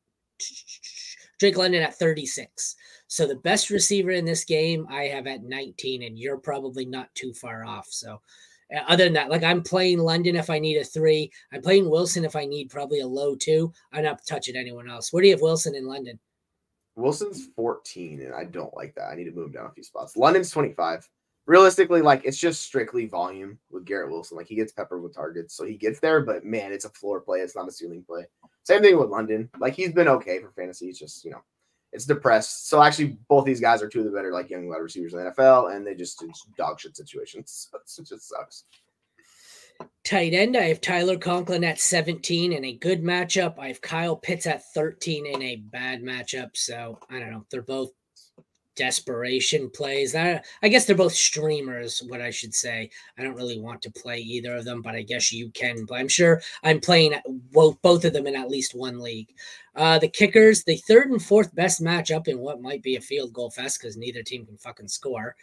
Drake 1.39 1.57
London 1.57 1.81
at 1.81 1.97
36. 1.97 2.75
So 3.07 3.25
the 3.25 3.35
best 3.35 3.69
receiver 3.69 4.11
in 4.11 4.25
this 4.25 4.43
game 4.45 4.85
I 4.89 5.03
have 5.05 5.27
at 5.27 5.43
19, 5.43 6.03
and 6.03 6.17
you're 6.19 6.37
probably 6.37 6.85
not 6.85 7.13
too 7.15 7.33
far 7.33 7.65
off. 7.65 7.87
So 7.89 8.21
Uh, 8.73 8.79
other 8.87 9.03
than 9.03 9.13
that, 9.13 9.29
like 9.29 9.43
I'm 9.43 9.61
playing 9.61 9.99
London 9.99 10.35
if 10.35 10.49
I 10.49 10.59
need 10.59 10.77
a 10.77 10.83
three. 10.83 11.31
I'm 11.53 11.61
playing 11.61 11.89
Wilson 11.89 12.25
if 12.25 12.35
I 12.35 12.45
need 12.45 12.69
probably 12.69 12.99
a 13.01 13.07
low 13.07 13.35
two. 13.35 13.71
I'm 13.93 14.03
not 14.03 14.25
touching 14.27 14.55
anyone 14.55 14.89
else. 14.89 15.13
Where 15.13 15.21
do 15.21 15.27
you 15.27 15.33
have 15.33 15.41
Wilson 15.41 15.75
in 15.75 15.87
London? 15.87 16.19
Wilson's 16.95 17.47
14, 17.55 18.21
and 18.21 18.33
I 18.33 18.45
don't 18.45 18.75
like 18.75 18.95
that. 18.95 19.09
I 19.09 19.15
need 19.15 19.25
to 19.25 19.31
move 19.31 19.47
him 19.47 19.51
down 19.53 19.65
a 19.65 19.71
few 19.71 19.83
spots. 19.83 20.15
London's 20.15 20.49
25. 20.51 21.07
Realistically, 21.47 22.01
like 22.01 22.23
it's 22.25 22.39
just 22.39 22.63
strictly 22.63 23.05
volume 23.05 23.59
with 23.69 23.85
Garrett 23.85 24.09
Wilson. 24.09 24.35
Like 24.35 24.47
he 24.47 24.55
gets 24.55 24.71
peppered 24.71 25.03
with 25.03 25.13
targets, 25.13 25.55
so 25.55 25.63
he 25.63 25.75
gets 25.75 25.99
there, 25.99 26.21
but 26.21 26.43
man, 26.43 26.71
it's 26.71 26.85
a 26.85 26.89
floor 26.89 27.21
play. 27.21 27.39
It's 27.39 27.55
not 27.55 27.67
a 27.67 27.71
ceiling 27.71 28.03
play. 28.07 28.23
Same 28.63 28.81
thing 28.81 28.97
with 28.97 29.09
London. 29.09 29.49
Like 29.59 29.75
he's 29.75 29.91
been 29.91 30.07
okay 30.07 30.39
for 30.39 30.51
fantasy. 30.53 30.87
It's 30.87 30.97
just, 30.97 31.23
you 31.23 31.31
know, 31.31 31.43
it's 31.95 32.05
depressed. 32.05 32.67
So 32.67 32.83
actually, 32.83 33.17
both 33.29 33.45
these 33.45 33.61
guys 33.61 33.81
are 33.81 33.87
two 33.87 33.99
of 33.99 34.05
the 34.05 34.11
better 34.11 34.31
like 34.31 34.49
young 34.49 34.67
wide 34.67 34.81
receivers 34.81 35.13
in 35.13 35.23
the 35.23 35.31
NFL, 35.31 35.73
and 35.75 35.87
they 35.87 35.95
just 35.95 36.21
it's 36.21 36.45
dog 36.57 36.79
shit 36.79 36.95
situations. 36.95 37.69
It 37.97 38.05
just 38.05 38.27
sucks. 38.27 38.65
Tight 40.03 40.33
end, 40.33 40.55
I 40.55 40.63
have 40.63 40.81
Tyler 40.81 41.17
Conklin 41.17 41.63
at 41.63 41.79
17 41.79 42.53
in 42.53 42.65
a 42.65 42.73
good 42.73 43.03
matchup. 43.03 43.57
I 43.57 43.69
have 43.69 43.81
Kyle 43.81 44.15
Pitts 44.15 44.47
at 44.47 44.63
13 44.73 45.25
in 45.25 45.41
a 45.41 45.55
bad 45.55 46.01
matchup. 46.01 46.51
So 46.53 46.99
I 47.09 47.19
don't 47.19 47.31
know. 47.31 47.45
They're 47.49 47.61
both 47.61 47.91
desperation 48.75 49.69
plays. 49.69 50.15
I, 50.15 50.41
I 50.61 50.67
guess 50.67 50.85
they're 50.85 50.95
both 50.95 51.13
streamers, 51.13 52.03
what 52.07 52.21
I 52.21 52.29
should 52.29 52.53
say. 52.53 52.89
I 53.17 53.23
don't 53.23 53.35
really 53.35 53.59
want 53.59 53.81
to 53.83 53.91
play 53.91 54.19
either 54.19 54.55
of 54.55 54.65
them, 54.65 54.81
but 54.81 54.95
I 54.95 55.01
guess 55.01 55.31
you 55.31 55.49
can. 55.51 55.85
But 55.85 55.99
I'm 55.99 56.07
sure 56.07 56.41
I'm 56.63 56.79
playing 56.79 57.15
both, 57.51 57.81
both 57.81 58.05
of 58.05 58.13
them 58.13 58.27
in 58.27 58.35
at 58.35 58.49
least 58.49 58.75
one 58.75 58.99
league. 58.99 59.33
Uh, 59.75 59.99
the 59.99 60.07
kickers, 60.07 60.63
the 60.63 60.77
third 60.87 61.09
and 61.09 61.21
fourth 61.21 61.53
best 61.53 61.83
matchup 61.83 62.27
in 62.27 62.39
what 62.39 62.61
might 62.61 62.81
be 62.81 62.95
a 62.95 63.01
field 63.01 63.33
goal 63.33 63.49
fest 63.49 63.79
because 63.79 63.97
neither 63.97 64.23
team 64.23 64.45
can 64.45 64.57
fucking 64.57 64.87
score. 64.87 65.35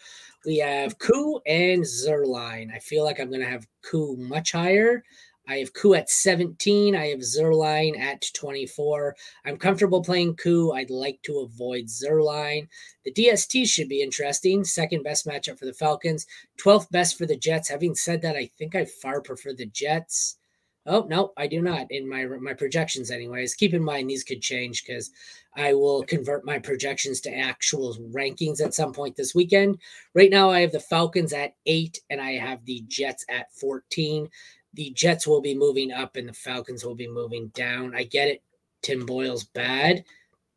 We 0.47 0.59
have 0.59 0.99
Koo 0.99 1.41
and 1.47 1.83
Zuerlein. 1.83 2.75
I 2.75 2.79
feel 2.79 3.05
like 3.05 3.21
I'm 3.21 3.29
going 3.29 3.43
to 3.43 3.47
have 3.47 3.67
Koo 3.83 4.17
much 4.17 4.53
higher. 4.53 5.05
I 5.53 5.59
have 5.59 5.75
Koo 5.75 5.93
at 5.93 6.09
17. 6.09 6.97
I 6.97 7.09
have 7.09 7.19
Zuerlein 7.21 7.99
at 7.99 8.25
24. 8.35 9.15
I'm 9.45 9.59
comfortable 9.59 10.03
playing 10.03 10.37
Koo. 10.37 10.73
I'd 10.73 10.89
like 10.89 11.21
to 11.25 11.41
avoid 11.41 11.89
Zuerlein. 11.89 12.69
The 13.05 13.13
DST 13.13 13.69
should 13.69 13.89
be 13.89 14.01
interesting. 14.01 14.65
Second 14.65 15.03
best 15.03 15.27
matchup 15.27 15.59
for 15.59 15.67
the 15.67 15.75
Falcons. 15.75 16.27
12th 16.59 16.91
best 16.91 17.19
for 17.19 17.27
the 17.27 17.37
Jets. 17.37 17.69
Having 17.69 17.97
said 17.97 18.23
that, 18.23 18.35
I 18.35 18.47
think 18.59 18.75
I 18.75 18.87
far 18.87 19.21
prefer 19.21 19.53
the 19.53 19.67
Jets. 19.67 20.39
Oh 20.85 21.07
no, 21.09 21.33
I 21.37 21.47
do 21.47 21.63
not 21.63 21.87
in 21.91 22.09
my 22.09 22.25
my 22.25 22.55
projections. 22.55 23.11
Anyways, 23.11 23.55
keep 23.55 23.73
in 23.73 23.85
mind 23.85 24.11
these 24.11 24.25
could 24.25 24.43
change 24.43 24.85
because 24.85 25.13
I 25.55 25.75
will 25.75 26.03
convert 26.03 26.45
my 26.45 26.59
projections 26.59 27.21
to 27.21 27.37
actual 27.37 27.97
rankings 28.13 28.61
at 28.61 28.75
some 28.75 28.93
point 28.93 29.15
this 29.15 29.35
weekend. 29.35 29.79
Right 30.13 30.31
now, 30.31 30.51
I 30.51 30.61
have 30.61 30.73
the 30.73 30.81
Falcons 30.81 31.33
at 31.33 31.55
eight, 31.67 32.01
and 32.11 32.21
I 32.21 32.33
have 32.33 32.65
the 32.65 32.83
Jets 32.89 33.25
at 33.29 33.53
fourteen. 33.53 34.29
The 34.75 34.91
Jets 34.91 35.27
will 35.27 35.41
be 35.41 35.55
moving 35.55 35.93
up, 35.93 36.17
and 36.17 36.29
the 36.29 36.33
Falcons 36.33 36.85
will 36.85 36.95
be 36.95 37.09
moving 37.09 37.49
down. 37.49 37.95
I 37.95 38.05
get 38.05 38.29
it. 38.29 38.43
Tim 38.83 39.05
Boyle's 39.07 39.45
bad, 39.45 40.05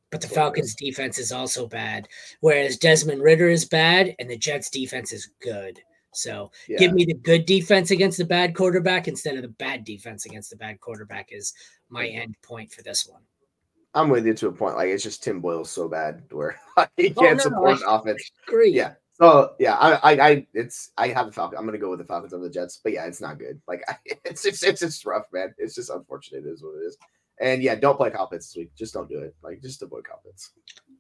but 0.10 0.22
the 0.22 0.28
Falcons' 0.28 0.74
defense 0.76 1.20
is 1.20 1.32
also 1.32 1.68
bad. 1.68 2.08
Whereas 2.40 2.78
Desmond 2.78 3.22
Ridder 3.22 3.50
is 3.50 3.66
bad, 3.66 4.16
and 4.20 4.30
the 4.30 4.38
Jets' 4.38 4.70
defense 4.70 5.12
is 5.12 5.30
good. 5.42 5.80
So 6.14 6.50
Yeah. 6.68 6.78
give 6.78 6.94
me 6.94 7.04
the 7.06 7.14
good 7.14 7.46
defense 7.46 7.92
against 7.92 8.18
the 8.18 8.24
bad 8.26 8.56
quarterback 8.56 9.08
instead 9.10 9.36
of 9.36 9.42
the 9.42 9.50
bad 9.50 9.84
defense 9.84 10.26
against 10.26 10.50
the 10.50 10.56
bad 10.56 10.80
quarterback 10.80 11.34
is 11.34 11.54
my 11.90 12.08
end 12.08 12.36
point 12.42 12.72
for 12.72 12.82
this 12.84 13.06
one. 13.06 13.22
I'm 13.94 14.10
with 14.10 14.26
you 14.26 14.34
to 14.34 14.48
a 14.48 14.52
point. 14.54 14.76
Like 14.78 14.90
it's 14.90 15.04
just 15.04 15.24
Tim 15.24 15.42
Boyle's 15.42 15.70
so 15.70 15.88
bad 15.90 16.24
where 16.32 16.58
he 16.98 17.14
Oh, 17.18 17.22
can't 17.22 17.38
no, 17.38 17.44
no, 17.44 17.50
support 17.50 17.80
I- 17.86 17.96
offense. 17.98 18.32
Agree. 18.48 18.72
Yeah. 18.72 18.94
So 19.18 19.54
yeah, 19.60 19.76
I, 19.76 19.94
I, 19.94 20.28
I, 20.30 20.48
it's 20.54 20.92
I 20.98 21.08
have 21.08 21.28
the 21.28 21.32
Falcons. 21.32 21.58
I'm 21.58 21.66
gonna 21.66 21.78
go 21.78 21.90
with 21.90 22.00
the 22.00 22.06
Falcons 22.06 22.34
over 22.34 22.44
the 22.44 22.50
Jets, 22.50 22.82
but 22.84 22.92
yeah, 22.92 23.06
it's 23.06 23.22
not 23.22 23.40
good. 23.40 23.62
Like 23.66 23.82
I, 23.88 23.96
it's 24.26 24.46
it's 24.46 24.62
it's 24.62 24.82
just 24.82 25.06
rough, 25.06 25.26
man. 25.32 25.56
It's 25.58 25.74
just 25.74 25.90
unfortunate. 25.90 26.46
It 26.46 26.50
is 26.50 26.62
what 26.62 26.76
it 26.82 26.86
is. 26.86 26.98
And 27.40 27.64
yeah, 27.64 27.76
don't 27.76 27.96
play 27.96 28.10
Kyle 28.12 28.28
Pitts 28.28 28.50
this 28.50 28.58
week. 28.58 28.76
Just 28.76 28.94
don't 28.94 29.10
do 29.10 29.20
it. 29.20 29.34
Like 29.42 29.62
just 29.62 29.82
avoid 29.82 30.04
Kyle 30.06 30.22
Pitts. 30.26 30.52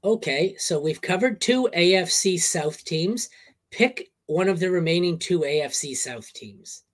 Okay, 0.04 0.56
so 0.58 0.80
we've 0.80 1.02
covered 1.02 1.42
two 1.42 1.70
AFC 1.76 2.40
South 2.40 2.84
teams. 2.86 3.30
Pick 3.72 4.10
one 4.28 4.48
of 4.48 4.60
the 4.60 4.72
remaining 4.72 5.20
two 5.20 5.40
AFC 5.40 5.96
South 5.96 6.32
teams. 6.32 6.85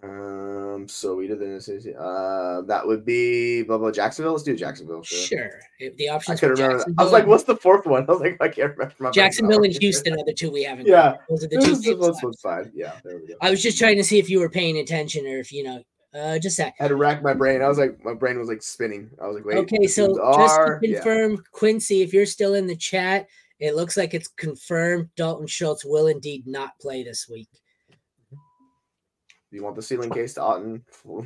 Um, 0.00 0.86
so 0.88 1.16
we 1.16 1.26
did 1.26 1.40
the 1.40 1.96
uh 1.98 2.62
that 2.66 2.86
would 2.86 3.04
be 3.04 3.62
blah 3.64 3.78
blah 3.78 3.90
Jacksonville. 3.90 4.32
Let's 4.32 4.44
do 4.44 4.54
Jacksonville. 4.54 5.02
Sure. 5.02 5.18
Sure. 5.26 5.60
If 5.80 5.96
the 5.96 6.08
I 6.08 6.14
options 6.14 6.38
couldn't 6.38 6.58
remember. 6.60 6.84
I 6.98 7.02
was 7.02 7.12
like, 7.12 7.26
what's 7.26 7.42
the 7.42 7.56
fourth 7.56 7.84
one? 7.84 8.04
I 8.08 8.12
was 8.12 8.20
like, 8.20 8.36
I 8.40 8.48
can't 8.48 8.76
remember. 8.76 9.10
Jacksonville 9.10 9.64
and. 9.64 9.72
Houston 9.80 10.14
are 10.14 10.24
the 10.24 10.34
two 10.34 10.52
we 10.52 10.62
haven't. 10.62 10.86
Yeah. 10.86 11.12
covered. 11.12 11.18
Those 11.28 11.44
are 11.44 11.48
the 11.48 11.56
two 11.56 11.66
This, 11.70 11.80
teams 11.80 12.06
this 12.06 12.22
one's 12.22 12.40
fine. 12.40 12.70
Yeah, 12.74 12.92
there 13.04 13.16
we 13.16 13.26
go. 13.26 13.34
I 13.42 13.50
was 13.50 13.60
just 13.60 13.78
trying 13.78 13.96
to 13.96 14.04
see 14.04 14.18
if 14.18 14.30
you 14.30 14.38
were 14.38 14.48
paying 14.50 14.78
attention 14.78 15.26
or 15.26 15.38
if 15.38 15.52
you 15.52 15.64
know. 15.64 15.82
Uh, 16.14 16.38
just 16.38 16.56
that. 16.56 16.72
I 16.80 16.84
had 16.84 16.88
to 16.88 16.96
rack 16.96 17.22
my 17.22 17.34
brain. 17.34 17.60
I 17.60 17.68
was 17.68 17.78
like, 17.78 18.02
my 18.04 18.14
brain 18.14 18.38
was 18.38 18.48
like 18.48 18.62
spinning. 18.62 19.10
I 19.22 19.26
was 19.26 19.36
like, 19.36 19.44
wait. 19.44 19.58
Okay, 19.58 19.86
so 19.86 20.06
just 20.06 20.16
to 20.16 20.22
are- 20.22 20.80
yeah. 20.82 20.94
confirm, 20.94 21.44
Quincy, 21.52 22.00
if 22.02 22.14
you're 22.14 22.24
still 22.24 22.54
in 22.54 22.66
the 22.66 22.76
chat, 22.76 23.26
it 23.60 23.74
looks 23.74 23.96
like 23.96 24.14
it's 24.14 24.28
confirmed. 24.28 25.10
Dalton 25.16 25.46
Schultz 25.46 25.84
will 25.84 26.06
indeed 26.06 26.46
not 26.46 26.78
play 26.80 27.02
this 27.02 27.28
week. 27.28 27.48
You 29.50 29.62
want 29.62 29.76
the 29.76 29.82
ceiling 29.82 30.10
case 30.10 30.34
to 30.34 30.40
Otton, 30.40 30.82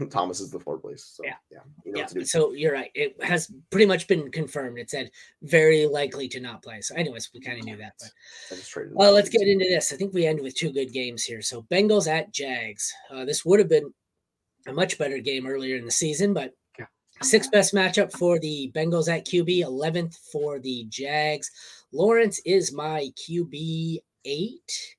Thomas 0.10 0.40
is 0.40 0.50
the 0.50 0.60
fourth 0.60 0.82
place. 0.82 1.04
So 1.16 1.24
Yeah. 1.24 1.34
yeah, 1.50 1.58
you 1.84 1.92
know 1.92 1.98
Yeah, 1.98 2.02
what 2.04 2.08
to 2.10 2.14
do. 2.20 2.24
so 2.24 2.52
you're 2.52 2.72
right. 2.72 2.90
It 2.94 3.20
has 3.24 3.50
pretty 3.70 3.86
much 3.86 4.06
been 4.06 4.30
confirmed. 4.30 4.78
It 4.78 4.90
said 4.90 5.10
very 5.42 5.86
likely 5.86 6.28
to 6.28 6.40
not 6.40 6.62
play. 6.62 6.80
So, 6.82 6.94
anyways, 6.94 7.30
we 7.34 7.40
kind 7.40 7.58
of 7.58 7.64
knew 7.64 7.76
that. 7.78 7.94
But 7.98 8.10
I 8.52 8.54
just 8.56 8.70
traded. 8.70 8.92
well, 8.94 9.12
let's 9.12 9.28
get 9.28 9.42
into 9.48 9.64
this. 9.64 9.92
I 9.92 9.96
think 9.96 10.14
we 10.14 10.24
end 10.26 10.40
with 10.40 10.54
two 10.54 10.72
good 10.72 10.92
games 10.92 11.24
here. 11.24 11.42
So, 11.42 11.62
Bengals 11.62 12.06
at 12.06 12.32
Jags. 12.32 12.92
Uh, 13.10 13.24
this 13.24 13.44
would 13.44 13.58
have 13.58 13.68
been 13.68 13.92
a 14.68 14.72
much 14.72 14.98
better 14.98 15.18
game 15.18 15.46
earlier 15.46 15.76
in 15.76 15.84
the 15.84 15.90
season, 15.90 16.32
but 16.32 16.54
Yeah. 16.78 16.86
Sixth 17.22 17.50
best 17.50 17.74
matchup 17.74 18.12
for 18.12 18.38
the 18.38 18.70
Bengals 18.74 19.08
at 19.12 19.26
QB, 19.26 19.62
11th 19.64 20.16
for 20.30 20.60
the 20.60 20.86
Jags. 20.88 21.50
Lawrence 21.92 22.40
is 22.46 22.72
my 22.72 23.10
QB 23.16 23.98
eight. 24.24 24.96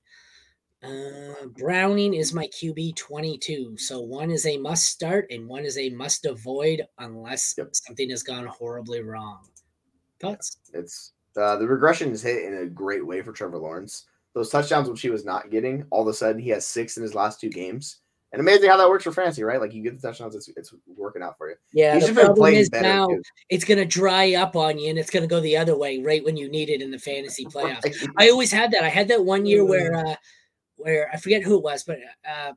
Uh, 0.84 1.46
Browning 1.58 2.14
is 2.14 2.34
my 2.34 2.48
QB 2.48 2.96
22. 2.96 3.78
So 3.78 4.02
one 4.02 4.32
is 4.32 4.46
a 4.46 4.58
must 4.58 4.86
start 4.86 5.28
and 5.32 5.48
one 5.48 5.64
is 5.66 5.78
a 5.78 5.90
must 5.92 6.26
avoid 6.26 6.84
unless 7.00 7.54
Yep. 7.58 7.70
something 7.74 8.10
has 8.10 8.24
gone 8.24 8.46
horribly 8.48 9.02
wrong. 9.02 9.48
Thoughts? 10.20 10.58
It's 10.74 11.14
uh, 11.38 11.56
the 11.58 11.68
regression 11.68 12.12
is 12.12 12.22
hit 12.22 12.44
in 12.44 12.54
a 12.60 12.66
great 12.66 13.06
way 13.06 13.22
for 13.22 13.32
Trevor 13.32 13.58
Lawrence. 13.58 14.06
Those 14.34 14.50
touchdowns 14.50 14.90
which 14.90 15.02
he 15.02 15.10
was 15.10 15.26
not 15.26 15.50
getting, 15.52 15.86
all 15.90 16.02
of 16.02 16.08
a 16.08 16.14
sudden 16.14 16.42
he 16.42 16.50
has 16.50 16.66
six 16.68 16.98
in 16.98 17.04
his 17.04 17.16
last 17.16 17.40
two 17.40 17.50
games. 17.50 17.98
And 18.32 18.40
amazing 18.40 18.68
how 18.70 18.78
that 18.78 18.90
works 18.90 19.04
for 19.04 19.12
fantasy, 19.12 19.44
right? 19.44 19.62
Like 19.62 19.74
you 19.76 19.84
get 19.84 20.00
the 20.02 20.08
touchdowns, 20.08 20.34
it's, 20.36 20.50
it's 20.58 20.74
working 20.98 21.22
out 21.22 21.38
for 21.38 21.50
you. 21.52 21.56
Yeah, 21.72 21.94
He's 21.96 22.08
the 22.08 22.14
problem 22.14 22.54
is 22.56 22.72
now 22.72 23.08
too. 23.08 23.22
it's 23.50 23.64
going 23.64 23.78
to 23.78 23.86
dry 23.86 24.34
up 24.34 24.56
on 24.56 24.80
you 24.80 24.90
and 24.90 24.98
it's 24.98 25.12
going 25.12 25.22
to 25.22 25.28
go 25.28 25.40
the 25.40 25.56
other 25.56 25.78
way 25.78 26.00
right 26.00 26.24
when 26.24 26.36
you 26.36 26.50
need 26.50 26.70
it 26.72 26.82
in 26.82 26.90
the 26.90 26.98
fantasy 26.98 27.46
playoffs. 27.54 27.94
I 28.18 28.30
always 28.32 28.52
had 28.52 28.72
that. 28.72 28.84
I 28.84 28.90
had 28.90 29.08
that 29.10 29.24
one 29.24 29.46
year 29.46 29.64
where, 29.64 29.92
Mm. 29.94 30.14
uh, 30.14 30.16
where 30.78 31.09
I 31.13 31.17
forget 31.17 31.43
who 31.43 31.57
it 31.57 31.63
was, 31.63 31.84
but 31.84 31.99
uh, 32.30 32.53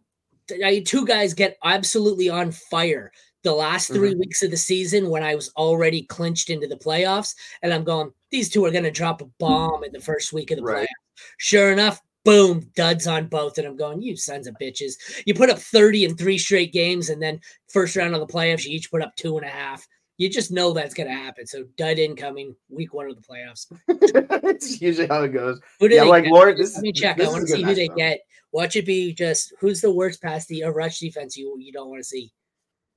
th- 0.49 0.63
I 0.63 0.75
had 0.75 0.87
two 0.87 1.07
guys 1.07 1.35
get 1.35 1.57
absolutely 1.65 2.29
on 2.29 2.53
fire 2.53 3.13
the 3.43 3.53
last 3.53 3.89
3 3.89 4.11
Mm-hmm. 4.11 4.19
weeks 4.21 4.43
of 4.43 4.51
the 4.51 4.57
season 4.57 5.09
when 5.09 5.23
I 5.23 5.35
was 5.37 5.51
already 5.57 6.03
clinched 6.03 6.51
into 6.51 6.67
the 6.67 6.77
playoffs, 6.77 7.35
and 7.63 7.73
I'm 7.73 7.85
going, 7.85 8.11
these 8.31 8.49
two 8.49 8.65
are 8.65 8.71
going 8.73 8.85
to 8.85 8.91
drop 8.91 9.21
a 9.23 9.27
bomb 9.39 9.85
in 9.85 9.93
the 9.93 10.01
first 10.01 10.33
week 10.33 10.51
of 10.51 10.57
the 10.59 10.65
Right. 10.65 10.79
playoffs. 10.83 11.23
Sure 11.39 11.73
enough. 11.73 12.01
Boom, 12.25 12.69
duds 12.75 13.07
on 13.07 13.29
both. 13.29 13.57
And 13.57 13.69
I'm 13.69 13.77
going, 13.77 14.03
you 14.03 14.17
sons 14.17 14.49
of 14.49 14.57
bitches. 14.61 14.95
You 15.27 15.35
put 15.35 15.49
up 15.49 15.61
30 15.61 16.07
in 16.07 16.17
three 16.17 16.39
straight 16.39 16.73
games, 16.73 17.09
and 17.09 17.23
then 17.23 17.41
first 17.69 17.95
round 17.95 18.15
of 18.17 18.21
the 18.21 18.27
playoffs, 18.27 18.65
you 18.65 18.73
each 18.75 18.91
put 18.91 19.01
up 19.01 19.15
two 19.15 19.37
and 19.37 19.47
a 19.47 19.49
half. 19.51 19.87
You 20.19 20.31
just 20.31 20.51
know 20.51 20.73
that's 20.73 20.95
going 20.95 21.09
to 21.09 21.15
happen. 21.15 21.47
So, 21.47 21.65
dud 21.77 21.99
incoming 21.99 22.57
week 22.71 22.95
one 22.95 23.09
of 23.09 23.17
the 23.17 23.23
playoffs. 23.23 23.67
it's 23.89 24.81
usually 24.81 25.07
how 25.07 25.23
it 25.25 25.29
goes. 25.33 25.61
Who 25.79 25.89
do 25.89 25.95
Yeah, 25.95 26.05
they 26.05 26.09
like 26.11 26.25
get? 26.25 26.33
Lawrence. 26.33 26.59
This 26.59 26.75
Let 26.75 26.83
me 26.83 26.93
check. 26.93 27.21
I 27.21 27.29
want 27.29 27.43
to 27.47 27.53
see 27.53 27.63
who 27.63 27.75
they 27.75 27.89
get. 27.89 28.21
Watch 28.53 28.77
it 28.77 28.87
be 28.87 29.13
just 29.13 29.53
who's 29.61 29.81
the 29.83 29.91
worst 29.93 30.23
pass 30.23 30.47
the 30.47 30.65
uh, 30.65 30.71
rush 30.71 31.01
defense 31.01 31.37
you 31.37 31.57
you 31.59 31.71
don't 31.73 31.91
want 31.91 32.01
to 32.01 32.05
see. 32.05 32.33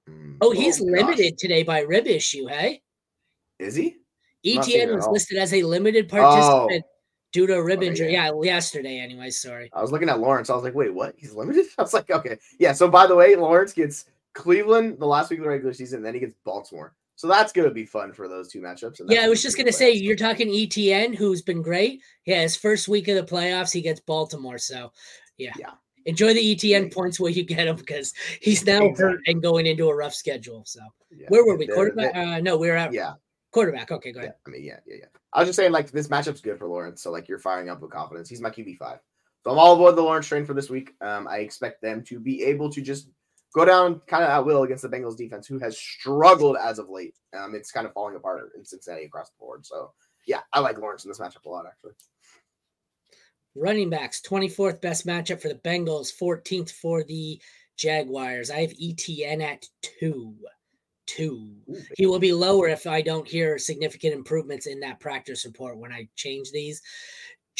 Mm, 0.09 0.37
Oh, 0.39 0.51
he's 0.51 0.79
gosh. 0.79 0.87
limited 0.89 1.37
today 1.37 1.63
by 1.63 1.81
rib 1.81 2.07
issue. 2.07 2.47
Hey, 2.47 2.81
Is 3.59 3.75
he? 3.75 3.97
I'm 4.45 4.55
not 4.55 4.65
seeing 4.65 4.87
ETN 4.87 4.95
was 4.95 5.07
listed 5.11 5.37
as 5.39 5.53
a 5.53 5.63
limited 5.63 6.05
Oh. 6.05 6.09
participant 6.09 6.85
due 7.33 7.47
to 7.47 7.55
a 7.55 7.61
rib 7.63 7.79
Okay, 7.79 7.87
injury. 7.87 8.13
yeah. 8.13 8.27
Yeah. 8.27 8.41
yesterday. 8.53 8.99
Anyway, 8.99 9.29
sorry. 9.31 9.69
I 9.73 9.81
was 9.81 9.91
looking 9.91 10.07
at 10.07 10.19
Lawrence. 10.19 10.49
I 10.49 10.55
was 10.55 10.63
like, 10.63 10.73
wait, 10.75 10.93
what? 10.93 11.15
He's 11.17 11.33
limited? 11.33 11.65
I 11.77 11.81
was 11.81 11.93
like, 11.93 12.09
okay. 12.09 12.37
Yeah. 12.59 12.71
So 12.71 12.87
by 12.87 13.05
the 13.07 13.15
way, 13.15 13.35
Lawrence 13.35 13.73
gets 13.73 14.05
Cleveland 14.33 14.99
the 14.99 15.05
last 15.05 15.29
week 15.29 15.39
of 15.39 15.43
the 15.43 15.49
regular 15.49 15.73
season, 15.73 15.97
and 15.97 16.05
then 16.05 16.13
he 16.13 16.21
gets 16.21 16.35
Baltimore. 16.45 16.95
So 17.19 17.27
that's 17.27 17.51
gonna 17.51 17.69
be 17.69 17.85
fun 17.85 18.13
for 18.13 18.29
those 18.29 18.47
two 18.47 18.61
matchups. 18.61 19.01
and 19.01 19.11
Yeah, 19.11 19.25
I 19.25 19.27
was 19.27 19.43
just 19.43 19.57
gonna 19.57 19.73
say 19.73 19.91
you're 19.91 20.15
talking 20.15 20.47
ETN, 20.47 21.13
who's 21.13 21.41
been 21.41 21.61
great. 21.61 22.01
Yeah, 22.25 22.41
his 22.43 22.55
first 22.55 22.87
week 22.87 23.09
of 23.09 23.17
the 23.17 23.29
playoffs, 23.35 23.73
he 23.73 23.81
gets 23.81 23.99
Baltimore. 23.99 24.57
So, 24.57 24.93
yeah, 25.37 25.51
Yeah. 25.59 25.71
Enjoy 26.05 26.33
the 26.33 26.39
ETN 26.55 26.89
points 26.93 27.19
where 27.19 27.29
you 27.29 27.43
get 27.43 27.67
him 27.67 27.75
because 27.75 28.13
he's 28.39 28.65
now 28.65 28.93
hurt 28.95 29.19
and 29.27 29.41
going 29.43 29.65
into 29.65 29.89
a 29.89 29.93
rough 29.95 30.13
schedule. 30.15 30.63
So, 30.65 30.79
Yeah, 31.11 31.25
where 31.27 31.43
were 31.45 31.57
we? 31.57 31.65
they're- 31.65 31.75
Quarterback? 31.75 32.13
they're- 32.13 32.23
Uh, 32.23 32.39
no, 32.39 32.55
we 32.55 32.69
were 32.69 32.77
at 32.77 32.93
yeah, 32.93 33.15
quarterback. 33.51 33.91
Okay, 33.91 34.13
go 34.13 34.21
yeah. 34.21 34.27
ahead. 34.27 34.35
I 34.47 34.49
mean, 34.51 34.63
yeah, 34.63 34.79
yeah, 34.87 34.95
yeah. 34.99 35.05
I 35.33 35.39
was 35.39 35.49
just 35.49 35.57
saying, 35.57 35.73
like, 35.73 35.91
this 35.91 36.07
matchup's 36.07 36.39
good 36.39 36.57
for 36.57 36.69
Lawrence. 36.69 37.03
So, 37.03 37.11
like, 37.11 37.27
you're 37.27 37.37
firing 37.37 37.67
up 37.67 37.81
with 37.81 37.91
confidence. 37.91 38.29
He's 38.29 38.39
my 38.39 38.49
QB 38.49 38.75
five. 38.75 38.99
So 39.43 39.51
I'm 39.51 39.59
all 39.59 39.73
aboard 39.75 39.97
the 39.97 40.01
Lawrence 40.03 40.25
train 40.27 40.45
for 40.45 40.53
this 40.53 40.69
week. 40.69 40.95
Um, 41.01 41.27
I 41.27 41.39
expect 41.39 41.81
them 41.81 42.01
to 42.05 42.17
be 42.21 42.43
able 42.45 42.69
to 42.69 42.81
just 42.81 43.09
go 43.53 43.65
down 43.65 44.01
kind 44.07 44.23
of 44.23 44.29
at 44.29 44.45
will 44.45 44.63
against 44.63 44.83
the 44.83 44.89
Bengals 44.89 45.17
defense, 45.17 45.47
who 45.47 45.59
has 45.59 45.77
struggled 45.77 46.57
as 46.61 46.79
of 46.79 46.89
late. 46.89 47.15
Um, 47.37 47.55
it's 47.55 47.71
kind 47.71 47.87
of 47.87 47.93
falling 47.93 48.15
apart 48.15 48.51
in 48.55 48.63
Cincinnati 48.63 49.05
across 49.05 49.29
the 49.29 49.39
board. 49.39 49.65
So 49.65 49.91
yeah, 50.27 50.41
I 50.53 50.59
like 50.59 50.77
Lawrence 50.77 51.05
in 51.05 51.09
this 51.09 51.19
matchup 51.19 51.45
a 51.45 51.49
lot, 51.49 51.65
actually. 51.65 51.93
Running 53.55 53.89
backs, 53.89 54.21
24th 54.21 54.79
best 54.79 55.07
matchup 55.07 55.41
for 55.41 55.49
the 55.49 55.55
Bengals, 55.55 56.11
14th 56.15 56.71
for 56.71 57.03
the 57.03 57.41
Jaguars. 57.77 58.51
I 58.51 58.61
have 58.61 58.71
ETN 58.71 59.41
at 59.41 59.65
two. 59.81 60.35
Two. 61.07 61.55
Ooh, 61.67 61.81
He 61.97 62.05
will 62.05 62.19
be 62.19 62.33
lower 62.33 62.67
if 62.67 62.85
I 62.85 63.01
don't 63.01 63.27
hear 63.27 63.57
significant 63.57 64.13
improvements 64.13 64.67
in 64.67 64.79
that 64.81 64.99
practice 64.99 65.43
report 65.43 65.79
when 65.79 65.91
I 65.91 66.07
change 66.15 66.51
these. 66.51 66.81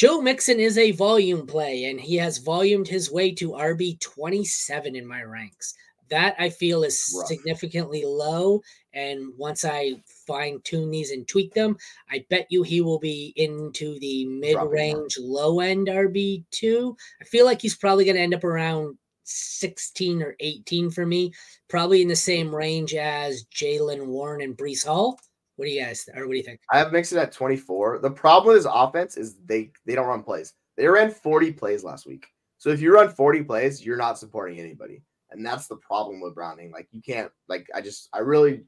Joe 0.00 0.22
Mixon 0.22 0.58
is 0.58 0.78
a 0.78 0.92
volume 0.92 1.46
play, 1.46 1.84
and 1.84 2.00
he 2.00 2.16
has 2.16 2.38
volumed 2.38 2.88
his 2.88 3.12
way 3.12 3.32
to 3.32 3.50
RB 3.50 4.00
27 4.00 4.96
in 4.96 5.06
my 5.06 5.22
ranks. 5.22 5.74
That 6.08 6.34
I 6.38 6.48
feel 6.48 6.84
is 6.84 7.14
Rough. 7.14 7.28
significantly 7.28 8.04
low. 8.06 8.62
And 8.94 9.34
once 9.36 9.62
I 9.62 10.00
fine 10.26 10.62
tune 10.64 10.90
these 10.90 11.10
and 11.10 11.28
tweak 11.28 11.52
them, 11.52 11.76
I 12.10 12.24
bet 12.30 12.46
you 12.48 12.62
he 12.62 12.80
will 12.80 12.98
be 12.98 13.34
into 13.36 13.98
the 13.98 14.24
mid 14.24 14.56
range, 14.70 15.18
low 15.20 15.60
end 15.60 15.88
RB2. 15.88 16.96
I 17.20 17.24
feel 17.26 17.44
like 17.44 17.60
he's 17.60 17.76
probably 17.76 18.06
going 18.06 18.16
to 18.16 18.22
end 18.22 18.32
up 18.32 18.44
around 18.44 18.96
16 19.24 20.22
or 20.22 20.34
18 20.40 20.90
for 20.92 21.04
me, 21.04 21.30
probably 21.68 22.00
in 22.00 22.08
the 22.08 22.16
same 22.16 22.56
range 22.56 22.94
as 22.94 23.44
Jaylen 23.54 24.06
Warren 24.06 24.40
and 24.40 24.56
Breece 24.56 24.86
Hall. 24.86 25.20
What 25.60 25.66
do 25.66 25.72
you 25.72 25.84
guys, 25.84 26.08
or 26.16 26.26
what 26.26 26.32
do 26.32 26.38
you 26.38 26.42
think? 26.42 26.58
I 26.72 26.78
have 26.78 26.90
Mixon 26.90 27.18
at 27.18 27.32
24. 27.32 27.98
The 27.98 28.10
problem 28.10 28.54
with 28.54 28.64
his 28.64 28.72
offense 28.72 29.18
is 29.18 29.36
they 29.44 29.70
they 29.84 29.94
don't 29.94 30.06
run 30.06 30.22
plays. 30.22 30.54
They 30.78 30.88
ran 30.88 31.10
40 31.10 31.52
plays 31.52 31.84
last 31.84 32.06
week. 32.06 32.28
So 32.56 32.70
if 32.70 32.80
you 32.80 32.94
run 32.94 33.10
40 33.10 33.42
plays, 33.42 33.84
you're 33.84 33.98
not 33.98 34.18
supporting 34.18 34.58
anybody. 34.58 35.02
And 35.30 35.44
that's 35.44 35.66
the 35.66 35.76
problem 35.76 36.18
with 36.18 36.34
Browning. 36.34 36.70
Like 36.70 36.88
you 36.92 37.02
can't 37.02 37.30
like 37.46 37.66
I 37.74 37.82
just 37.82 38.08
I 38.14 38.20
really 38.20 38.62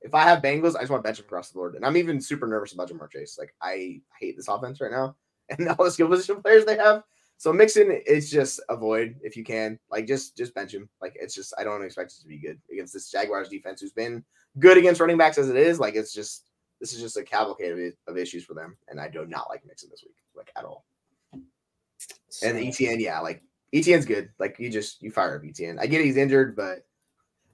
if 0.00 0.14
I 0.14 0.22
have 0.22 0.40
Bengals, 0.40 0.74
I 0.74 0.80
just 0.80 0.90
want 0.90 1.04
to 1.04 1.06
bench 1.06 1.18
him 1.18 1.26
across 1.26 1.50
the 1.50 1.56
board. 1.56 1.74
And 1.74 1.84
I'm 1.84 1.98
even 1.98 2.18
super 2.18 2.46
nervous 2.46 2.72
about 2.72 2.88
Ja'Marr 2.88 3.10
Chase. 3.10 3.36
Like 3.38 3.54
I 3.60 4.00
hate 4.18 4.38
this 4.38 4.48
offense 4.48 4.80
right 4.80 4.90
now 4.90 5.16
and 5.50 5.68
all 5.68 5.84
the 5.84 5.90
skill 5.90 6.08
position 6.08 6.40
players 6.40 6.64
they 6.64 6.78
have. 6.78 7.02
So 7.38 7.52
Mixon 7.52 7.92
is 8.04 8.30
just 8.30 8.60
avoid 8.68 9.14
if 9.22 9.36
you 9.36 9.44
can. 9.44 9.78
Like 9.90 10.08
just 10.08 10.36
just 10.36 10.54
bench 10.54 10.74
him. 10.74 10.88
Like 11.00 11.16
it's 11.18 11.34
just 11.34 11.54
I 11.56 11.62
don't 11.62 11.84
expect 11.84 12.12
it 12.12 12.22
to 12.22 12.28
be 12.28 12.38
good 12.38 12.60
against 12.70 12.92
this 12.92 13.10
Jaguars 13.10 13.48
defense 13.48 13.80
who's 13.80 13.92
been 13.92 14.24
good 14.58 14.76
against 14.76 15.00
running 15.00 15.16
backs 15.16 15.38
as 15.38 15.48
it 15.48 15.56
is. 15.56 15.78
Like 15.78 15.94
it's 15.94 16.12
just 16.12 16.48
this 16.80 16.92
is 16.92 17.00
just 17.00 17.16
a 17.16 17.22
cavalcade 17.22 17.72
of, 17.72 17.92
of 18.08 18.18
issues 18.18 18.44
for 18.44 18.54
them, 18.54 18.76
and 18.88 19.00
I 19.00 19.08
do 19.08 19.24
not 19.24 19.48
like 19.48 19.64
Mixon 19.64 19.88
this 19.88 20.02
week, 20.04 20.16
like 20.36 20.50
at 20.56 20.64
all. 20.64 20.84
And 21.32 22.58
ETN, 22.58 23.00
yeah, 23.00 23.20
like 23.20 23.42
ETN's 23.72 24.04
good. 24.04 24.30
Like 24.40 24.56
you 24.58 24.68
just 24.68 25.00
you 25.00 25.12
fire 25.12 25.36
up 25.36 25.42
ETN. 25.42 25.78
I 25.80 25.86
get 25.86 26.04
he's 26.04 26.16
injured, 26.16 26.56
but 26.56 26.86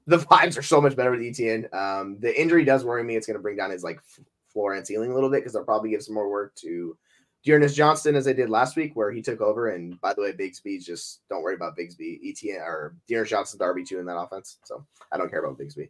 the 0.07 0.18
vibes 0.18 0.57
are 0.57 0.62
so 0.62 0.80
much 0.80 0.97
better 0.97 1.11
with 1.11 1.20
ETN. 1.20 1.72
Um, 1.74 2.18
the 2.20 2.41
injury 2.41 2.64
does 2.64 2.87
worry 2.87 3.05
me. 3.05 3.16
It's 3.16 3.26
going 3.26 3.37
to 3.37 3.43
bring 3.43 3.57
down 3.57 3.70
his 3.70 3.85
like 3.85 4.01
floor 4.49 4.72
and 4.72 4.87
ceiling 4.87 5.11
a 5.11 5.14
little 5.14 5.30
bit 5.30 5.41
because 5.41 5.53
they'll 5.53 5.64
probably 5.64 5.91
give 5.91 6.03
some 6.03 6.14
more 6.14 6.30
work 6.30 6.55
to 6.57 6.97
D'Ernest 7.45 7.76
Johnson 7.76 8.16
as 8.16 8.24
they 8.24 8.32
did 8.32 8.49
last 8.49 8.74
week, 8.74 8.92
where 8.95 9.12
he 9.12 9.20
took 9.20 9.40
over. 9.40 9.68
And 9.68 10.01
by 10.01 10.14
the 10.14 10.22
way, 10.22 10.32
Bigsby's 10.32 10.86
just 10.86 11.20
don't 11.28 11.42
worry 11.42 11.55
about 11.55 11.76
Bigsby. 11.76 12.20
ETN 12.24 12.61
or 12.61 12.97
D'Ernest 13.07 13.30
Johnson's 13.30 13.62
RB 13.62 13.86
two 13.86 13.99
in 13.99 14.07
that 14.07 14.16
offense, 14.18 14.59
so 14.64 14.84
I 15.12 15.18
don't 15.18 15.30
care 15.30 15.45
about 15.45 15.59
Bigsby. 15.59 15.88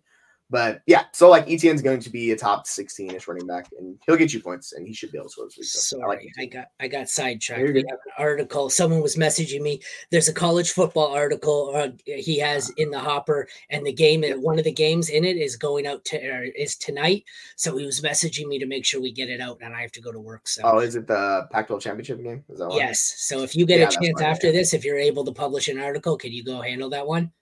But 0.55 0.83
yeah, 0.87 1.07
so 1.11 1.29
like 1.29 1.49
ETN's 1.49 1.83
going 1.83 1.99
to 1.99 2.11
be 2.11 2.31
a 2.31 2.37
top 2.37 2.65
16-ish 2.65 3.27
running 3.27 3.45
back, 3.45 3.67
and 3.77 3.99
he'll 4.07 4.17
get 4.17 4.33
you 4.33 4.39
points, 4.39 4.73
and 4.73 4.87
he 4.87 4.95
should 4.95 5.11
be 5.11 5.19
able 5.19 5.27
to 5.27 5.33
score 5.33 5.47
this 5.47 5.57
week. 5.59 5.67
So 5.67 6.01
I 6.01 6.07
like 6.07 6.21
Sorry. 6.21 6.33
I 6.39 6.47
got 6.47 6.67
I 6.79 6.87
got 6.87 7.09
sidetracked. 7.09 7.73
We 7.73 7.79
have 7.79 7.99
an 8.07 8.13
article. 8.19 8.71
Someone 8.71 9.03
was 9.03 9.17
messaging 9.17 9.63
me. 9.63 9.81
There's 10.13 10.29
a 10.29 10.33
college 10.33 10.71
football 10.71 11.13
article 11.13 11.73
uh, 11.75 11.89
he 12.07 12.39
has 12.39 12.71
in 12.77 12.93
the 12.93 13.01
hopper, 13.01 13.49
and 13.71 13.85
the 13.85 13.93
game. 13.93 14.23
Yep. 14.23 14.39
One 14.39 14.61
of 14.61 14.65
the 14.65 14.71
games 14.71 15.11
in 15.11 15.25
it 15.25 15.37
is 15.37 15.57
going 15.57 15.89
out 15.89 16.05
to 16.05 16.25
or 16.25 16.45
is 16.45 16.77
tonight. 16.77 17.25
So 17.57 17.77
he 17.77 17.85
was 17.85 18.01
messaging 18.01 18.47
me 18.47 18.61
to 18.61 18.67
make 18.67 18.85
sure 18.85 19.03
we 19.03 19.11
get 19.11 19.31
it 19.31 19.41
out, 19.41 19.59
and 19.61 19.75
I 19.75 19.83
have 19.83 19.91
to 19.91 20.01
go 20.01 20.13
to 20.13 20.21
work. 20.21 20.47
So 20.47 20.63
Oh, 20.65 20.79
is 20.79 20.95
it 20.95 21.09
the 21.09 21.49
Pac-12 21.51 21.81
championship 21.81 22.23
game? 22.23 22.45
Is 22.49 22.61
that 22.61 22.69
one? 22.69 22.79
yes. 22.79 23.01
So 23.17 23.43
if 23.43 23.57
you 23.57 23.67
get 23.67 23.81
Yeah, 23.81 23.89
a 23.89 23.91
chance 23.91 24.21
after 24.21 24.53
this, 24.53 24.73
if 24.73 24.85
you're 24.85 24.99
able 24.99 25.25
to 25.25 25.33
publish 25.33 25.67
an 25.67 25.81
article, 25.81 26.17
can 26.17 26.31
you 26.31 26.45
go 26.45 26.61
handle 26.61 26.91
that 26.91 27.09
one? 27.09 27.33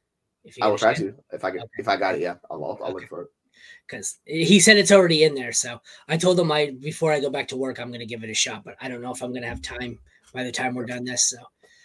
If 0.44 0.56
I 0.60 0.68
will 0.68 0.78
try 0.78 0.94
to. 0.94 1.14
If 1.32 1.44
I 1.44 1.50
get, 1.50 1.60
Okay. 1.62 1.70
if 1.78 1.88
I 1.88 1.96
got 1.96 2.14
it, 2.16 2.20
yeah, 2.20 2.34
I'll, 2.50 2.64
I'll, 2.64 2.78
I'll 2.82 2.92
look 2.92 3.08
for 3.08 3.22
it. 3.22 3.28
because 3.86 4.18
he 4.24 4.58
said 4.60 4.76
it's 4.76 4.92
already 4.92 5.24
in 5.24 5.34
there. 5.34 5.52
So 5.52 5.80
I 6.08 6.16
told 6.16 6.38
him 6.38 6.50
I 6.50 6.70
before 6.80 7.12
I 7.12 7.20
go 7.20 7.30
back 7.30 7.48
to 7.48 7.56
work, 7.56 7.78
I'm 7.78 7.88
going 7.88 8.00
to 8.00 8.06
give 8.06 8.24
it 8.24 8.30
a 8.30 8.34
shot, 8.34 8.64
but 8.64 8.76
I 8.80 8.88
don't 8.88 9.02
know 9.02 9.12
if 9.12 9.22
I'm 9.22 9.30
going 9.30 9.42
to 9.42 9.48
have 9.48 9.62
time 9.62 9.98
by 10.32 10.42
the 10.44 10.52
time 10.52 10.74
we're 10.74 10.86
done 10.86 11.04
this. 11.04 11.28
So 11.30 11.38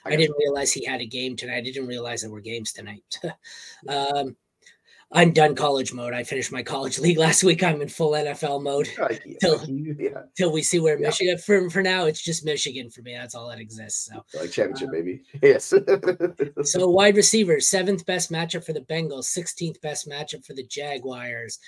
I, 0.06 0.14
I 0.14 0.16
didn't 0.16 0.38
realize 0.40 0.72
he 0.72 0.86
had 0.86 1.02
a 1.02 1.06
game 1.06 1.36
tonight. 1.36 1.58
I 1.58 1.62
didn't 1.62 1.88
realize 1.88 2.22
there 2.22 2.32
were 2.32 2.40
games 2.42 2.72
tonight. 2.72 3.20
um, 3.90 4.36
I'm 5.12 5.32
done 5.32 5.56
college 5.56 5.94
mode. 5.94 6.14
I 6.14 6.24
finished 6.24 6.52
my 6.52 6.62
college 6.62 7.00
league 7.06 7.18
last 7.18 7.44
week. 7.44 7.64
I'm 7.64 7.82
in 7.82 7.88
full 7.88 8.12
NFL 8.12 8.62
mode 8.62 8.90
yeah, 9.26 9.38
Till- 9.40 9.66
yeah, 10.00 10.24
till 10.36 10.52
we 10.52 10.62
see 10.62 10.80
where 10.80 11.00
Yeah. 11.00 11.08
Michigan. 11.08 11.38
For 11.38 11.70
for 11.70 11.82
now, 11.82 12.06
it's 12.06 12.22
just 12.22 12.44
Michigan 12.44 12.90
for 12.90 13.02
me. 13.02 13.14
That's 13.14 13.34
all 13.34 13.48
that 13.50 13.60
exists. 13.60 14.10
So 14.12 14.24
like 14.40 14.52
championship, 14.52 14.90
Um, 14.90 14.94
baby. 14.94 15.22
Yes. 15.42 15.74
So 16.64 16.90
wide 16.90 17.16
receivers, 17.16 17.68
seventh 17.70 18.06
best 18.06 18.32
matchup 18.32 18.66
for 18.66 18.74
the 18.74 18.82
Bengals, 18.82 19.26
16th 19.38 19.80
best 19.82 20.10
matchup 20.10 20.46
for 20.46 20.54
the 20.54 20.64
Jaguars. 20.66 21.60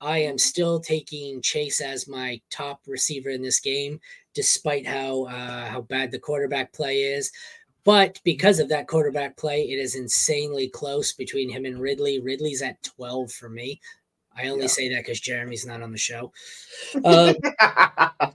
I 0.00 0.18
am 0.18 0.38
still 0.38 0.78
taking 0.80 1.42
Chase 1.42 1.80
as 1.80 2.06
my 2.08 2.40
top 2.50 2.80
receiver 2.86 3.30
in 3.30 3.42
this 3.42 3.58
game, 3.60 4.00
despite 4.32 4.86
how 4.86 5.24
uh, 5.24 5.66
how 5.66 5.80
bad 5.82 6.10
the 6.12 6.20
quarterback 6.20 6.72
play 6.72 7.02
is. 7.02 7.32
But 7.88 8.20
because 8.22 8.58
of 8.58 8.68
that 8.68 8.86
quarterback 8.86 9.38
play, 9.38 9.62
it 9.62 9.78
is 9.78 9.94
insanely 9.94 10.68
close 10.68 11.14
between 11.14 11.48
him 11.48 11.64
and 11.64 11.80
Ridley. 11.80 12.20
Ridley's 12.20 12.60
at 12.60 12.82
12 12.82 13.32
for 13.32 13.48
me. 13.48 13.80
I 14.36 14.48
only 14.48 14.64
Yeah. 14.64 14.68
say 14.68 14.88
that 14.90 14.98
because 15.06 15.20
Jeremy's 15.20 15.64
not 15.64 15.80
on 15.80 15.90
the 15.90 15.96
show. 15.96 16.30
Uh, 17.02 17.32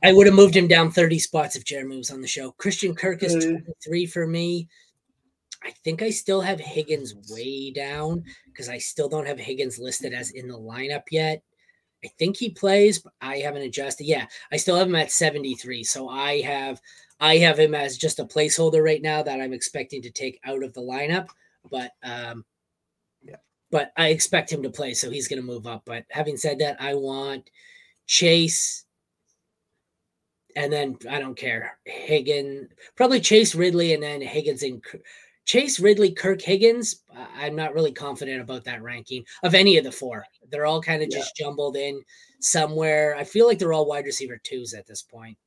I 0.01 0.11
would 0.11 0.25
have 0.25 0.35
moved 0.35 0.57
him 0.57 0.67
down 0.67 0.89
30 0.89 1.19
spots 1.19 1.55
if 1.55 1.65
Jeremy 1.65 1.97
was 1.97 2.09
on 2.09 2.21
the 2.21 2.27
show. 2.27 2.49
Christian 2.53 2.95
Kirk 2.95 3.21
is 3.21 3.35
Uh. 3.35 3.41
23 3.51 4.07
for 4.07 4.25
me. 4.25 4.69
I 5.61 5.69
think 5.83 6.01
I 6.01 6.09
still 6.09 6.41
have 6.41 6.59
Higgins 6.59 7.13
way 7.29 7.69
down 7.69 8.23
because 8.47 8.69
I 8.69 8.79
still 8.79 9.07
don't 9.07 9.27
have 9.27 9.37
Higgins 9.37 9.77
listed 9.77 10.15
as 10.15 10.31
in 10.31 10.47
the 10.47 10.57
lineup 10.57 11.03
yet. 11.11 11.43
I 12.03 12.09
think 12.19 12.37
he 12.37 12.49
plays, 12.49 12.99
but 12.99 13.13
I 13.21 13.37
haven't 13.37 13.61
adjusted. 13.63 14.05
Yeah, 14.05 14.25
I 14.51 14.57
still 14.57 14.75
have 14.75 14.87
him 14.87 14.95
at 14.95 15.11
73. 15.11 15.83
So 15.83 16.09
I 16.09 16.41
have 16.41 16.81
I 17.19 17.37
have 17.37 17.57
him 17.59 17.73
as 17.75 17.97
just 17.97 18.19
a 18.19 18.25
placeholder 18.25 18.83
right 18.83 19.01
now 19.01 19.23
that 19.23 19.39
I'm 19.39 19.53
expecting 19.53 20.01
to 20.01 20.11
take 20.11 20.39
out 20.43 20.63
of 20.63 20.73
the 20.73 20.81
lineup. 20.81 21.29
But 21.69 21.91
um 22.03 22.45
Yeah. 23.23 23.37
but 23.71 23.93
I 23.97 24.09
expect 24.09 24.51
him 24.51 24.63
to 24.63 24.69
play, 24.69 24.93
so 24.93 25.09
he's 25.09 25.27
gonna 25.27 25.41
move 25.41 25.67
up. 25.67 25.83
But 25.85 26.05
having 26.09 26.37
said 26.37 26.59
that, 26.59 26.81
I 26.81 26.95
want 26.95 27.49
Chase 28.07 28.85
and 30.55 30.71
then 30.71 30.97
I 31.09 31.19
don't 31.19 31.37
care. 31.37 31.77
Higgins, 31.85 32.69
probably 32.95 33.19
Chase 33.19 33.55
Ridley, 33.55 33.93
and 33.93 34.03
then 34.03 34.21
Higgins 34.21 34.63
and 34.63 34.83
Chase 35.45 35.79
Ridley, 35.79 36.11
Kirk 36.11 36.41
Higgins. 36.41 37.03
I'm 37.35 37.55
not 37.55 37.73
really 37.73 37.91
confident 37.91 38.41
about 38.41 38.63
that 38.65 38.81
ranking 38.81 39.25
of 39.43 39.53
any 39.53 39.77
of 39.77 39.83
the 39.83 39.91
four. 39.91 40.25
They're 40.49 40.65
all 40.65 40.81
kind 40.81 41.01
of 41.03 41.09
Yeah. 41.11 41.17
just 41.17 41.35
jumbled 41.35 41.75
in 41.75 42.01
somewhere. 42.39 43.15
I 43.15 43.23
feel 43.23 43.47
like 43.47 43.59
they're 43.59 43.73
all 43.73 43.85
wide 43.85 44.05
receiver 44.05 44.39
twos 44.41 44.73
at 44.73 44.87
this 44.87 45.01
point. 45.01 45.37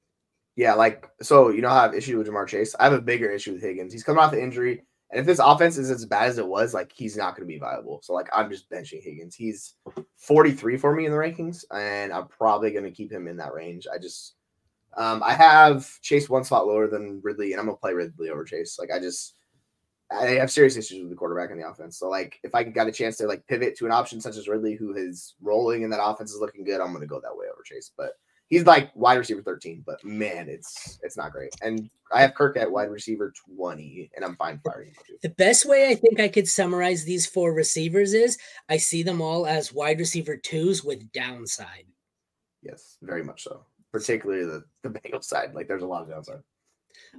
Yeah, 0.55 0.75
like 0.75 1.07
so 1.23 1.51
you 1.51 1.61
know 1.61 1.69
how 1.69 1.81
I 1.81 1.83
have 1.83 1.95
issue 1.95 2.19
with 2.19 2.29
Ja'Marr 2.29 2.47
Chase. 2.49 2.75
I 2.79 2.85
have 2.85 2.93
a 2.95 3.01
bigger 3.01 3.31
issue 3.31 3.53
with 3.53 3.63
Higgins. 3.63 3.93
He's 3.93 4.05
coming 4.05 4.23
off 4.23 4.33
the 4.33 4.43
injury, 4.43 4.83
and 5.11 5.21
if 5.21 5.27
this 5.27 5.39
offense 5.39 5.77
is 5.77 5.91
as 5.91 6.07
bad 6.07 6.29
as 6.29 6.39
it 6.39 6.47
was, 6.47 6.73
like 6.73 6.91
he's 6.95 7.15
not 7.17 7.37
going 7.37 7.47
to 7.47 7.53
be 7.53 7.59
viable. 7.59 8.01
So 8.03 8.15
like 8.15 8.29
I'm 8.35 8.51
just 8.51 8.71
benching 8.71 9.03
Higgins. 9.03 9.35
He's 9.35 9.75
43 10.17 10.79
for 10.79 10.95
me 10.95 11.05
in 11.05 11.13
the 11.13 11.19
rankings, 11.19 11.65
and 11.75 12.11
I'm 12.13 12.29
probably 12.29 12.71
going 12.71 12.85
to 12.85 12.91
keep 12.91 13.13
him 13.13 13.29
in 13.29 13.37
that 13.37 13.53
range. 13.53 13.87
I 13.93 13.99
just 13.99 14.35
um 14.97 15.23
I 15.23 15.35
have 15.35 15.87
Chase 16.01 16.31
one 16.31 16.45
spot 16.45 16.67
lower 16.67 16.89
than 16.89 17.21
Ridley, 17.23 17.53
and 17.53 17.61
I'm 17.61 17.67
gonna 17.67 17.77
play 17.77 17.93
Ridley 17.93 18.31
over 18.31 18.45
Chase. 18.45 18.79
Like 18.79 18.91
I 18.91 18.99
just 18.99 19.35
I 20.11 20.27
have 20.27 20.51
serious 20.51 20.77
issues 20.77 21.01
with 21.01 21.11
the 21.11 21.17
quarterback 21.17 21.51
in 21.51 21.59
the 21.59 21.69
offense. 21.69 21.99
So 21.99 22.09
like 22.09 22.39
if 22.45 22.55
I 22.55 22.63
got 22.63 22.87
a 22.87 22.93
chance 22.93 23.17
to 23.19 23.27
like 23.27 23.47
pivot 23.47 23.77
to 23.79 23.87
an 23.87 23.93
option 23.93 24.21
such 24.21 24.37
as 24.37 24.49
Ridley, 24.49 24.75
who 24.75 24.95
is 24.95 25.35
rolling 25.41 25.85
and 25.85 25.93
that 25.93 26.05
offense 26.05 26.33
is 26.33 26.41
looking 26.41 26.65
good, 26.65 26.81
I'm 26.81 26.93
gonna 26.93 27.07
go 27.07 27.21
that 27.21 27.37
way 27.37 27.47
over 27.53 27.63
Chase. 27.65 27.91
But 27.97 28.13
he's 28.49 28.65
like 28.65 28.95
wide 28.95 29.19
receiver 29.19 29.43
13, 29.43 29.83
but 29.85 30.03
man, 30.05 30.49
it's 30.49 30.99
it's 31.03 31.17
not 31.17 31.33
great. 31.33 31.51
And 31.63 31.91
I 32.13 32.21
have 32.21 32.35
Kirk 32.35 32.57
at 32.57 32.71
wide 32.71 32.91
receiver 32.91 33.33
20, 33.57 34.11
and 34.15 34.25
I'm 34.25 34.37
fine 34.37 34.61
firing 34.65 34.89
him. 34.89 35.17
The 35.23 35.31
best 35.31 35.67
way 35.67 35.89
I 35.89 35.95
think 35.95 36.21
I 36.21 36.29
could 36.29 36.49
summarize 36.49 37.05
these 37.05 37.27
four 37.27 37.53
receivers 37.53 38.15
is 38.15 38.39
I 38.69 38.77
see 38.77 39.03
them 39.03 39.21
all 39.21 39.47
as 39.47 39.73
wide 39.73 39.99
receiver 39.99 40.37
twos 40.37 40.85
with 40.85 41.11
downside. 41.13 41.87
Yes, 42.63 42.99
very 43.03 43.25
much 43.25 43.43
so. 43.43 43.65
Particularly 43.93 44.45
the 44.45 44.65
the 44.83 44.91
Bengals 44.91 45.25
side. 45.25 45.55
Like 45.55 45.69
there's 45.69 45.83
a 45.83 45.87
lot 45.87 46.03
of 46.03 46.11
downside. 46.11 46.43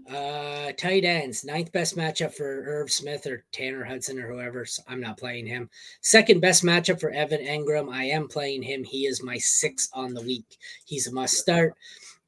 Uh, 0.09 0.71
tight 0.73 1.03
ends, 1.03 1.43
ninth 1.43 1.71
best 1.71 1.97
matchup 1.97 2.33
for 2.33 2.63
Irv 2.65 2.91
Smith 2.91 3.25
or 3.25 3.43
Tanner 3.51 3.83
Hudson 3.83 4.19
or 4.19 4.27
whoever. 4.27 4.65
So 4.65 4.83
I'm 4.87 5.01
not 5.01 5.17
playing 5.17 5.47
him. 5.47 5.69
Second 6.01 6.39
best 6.39 6.63
matchup 6.63 6.99
for 6.99 7.11
Evan 7.11 7.41
Engram. 7.41 7.91
I 7.93 8.05
am 8.05 8.27
playing 8.27 8.63
him. 8.63 8.83
He 8.83 9.05
is 9.05 9.23
my 9.23 9.37
six 9.37 9.89
on 9.93 10.13
the 10.13 10.21
week. 10.21 10.57
He's 10.85 11.07
a 11.07 11.13
must 11.13 11.35
start. 11.35 11.75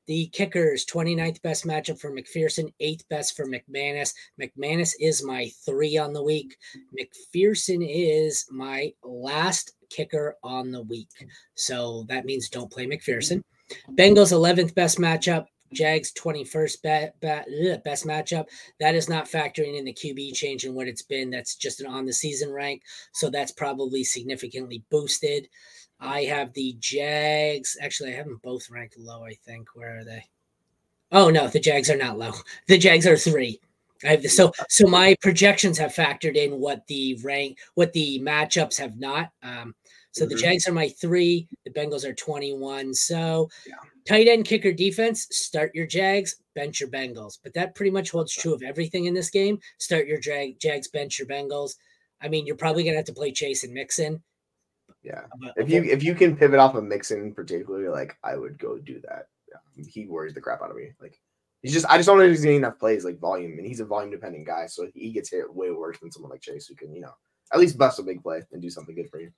The 0.07 0.25
kickers, 0.33 0.87
29th 0.87 1.39
best 1.43 1.67
matchup 1.67 1.99
for 1.99 2.11
McPherson, 2.11 2.73
eighth 2.79 3.07
best 3.09 3.37
for 3.37 3.45
McManus. 3.45 4.15
McManus 4.41 4.93
is 4.99 5.23
my 5.23 5.51
three 5.65 5.97
on 5.97 6.13
the 6.13 6.23
week. 6.23 6.57
McPherson 6.99 7.85
is 7.87 8.47
my 8.49 8.91
last 9.03 9.73
kicker 9.91 10.35
on 10.43 10.71
the 10.71 10.81
week. 10.81 11.09
So 11.53 12.05
that 12.09 12.25
means 12.25 12.49
don't 12.49 12.71
play 12.71 12.87
McPherson. 12.87 13.43
Bengals 13.91 14.33
11th 14.33 14.73
best 14.73 14.97
matchup. 14.97 15.45
Jags 15.73 16.11
21st 16.13 16.81
bet, 16.81 17.19
bet, 17.19 17.47
ugh, 17.47 17.83
best 17.83 18.05
matchup. 18.05 18.45
That 18.79 18.95
is 18.95 19.09
not 19.09 19.25
factoring 19.25 19.77
in 19.77 19.85
the 19.85 19.93
QB 19.93 20.33
change 20.33 20.65
and 20.65 20.75
what 20.75 20.87
it's 20.87 21.01
been. 21.03 21.29
That's 21.29 21.55
just 21.55 21.81
an 21.81 21.87
on 21.87 22.05
the 22.05 22.13
season 22.13 22.51
rank. 22.51 22.81
So 23.13 23.29
that's 23.29 23.51
probably 23.51 24.03
significantly 24.03 24.83
boosted. 24.89 25.47
I 25.99 26.23
have 26.23 26.53
the 26.53 26.75
Jags. 26.79 27.77
Actually, 27.81 28.13
I 28.13 28.15
have 28.17 28.25
them 28.25 28.39
both 28.43 28.69
ranked 28.69 28.97
low, 28.97 29.25
I 29.25 29.33
think. 29.45 29.67
Where 29.75 29.97
are 29.99 30.03
they? 30.05 30.23
Oh 31.11 31.29
no, 31.29 31.47
the 31.47 31.59
Jags 31.59 31.89
are 31.89 31.97
not 31.97 32.17
low. 32.17 32.31
The 32.67 32.77
Jags 32.77 33.07
are 33.07 33.17
three. 33.17 33.59
I 34.05 34.09
have 34.11 34.21
the, 34.21 34.29
so 34.29 34.53
so 34.69 34.87
my 34.87 35.15
projections 35.21 35.77
have 35.77 35.93
factored 35.93 36.35
in 36.35 36.59
what 36.59 36.87
the 36.87 37.19
rank, 37.23 37.57
what 37.75 37.91
the 37.93 38.19
matchups 38.21 38.77
have 38.79 38.97
not. 38.97 39.31
Um, 39.43 39.75
so 40.11 40.25
the 40.25 40.35
Mhm. 40.35 40.39
Jags 40.39 40.67
are 40.67 40.71
my 40.73 40.87
three. 40.89 41.47
The 41.65 41.71
Bengals 41.71 42.05
are 42.05 42.13
21. 42.13 42.93
So 42.93 43.49
Yeah. 43.67 43.73
Tight 44.05 44.27
end 44.27 44.45
kicker 44.45 44.71
defense, 44.71 45.27
start 45.31 45.73
your 45.73 45.87
Jags, 45.87 46.35
bench 46.55 46.79
your 46.79 46.89
Bengals. 46.89 47.37
But 47.43 47.53
that 47.53 47.75
pretty 47.75 47.91
much 47.91 48.11
holds 48.11 48.33
true 48.33 48.53
of 48.53 48.63
everything 48.63 49.05
in 49.05 49.13
this 49.13 49.29
game. 49.29 49.59
Start 49.77 50.07
your 50.07 50.19
Jag, 50.19 50.59
Jags, 50.59 50.87
bench 50.87 51.19
your 51.19 51.27
Bengals. 51.27 51.75
I 52.21 52.27
mean, 52.27 52.45
you're 52.45 52.55
probably 52.55 52.83
gonna 52.83 52.97
have 52.97 53.05
to 53.05 53.13
play 53.13 53.31
Chase 53.31 53.63
and 53.63 53.73
Mixon. 53.73 54.21
Yeah. 55.03 55.21
but- 55.39 55.53
If 55.57 55.69
you 55.69 55.83
if 55.83 56.03
you 56.03 56.15
can 56.15 56.35
pivot 56.35 56.59
off 56.59 56.75
of 56.75 56.83
Mixon 56.83 57.33
particularly, 57.33 57.87
like 57.87 58.17
I 58.23 58.35
would 58.35 58.57
go 58.57 58.77
do 58.77 58.99
that. 59.07 59.27
Yeah. 59.47 59.83
He 59.87 60.05
worries 60.05 60.33
the 60.33 60.41
crap 60.41 60.61
out 60.61 60.71
of 60.71 60.75
me. 60.77 60.91
Like 60.99 61.19
he's 61.61 61.73
just 61.73 61.85
I 61.87 61.97
just 61.97 62.07
don't 62.07 62.17
know 62.17 62.25
if 62.25 62.31
he's 62.31 62.41
getting 62.41 62.57
enough 62.57 62.79
plays 62.79 63.05
like 63.05 63.19
volume, 63.19 63.57
and 63.57 63.65
he's 63.65 63.79
a 63.79 63.85
volume 63.85 64.11
dependent 64.11 64.45
guy, 64.45 64.65
so 64.67 64.87
he 64.93 65.11
gets 65.11 65.31
hit 65.31 65.53
way 65.53 65.71
worse 65.71 65.99
than 65.99 66.11
someone 66.11 66.31
like 66.31 66.41
Chase 66.41 66.67
who 66.67 66.75
can, 66.75 66.93
you 66.93 67.01
know, 67.01 67.13
at 67.53 67.59
least 67.59 67.77
bust 67.77 67.99
a 67.99 68.03
big 68.03 68.21
play 68.21 68.41
and 68.51 68.61
do 68.61 68.69
something 68.69 68.95
good 68.95 69.09
for 69.09 69.19
you. 69.21 69.31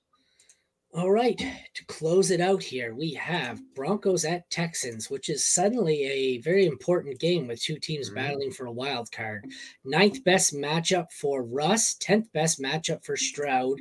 All 0.94 1.10
right, 1.10 1.38
to 1.38 1.84
close 1.86 2.30
it 2.30 2.42
out 2.42 2.62
here, 2.62 2.94
we 2.94 3.14
have 3.14 3.62
Broncos 3.74 4.26
at 4.26 4.50
Texans, 4.50 5.08
which 5.08 5.30
is 5.30 5.42
suddenly 5.42 6.04
a 6.04 6.38
very 6.38 6.66
important 6.66 7.18
game 7.18 7.46
with 7.46 7.62
two 7.62 7.78
teams 7.78 8.10
Mhm. 8.10 8.14
battling 8.14 8.50
for 8.52 8.66
a 8.66 8.72
wild 8.72 9.10
card. 9.10 9.50
Ninth 9.84 10.22
best 10.22 10.52
matchup 10.52 11.10
for 11.10 11.42
Russ, 11.44 11.94
10th 11.94 12.30
best 12.32 12.60
matchup 12.60 13.02
for 13.06 13.16
Stroud. 13.16 13.80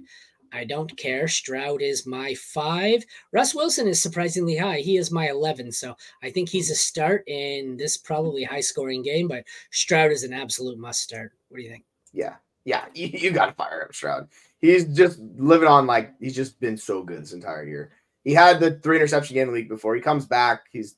I 0.53 0.63
don't 0.63 0.95
care. 0.97 1.27
Stroud 1.27 1.81
is 1.81 2.05
my 2.05 2.33
five. 2.35 3.03
Russ 3.33 3.53
Wilson 3.53 3.87
is 3.89 4.01
surprisingly 4.01 4.55
high. 4.55 4.79
He 4.79 4.95
is 4.95 5.11
my 5.11 5.29
11. 5.29 5.73
So 5.73 5.97
I 6.23 6.29
think 6.31 6.47
he's 6.47 6.69
a 6.71 6.75
start 6.75 7.27
in 7.27 7.75
this 7.75 7.97
probably 7.97 8.43
high 8.43 8.59
scoring 8.61 9.01
game, 9.03 9.27
but 9.27 9.45
Stroud 9.71 10.11
is 10.13 10.23
an 10.23 10.33
absolute 10.33 10.77
must 10.77 11.01
start. 11.01 11.33
What 11.49 11.57
do 11.57 11.63
you 11.63 11.69
think? 11.69 11.83
Yeah. 12.13 12.37
Yeah. 12.63 12.85
You, 12.93 13.07
you 13.07 13.31
gotta 13.31 13.53
fire 13.53 13.83
up 13.83 13.93
Stroud. 13.93 14.29
He's 14.61 14.85
just 14.85 15.19
living 15.19 15.67
on 15.67 15.87
like 15.87 16.13
he's 16.19 16.35
just 16.35 16.59
been 16.59 16.77
so 16.77 17.03
good 17.03 17.21
this 17.21 17.33
entire 17.33 17.65
year. 17.65 17.91
He 18.23 18.33
had 18.33 18.59
the 18.59 18.79
three 18.79 18.97
interception 18.97 19.33
game 19.33 19.47
in 19.47 19.47
the 19.47 19.59
week 19.59 19.69
before. 19.69 19.95
He 19.95 20.01
comes 20.01 20.25
back. 20.25 20.65
He's 20.71 20.95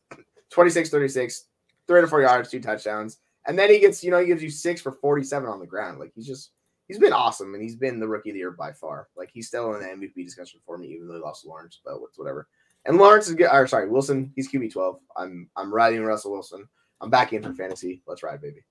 26 0.50 0.90
36, 0.90 1.46
304 1.88 2.22
yards, 2.22 2.50
two 2.50 2.60
touchdowns. 2.60 3.20
And 3.48 3.58
then 3.58 3.70
he 3.70 3.80
gets, 3.80 4.04
you 4.04 4.12
know, 4.12 4.20
he 4.20 4.28
gives 4.28 4.44
you 4.44 4.50
six 4.50 4.82
for 4.82 4.92
47 4.92 5.50
on 5.50 5.60
the 5.60 5.66
ground. 5.66 6.00
Like 6.00 6.12
he's 6.16 6.28
just, 6.28 6.52
he's 6.88 7.00
been 7.00 7.14
awesome. 7.14 7.54
And 7.54 7.64
he's 7.64 7.76
been 7.76 8.00
the 8.00 8.08
rookie 8.08 8.30
of 8.30 8.34
the 8.34 8.40
year 8.40 8.52
by 8.52 8.72
far. 8.72 9.08
Like 9.16 9.30
he's 9.34 9.48
still 9.48 9.74
in 9.74 9.82
the 9.82 9.88
MVP 9.88 10.24
discussion 10.24 10.60
for 10.66 10.78
me, 10.78 10.88
even 10.88 11.08
though 11.08 11.16
he 11.16 11.22
lost 11.22 11.46
Lawrence, 11.46 11.80
but 11.84 12.00
what's 12.00 12.18
whatever. 12.18 12.48
And 12.86 12.98
Lawrence 12.98 13.28
is 13.28 13.36
good. 13.36 13.50
Or 13.52 13.68
sorry, 13.68 13.90
Wilson, 13.90 14.32
he's 14.36 14.52
QB 14.52 14.74
12. 14.74 15.00
I'm, 15.18 15.50
I'm 15.56 15.74
riding 15.74 16.04
Russell 16.04 16.32
Wilson. 16.32 16.68
I'm 17.02 17.10
back 17.10 17.34
in 17.34 17.44
for 17.44 17.54
fantasy. 17.54 18.02
Let's 18.06 18.24
ride, 18.24 18.42
baby. 18.42 18.64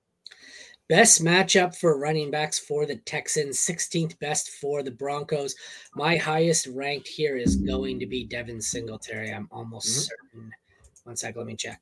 Best 0.89 1.23
matchup 1.23 1.75
for 1.77 1.97
running 1.97 2.29
backs 2.29 2.59
for 2.59 2.85
the 2.85 2.97
Texans, 2.97 3.57
16th 3.59 4.19
best 4.19 4.49
for 4.49 4.83
the 4.83 4.91
Broncos. 4.91 5.55
My 5.95 6.17
highest 6.17 6.67
ranked 6.67 7.07
here 7.07 7.37
is 7.37 7.55
going 7.55 7.99
to 7.99 8.05
be 8.05 8.25
Devin 8.25 8.61
Singletary. 8.61 9.31
I'm 9.31 9.47
almost 9.51 9.87
Mhm. 9.87 10.07
certain. 10.09 10.51
One 11.05 11.15
sec, 11.15 11.35
let 11.37 11.45
me 11.45 11.55
check. 11.55 11.81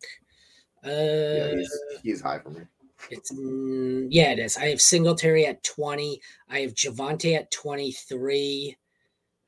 Uh, 0.86 0.90
Yeah, 0.90 1.56
he's, 1.56 1.80
he's 2.04 2.22
high 2.22 2.40
for 2.40 2.52
me. 2.52 2.62
it's 3.10 3.32
mm, 3.32 4.08
yeah, 4.12 4.32
it 4.32 4.40
is. 4.40 4.56
I 4.58 4.68
have 4.68 4.80
Singletary 4.82 5.48
at 5.48 5.64
20. 5.64 6.22
I 6.48 6.60
have 6.60 6.76
Javonte 6.76 7.36
at 7.36 7.50
23. 7.50 8.78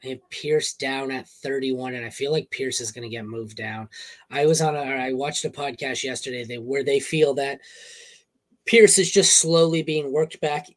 I 0.03 0.07
have 0.07 0.29
Pierce 0.31 0.73
down 0.73 1.11
at 1.11 1.29
31, 1.29 1.93
and 1.93 2.05
I 2.05 2.09
feel 2.09 2.31
like 2.31 2.49
Pierce 2.49 2.81
is 2.81 2.91
going 2.91 3.03
to 3.03 3.15
get 3.15 3.25
moved 3.25 3.55
down. 3.55 3.87
I 4.31 4.47
was 4.47 4.61
on 4.61 4.75
a, 4.75 4.79
I 4.81 5.13
watched 5.13 5.45
a 5.45 5.49
podcast 5.49 6.03
yesterday 6.03 6.43
they, 6.43 6.57
where 6.57 6.83
they 6.83 6.99
feel 6.99 7.35
that 7.35 7.61
Pierce 8.65 8.97
is 8.97 9.11
just 9.11 9.37
slowly 9.37 9.83
being 9.83 10.11
worked 10.11 10.39
back 10.41 10.67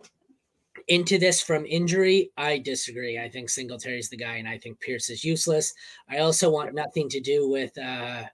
into 0.88 1.18
this 1.18 1.40
from 1.40 1.66
injury. 1.66 2.30
I 2.36 2.58
disagree. 2.58 3.18
I 3.18 3.28
think 3.28 3.48
Singletary's 3.48 4.08
the 4.08 4.16
guy, 4.16 4.36
and 4.36 4.48
I 4.48 4.58
think 4.58 4.80
Pierce 4.80 5.10
is 5.10 5.24
useless. 5.24 5.72
I 6.08 6.18
also 6.18 6.50
want 6.50 6.74
nothing 6.74 7.08
to 7.10 7.20
do 7.20 7.48
with 7.48 7.76
uh, 7.78 8.24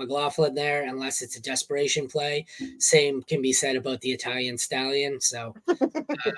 McLaughlin 0.00 0.54
there 0.54 0.88
unless 0.88 1.22
it's 1.22 1.36
a 1.36 1.42
desperation 1.42 2.08
play. 2.08 2.46
Same 2.78 3.22
can 3.22 3.40
be 3.40 3.52
said 3.52 3.76
about 3.76 4.00
the 4.00 4.10
Italian 4.10 4.58
stallion. 4.58 5.20
So 5.20 5.54
uh, 5.68 5.74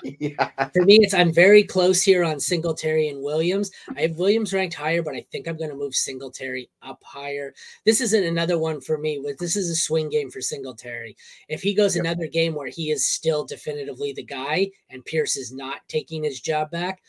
yeah. 0.18 0.50
for 0.74 0.84
me, 0.84 0.98
it's 1.00 1.14
I'm 1.14 1.32
very 1.32 1.62
close 1.62 2.02
here 2.02 2.24
on 2.24 2.38
Singletary 2.40 3.08
and 3.08 3.22
Williams. 3.22 3.70
I 3.96 4.02
have 4.02 4.16
Williams 4.18 4.52
ranked 4.52 4.74
higher, 4.74 5.02
but 5.02 5.14
I 5.14 5.24
think 5.32 5.46
I'm 5.48 5.56
going 5.56 5.70
to 5.70 5.76
move 5.76 5.94
Singletary 5.94 6.68
up 6.82 7.00
higher. 7.02 7.54
This 7.86 8.00
isn't 8.00 8.24
another 8.24 8.58
one 8.58 8.80
for 8.80 8.98
me. 8.98 9.24
This 9.38 9.56
is 9.56 9.70
a 9.70 9.76
swing 9.76 10.10
game 10.10 10.30
for 10.30 10.40
Singletary. 10.40 11.16
If 11.48 11.62
he 11.62 11.74
goes 11.74 11.96
Yep. 11.96 12.04
another 12.04 12.26
game 12.26 12.54
where 12.54 12.68
he 12.68 12.90
is 12.90 13.06
still 13.06 13.44
definitively 13.44 14.12
the 14.12 14.22
guy 14.22 14.70
and 14.90 15.04
Pierce 15.04 15.36
is 15.36 15.52
not 15.52 15.86
taking 15.88 16.24
his 16.24 16.40
job 16.40 16.70
back, 16.70 17.02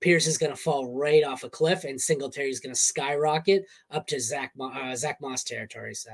Pierce 0.00 0.26
is 0.26 0.38
going 0.38 0.50
to 0.50 0.56
fall 0.56 0.94
right 0.94 1.24
off 1.24 1.44
a 1.44 1.50
cliff, 1.50 1.84
and 1.84 2.00
Singletary 2.00 2.50
is 2.50 2.60
going 2.60 2.74
to 2.74 2.80
skyrocket 2.80 3.64
up 3.90 4.06
to 4.08 4.20
Zach 4.20 4.52
uh, 4.60 4.96
Zach 4.96 5.20
Moss 5.20 5.44
territory. 5.44 5.94
So, 5.94 6.10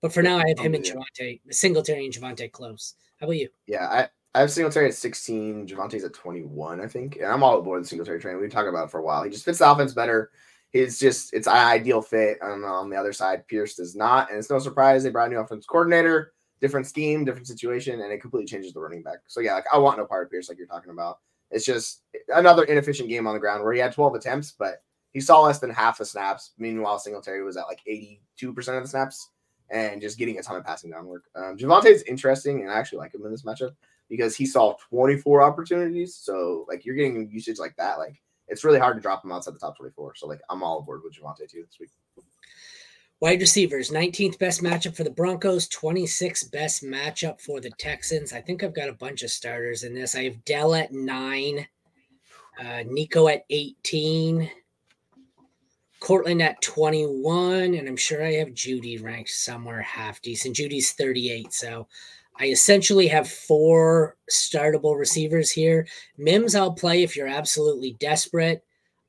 but 0.00 0.12
for 0.12 0.22
now, 0.22 0.38
I 0.38 0.48
have 0.48 0.58
him 0.58 0.74
and 0.74 0.84
Javonte, 0.84 1.40
Singletary 1.50 2.04
and 2.04 2.14
Javonte 2.14 2.50
close. 2.52 2.94
How 3.20 3.26
about 3.26 3.36
you? 3.36 3.48
Yeah, 3.66 3.86
I, 3.86 4.08
I 4.36 4.40
have 4.40 4.50
Singletary 4.50 4.88
at 4.88 4.94
16, 4.94 5.66
Javonte's 5.66 6.04
at 6.04 6.12
21, 6.12 6.80
I 6.80 6.86
think, 6.86 7.16
and 7.16 7.26
I'm 7.26 7.42
all 7.42 7.58
aboard 7.58 7.82
the 7.82 7.88
Singletary 7.88 8.20
train. 8.20 8.38
We've 8.38 8.50
talked 8.50 8.68
about 8.68 8.84
it 8.84 8.90
for 8.90 9.00
a 9.00 9.02
while. 9.02 9.24
He 9.24 9.30
just 9.30 9.44
fits 9.44 9.58
the 9.58 9.70
offense 9.70 9.94
better. 9.94 10.30
It's 10.72 10.98
just 10.98 11.32
it's 11.32 11.46
an 11.46 11.54
ideal 11.54 12.02
fit. 12.02 12.38
And 12.42 12.64
on 12.64 12.90
the 12.90 12.96
other 12.96 13.12
side, 13.12 13.46
Pierce 13.48 13.76
does 13.76 13.96
not, 13.96 14.28
and 14.28 14.38
it's 14.38 14.50
no 14.50 14.58
surprise 14.58 15.02
they 15.02 15.10
brought 15.10 15.28
a 15.28 15.30
new 15.30 15.40
offense 15.40 15.64
coordinator, 15.64 16.34
different 16.60 16.86
scheme, 16.86 17.24
different 17.24 17.46
situation, 17.46 18.00
and 18.02 18.12
it 18.12 18.20
completely 18.20 18.46
changes 18.46 18.72
the 18.72 18.80
running 18.80 19.02
back. 19.02 19.18
So 19.26 19.40
yeah, 19.40 19.54
like 19.54 19.64
I 19.72 19.78
want 19.78 19.96
no 19.96 20.04
part 20.04 20.26
of 20.26 20.30
Pierce, 20.30 20.48
like 20.48 20.58
you're 20.58 20.66
talking 20.66 20.92
about. 20.92 21.18
It's 21.50 21.64
just 21.64 22.02
another 22.28 22.64
inefficient 22.64 23.08
game 23.08 23.26
on 23.26 23.34
the 23.34 23.40
ground 23.40 23.62
where 23.62 23.72
he 23.72 23.78
had 23.78 23.92
12 23.92 24.14
attempts, 24.14 24.52
but 24.52 24.82
he 25.12 25.20
saw 25.20 25.40
less 25.40 25.58
than 25.58 25.70
half 25.70 25.98
the 25.98 26.04
snaps. 26.04 26.52
Meanwhile, 26.58 26.98
Singletary 26.98 27.42
was 27.42 27.56
at 27.56 27.66
like 27.66 27.80
82% 27.88 28.18
of 28.76 28.82
the 28.82 28.88
snaps 28.88 29.30
and 29.70 30.00
just 30.00 30.18
getting 30.18 30.38
a 30.38 30.42
ton 30.42 30.56
of 30.56 30.64
passing 30.64 30.90
down 30.90 31.06
work. 31.06 31.24
Um, 31.34 31.56
Javonte's 31.56 32.02
interesting, 32.02 32.60
and 32.62 32.70
I 32.70 32.74
actually 32.78 32.98
like 32.98 33.14
him 33.14 33.24
in 33.24 33.32
this 33.32 33.42
matchup 33.42 33.74
because 34.08 34.36
he 34.36 34.46
saw 34.46 34.76
24 34.90 35.42
opportunities. 35.42 36.14
So, 36.14 36.66
like, 36.68 36.84
you're 36.84 36.94
getting 36.94 37.28
usage 37.30 37.58
like 37.58 37.74
that. 37.76 37.98
Like, 37.98 38.20
it's 38.48 38.64
really 38.64 38.78
hard 38.78 38.96
to 38.96 39.02
drop 39.02 39.24
him 39.24 39.32
outside 39.32 39.54
the 39.54 39.58
top 39.58 39.76
24. 39.76 40.14
So, 40.16 40.26
like, 40.26 40.40
I'm 40.50 40.62
all 40.62 40.78
aboard 40.78 41.00
with 41.02 41.14
Javonte 41.14 41.50
too 41.50 41.64
this 41.66 41.78
week. 41.80 41.90
Wide 43.20 43.40
receivers, 43.40 43.90
19th 43.90 44.38
best 44.38 44.62
matchup 44.62 44.94
for 44.94 45.02
the 45.02 45.10
Broncos, 45.10 45.66
26th 45.70 46.50
best 46.52 46.84
matchup 46.84 47.40
for 47.40 47.62
the 47.62 47.70
Texans. 47.78 48.34
I 48.34 48.42
think 48.42 48.62
I've 48.62 48.74
got 48.74 48.90
a 48.90 48.94
bunch 48.94 49.22
of 49.22 49.30
starters 49.30 49.84
in 49.84 49.94
this. 49.94 50.14
I 50.14 50.24
have 50.24 50.44
Dell 50.44 50.74
at 50.74 50.92
nine, 50.92 51.66
uh, 52.60 52.82
Nico 52.86 53.28
at 53.28 53.46
18, 53.48 54.50
Courtland 55.98 56.42
at 56.42 56.60
21, 56.60 57.72
and 57.72 57.88
I'm 57.88 57.96
sure 57.96 58.22
I 58.22 58.34
have 58.34 58.48
Jeudy 58.48 59.02
ranked 59.02 59.30
somewhere 59.30 59.80
half 59.80 60.20
decent. 60.20 60.54
Jeudy's 60.54 60.92
38. 60.92 61.54
So 61.54 61.88
I 62.38 62.48
essentially 62.48 63.08
have 63.08 63.30
four 63.30 64.18
startable 64.30 64.98
receivers 64.98 65.50
here. 65.50 65.86
Mims, 66.18 66.54
I'll 66.54 66.74
play 66.74 67.02
if 67.02 67.16
you're 67.16 67.28
absolutely 67.28 67.96
desperate. 67.98 68.62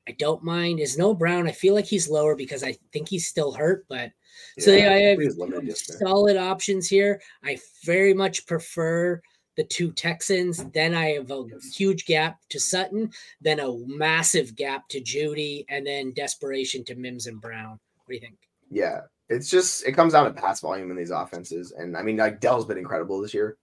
I 0.08 0.12
don't 0.12 0.42
mind. 0.42 0.80
Is 0.80 0.96
no 0.96 1.14
Brown. 1.14 1.46
I 1.46 1.52
feel 1.52 1.74
like 1.74 1.84
he's 1.84 2.08
lower 2.08 2.34
because 2.34 2.64
I 2.64 2.76
think 2.92 3.08
he's 3.08 3.26
still 3.26 3.52
hurt, 3.52 3.84
but 3.88 4.10
yeah, 4.56 4.64
so 4.64 4.72
yeah, 4.72 4.92
I 4.92 5.00
have 5.00 5.76
solid 5.76 6.38
options 6.38 6.88
here. 6.88 7.20
I 7.44 7.58
very 7.84 8.14
much 8.14 8.46
prefer 8.46 9.20
the 9.56 9.64
two 9.64 9.92
Texans. 9.92 10.64
Then 10.72 10.94
I 10.94 11.10
have 11.10 11.30
a 11.30 11.44
huge 11.74 12.06
gap 12.06 12.38
to 12.48 12.58
Sutton, 12.58 13.10
then 13.42 13.60
a 13.60 13.76
massive 13.86 14.56
gap 14.56 14.88
to 14.88 15.00
Jeudy, 15.00 15.66
and 15.68 15.86
then 15.86 16.14
desperation 16.14 16.84
to 16.84 16.94
Mims 16.94 17.26
and 17.26 17.40
Brown. 17.40 17.78
What 18.04 18.08
do 18.08 18.14
you 18.14 18.20
think? 18.20 18.38
Yeah, 18.70 19.00
it's 19.28 19.50
just 19.50 19.86
it 19.86 19.92
comes 19.92 20.14
down 20.14 20.24
to 20.24 20.40
pass 20.40 20.60
volume 20.60 20.90
in 20.90 20.96
these 20.96 21.10
offenses, 21.10 21.72
and 21.72 21.96
I 21.96 22.02
mean 22.02 22.16
like 22.16 22.40
Dell's 22.40 22.64
been 22.64 22.78
incredible 22.78 23.20
this 23.20 23.34
year. 23.34 23.58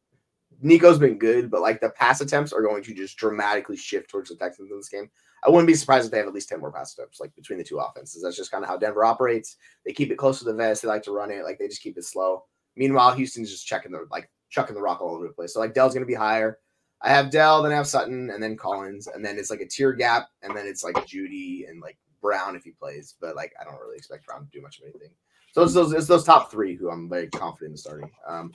Nico's 0.62 1.00
been 1.00 1.18
good, 1.18 1.50
but 1.50 1.62
like 1.62 1.82
the 1.82 1.90
pass 1.90 2.22
attempts 2.22 2.54
are 2.54 2.62
going 2.62 2.84
to 2.84 2.94
just 2.94 3.18
dramatically 3.18 3.76
shift 3.76 4.10
towards 4.10 4.30
the 4.30 4.36
Texans 4.36 4.72
in 4.72 4.78
this 4.78 4.90
game. 4.90 5.10
I 5.46 5.50
wouldn't 5.50 5.68
be 5.68 5.76
surprised 5.76 6.06
if 6.06 6.12
they 6.12 6.18
have 6.18 6.28
at 6.28 6.34
least 6.34 6.50
10 6.50 6.60
more 6.60 6.72
pass 6.72 6.94
attempts, 6.94 7.20
like 7.20 7.36
between 7.36 7.58
the 7.58 7.64
two 7.64 7.80
offenses. 7.80 8.24
That's 8.24 8.38
just 8.38 8.52
kind 8.52 8.64
of 8.64 8.70
how 8.70 8.78
Denver 8.78 9.06
operates. 9.06 9.58
They 9.86 9.94
keep 9.94 10.12
it 10.12 10.18
close 10.18 10.40
to 10.40 10.46
the 10.46 10.54
vest. 10.54 10.82
They 10.82 10.88
like 10.88 11.04
to 11.04 11.12
run 11.12 11.32
it. 11.32 11.44
Like 11.44 11.60
they 11.60 11.68
just 11.68 11.84
keep 11.84 11.98
it 11.98 12.06
slow. 12.06 12.44
Meanwhile, 12.76 13.14
Houston's 13.14 13.52
just 13.52 13.68
checking 13.68 13.92
the 13.92 14.08
like 14.12 14.30
chucking 14.50 14.76
the 14.76 14.82
rock 14.82 15.02
all 15.02 15.16
over 15.16 15.28
the 15.28 15.34
place. 15.34 15.54
So 15.54 15.60
like 15.60 15.74
Dell's 15.74 15.94
gonna 15.94 16.06
be 16.06 16.14
higher. 16.14 16.60
I 17.02 17.10
have 17.10 17.30
Dell, 17.30 17.62
then 17.62 17.72
I 17.72 17.76
have 17.76 17.88
Sutton, 17.88 18.32
and 18.32 18.42
then 18.42 18.58
Collins, 18.58 19.08
and 19.08 19.24
then 19.24 19.38
it's 19.38 19.52
like 19.52 19.62
a 19.62 19.68
tier 19.68 19.94
gap, 19.94 20.30
and 20.42 20.56
then 20.56 20.66
it's 20.66 20.84
like 20.84 20.96
Jeudy 21.06 21.70
and 21.70 21.82
like 21.82 21.98
Brown 22.22 22.56
if 22.56 22.64
he 22.64 22.72
plays. 22.72 23.16
But 23.22 23.36
like 23.36 23.54
I 23.60 23.64
don't 23.64 23.80
really 23.80 23.98
expect 23.98 24.26
Brown 24.26 24.46
to 24.46 24.52
do 24.52 24.62
much 24.62 24.80
of 24.80 24.86
anything. 24.86 25.12
So 25.56 25.64
it's 25.64 25.74
those 25.74 25.94
it's 25.94 26.08
those 26.08 26.26
top 26.26 26.52
three 26.52 26.76
who 26.76 26.90
I'm 26.90 27.08
very 27.08 27.28
confident 27.30 27.72
in 27.72 27.78
starting. 27.78 28.12
Um, 28.28 28.52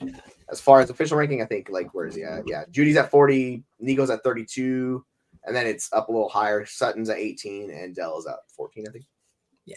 as 0.49 0.61
far 0.61 0.81
as 0.81 0.91
official 0.91 1.17
ranking, 1.17 1.41
I 1.41 1.45
think 1.45 1.69
like 1.69 1.93
where 1.95 2.05
is 2.05 2.15
he 2.15 2.23
at? 2.23 2.43
Yeah, 2.47 2.65
Jeudy's 2.71 2.97
at 2.97 3.09
40, 3.09 3.63
Nico's 3.79 4.11
at 4.11 4.23
32, 4.23 5.03
and 5.45 5.55
then 5.55 5.67
it's 5.67 5.91
up 5.93 6.09
a 6.09 6.11
little 6.11 6.29
higher. 6.29 6.65
Sutton's 6.65 7.09
at 7.09 7.17
18, 7.17 7.71
and 7.71 7.95
Dell 7.95 8.19
is 8.19 8.27
at 8.27 8.39
14, 8.55 8.85
I 8.87 8.91
think. 8.91 9.05
Yeah. 9.65 9.75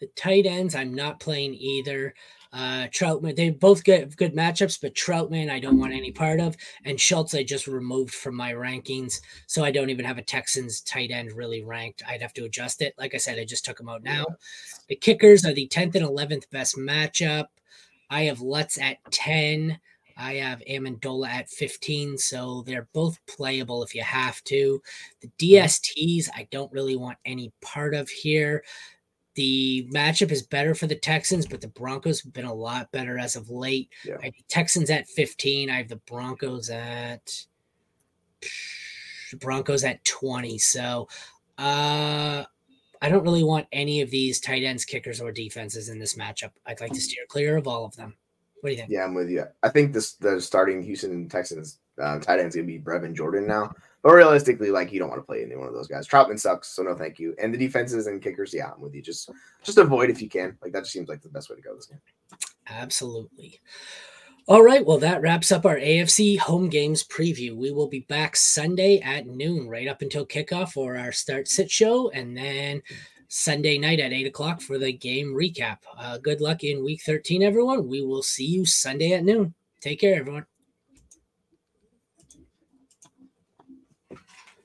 The 0.00 0.08
tight 0.16 0.46
ends, 0.46 0.74
I'm 0.74 0.94
not 0.94 1.20
playing 1.20 1.54
either. 1.54 2.14
Uh, 2.52 2.88
Trautman, 2.88 3.36
they 3.36 3.50
both 3.50 3.84
get 3.84 4.16
good 4.16 4.34
matchups, 4.34 4.80
but 4.80 4.94
Trautman 4.94 5.50
I 5.50 5.60
don't 5.60 5.78
want 5.78 5.92
any 5.92 6.10
part 6.10 6.40
of. 6.40 6.56
And 6.84 7.00
Schultz, 7.00 7.34
I 7.34 7.44
just 7.44 7.68
removed 7.68 8.12
from 8.12 8.34
my 8.34 8.52
rankings. 8.52 9.20
So 9.46 9.64
I 9.64 9.70
don't 9.70 9.90
even 9.90 10.04
have 10.04 10.18
a 10.18 10.22
Texans 10.22 10.80
tight 10.80 11.12
end 11.12 11.32
really 11.32 11.62
ranked. 11.62 12.02
I'd 12.08 12.22
have 12.22 12.32
to 12.34 12.44
adjust 12.44 12.82
it. 12.82 12.94
Like 12.98 13.14
I 13.14 13.18
said, 13.18 13.38
I 13.38 13.44
just 13.44 13.64
took 13.64 13.76
them 13.78 13.88
out 13.88 14.02
now. 14.02 14.24
The 14.88 14.96
kickers 14.96 15.44
are 15.44 15.52
the 15.52 15.68
10th 15.68 15.94
and 15.94 16.04
11th 16.04 16.50
best 16.50 16.76
matchup. 16.76 17.46
I 18.10 18.22
have 18.22 18.40
Lutz 18.40 18.78
at 18.78 18.98
10. 19.12 19.78
I 20.20 20.34
have 20.34 20.62
Ammendola 20.68 21.28
at 21.28 21.48
15, 21.48 22.18
so 22.18 22.62
they're 22.66 22.88
both 22.92 23.18
playable 23.26 23.82
if 23.82 23.94
you 23.94 24.02
have 24.02 24.44
to. 24.44 24.82
The 25.20 25.30
DSTs, 25.38 26.28
I 26.34 26.46
don't 26.50 26.72
really 26.72 26.96
want 26.96 27.18
any 27.24 27.52
part 27.62 27.94
of 27.94 28.10
here. 28.10 28.62
The 29.34 29.88
matchup 29.94 30.30
is 30.30 30.42
better 30.42 30.74
for 30.74 30.86
the 30.86 30.94
Texans, 30.94 31.46
but 31.46 31.62
the 31.62 31.68
Broncos 31.68 32.22
have 32.22 32.32
been 32.32 32.44
a 32.44 32.52
lot 32.52 32.92
better 32.92 33.18
as 33.18 33.34
of 33.36 33.48
late. 33.48 33.88
Yeah. 34.04 34.16
I 34.20 34.26
have 34.26 34.34
Texans 34.48 34.90
at 34.90 35.08
15. 35.08 35.70
I 35.70 35.78
have 35.78 35.88
the 35.88 35.96
Broncos 35.96 36.68
at 36.68 37.46
Broncos 39.38 39.84
at 39.84 40.04
20. 40.04 40.58
So 40.58 41.08
uh 41.56 42.44
I 43.02 43.08
don't 43.08 43.24
really 43.24 43.44
want 43.44 43.66
any 43.72 44.02
of 44.02 44.10
these 44.10 44.40
tight 44.40 44.62
ends, 44.62 44.84
kickers, 44.84 45.22
or 45.22 45.32
defenses 45.32 45.88
in 45.88 45.98
this 45.98 46.14
matchup. 46.14 46.50
I'd 46.66 46.80
like 46.80 46.92
to 46.92 47.00
steer 47.00 47.24
clear 47.28 47.56
of 47.56 47.66
all 47.66 47.86
of 47.86 47.96
them. 47.96 48.16
What 48.60 48.70
do 48.70 48.72
you 48.72 48.78
think? 48.78 48.90
Yeah, 48.90 49.04
I'm 49.04 49.14
with 49.14 49.30
you. 49.30 49.44
I 49.62 49.68
think 49.68 49.92
this 49.92 50.14
the 50.14 50.40
starting 50.40 50.82
Houston 50.82 51.28
Texans 51.28 51.78
uh, 52.00 52.18
tight 52.18 52.40
end's 52.40 52.56
gonna 52.56 52.66
be 52.66 52.78
Brevin 52.78 53.14
Jordan 53.14 53.46
now. 53.46 53.72
But 54.02 54.12
realistically, 54.12 54.70
like 54.70 54.92
you 54.92 54.98
don't 54.98 55.10
want 55.10 55.20
to 55.20 55.26
play 55.26 55.42
any 55.42 55.56
one 55.56 55.68
of 55.68 55.74
those 55.74 55.88
guys. 55.88 56.08
Trautman 56.08 56.38
sucks, 56.38 56.68
so 56.68 56.82
no 56.82 56.94
thank 56.94 57.18
you. 57.18 57.34
And 57.40 57.52
the 57.52 57.58
defenses 57.58 58.06
and 58.06 58.22
kickers, 58.22 58.54
yeah, 58.54 58.70
I'm 58.74 58.80
with 58.80 58.94
you. 58.94 59.02
Just 59.02 59.30
just 59.62 59.78
avoid 59.78 60.10
if 60.10 60.22
you 60.22 60.28
can. 60.28 60.56
Like 60.62 60.72
that 60.72 60.80
just 60.80 60.92
seems 60.92 61.08
like 61.08 61.22
the 61.22 61.28
best 61.28 61.50
way 61.50 61.56
to 61.56 61.62
go 61.62 61.74
this 61.74 61.86
game. 61.86 62.00
Absolutely. 62.68 63.60
All 64.48 64.62
right, 64.62 64.84
well, 64.84 64.98
that 64.98 65.20
wraps 65.20 65.52
up 65.52 65.64
our 65.64 65.76
AFC 65.76 66.38
home 66.38 66.68
games 66.70 67.04
preview. 67.04 67.54
We 67.54 67.70
will 67.70 67.86
be 67.86 68.00
back 68.00 68.34
Sunday 68.34 68.98
at 69.00 69.26
noon, 69.26 69.68
right 69.68 69.86
up 69.86 70.02
until 70.02 70.26
kickoff 70.26 70.72
for 70.72 70.96
our 70.96 71.12
start 71.12 71.46
sit 71.46 71.70
show, 71.70 72.10
and 72.10 72.36
then 72.36 72.82
Sunday 73.32 73.78
night 73.78 74.00
at 74.00 74.12
8 74.12 74.26
o'clock 74.26 74.60
for 74.60 74.76
the 74.76 74.92
game 74.92 75.28
recap. 75.28 75.78
Uh, 75.96 76.18
good 76.18 76.40
luck 76.40 76.64
in 76.64 76.84
week 76.84 77.00
13, 77.02 77.44
everyone. 77.44 77.86
We 77.86 78.04
will 78.04 78.24
see 78.24 78.44
you 78.44 78.66
Sunday 78.66 79.12
at 79.12 79.22
noon. 79.22 79.54
Take 79.80 80.00
care, 80.00 80.16
everyone. 80.16 80.46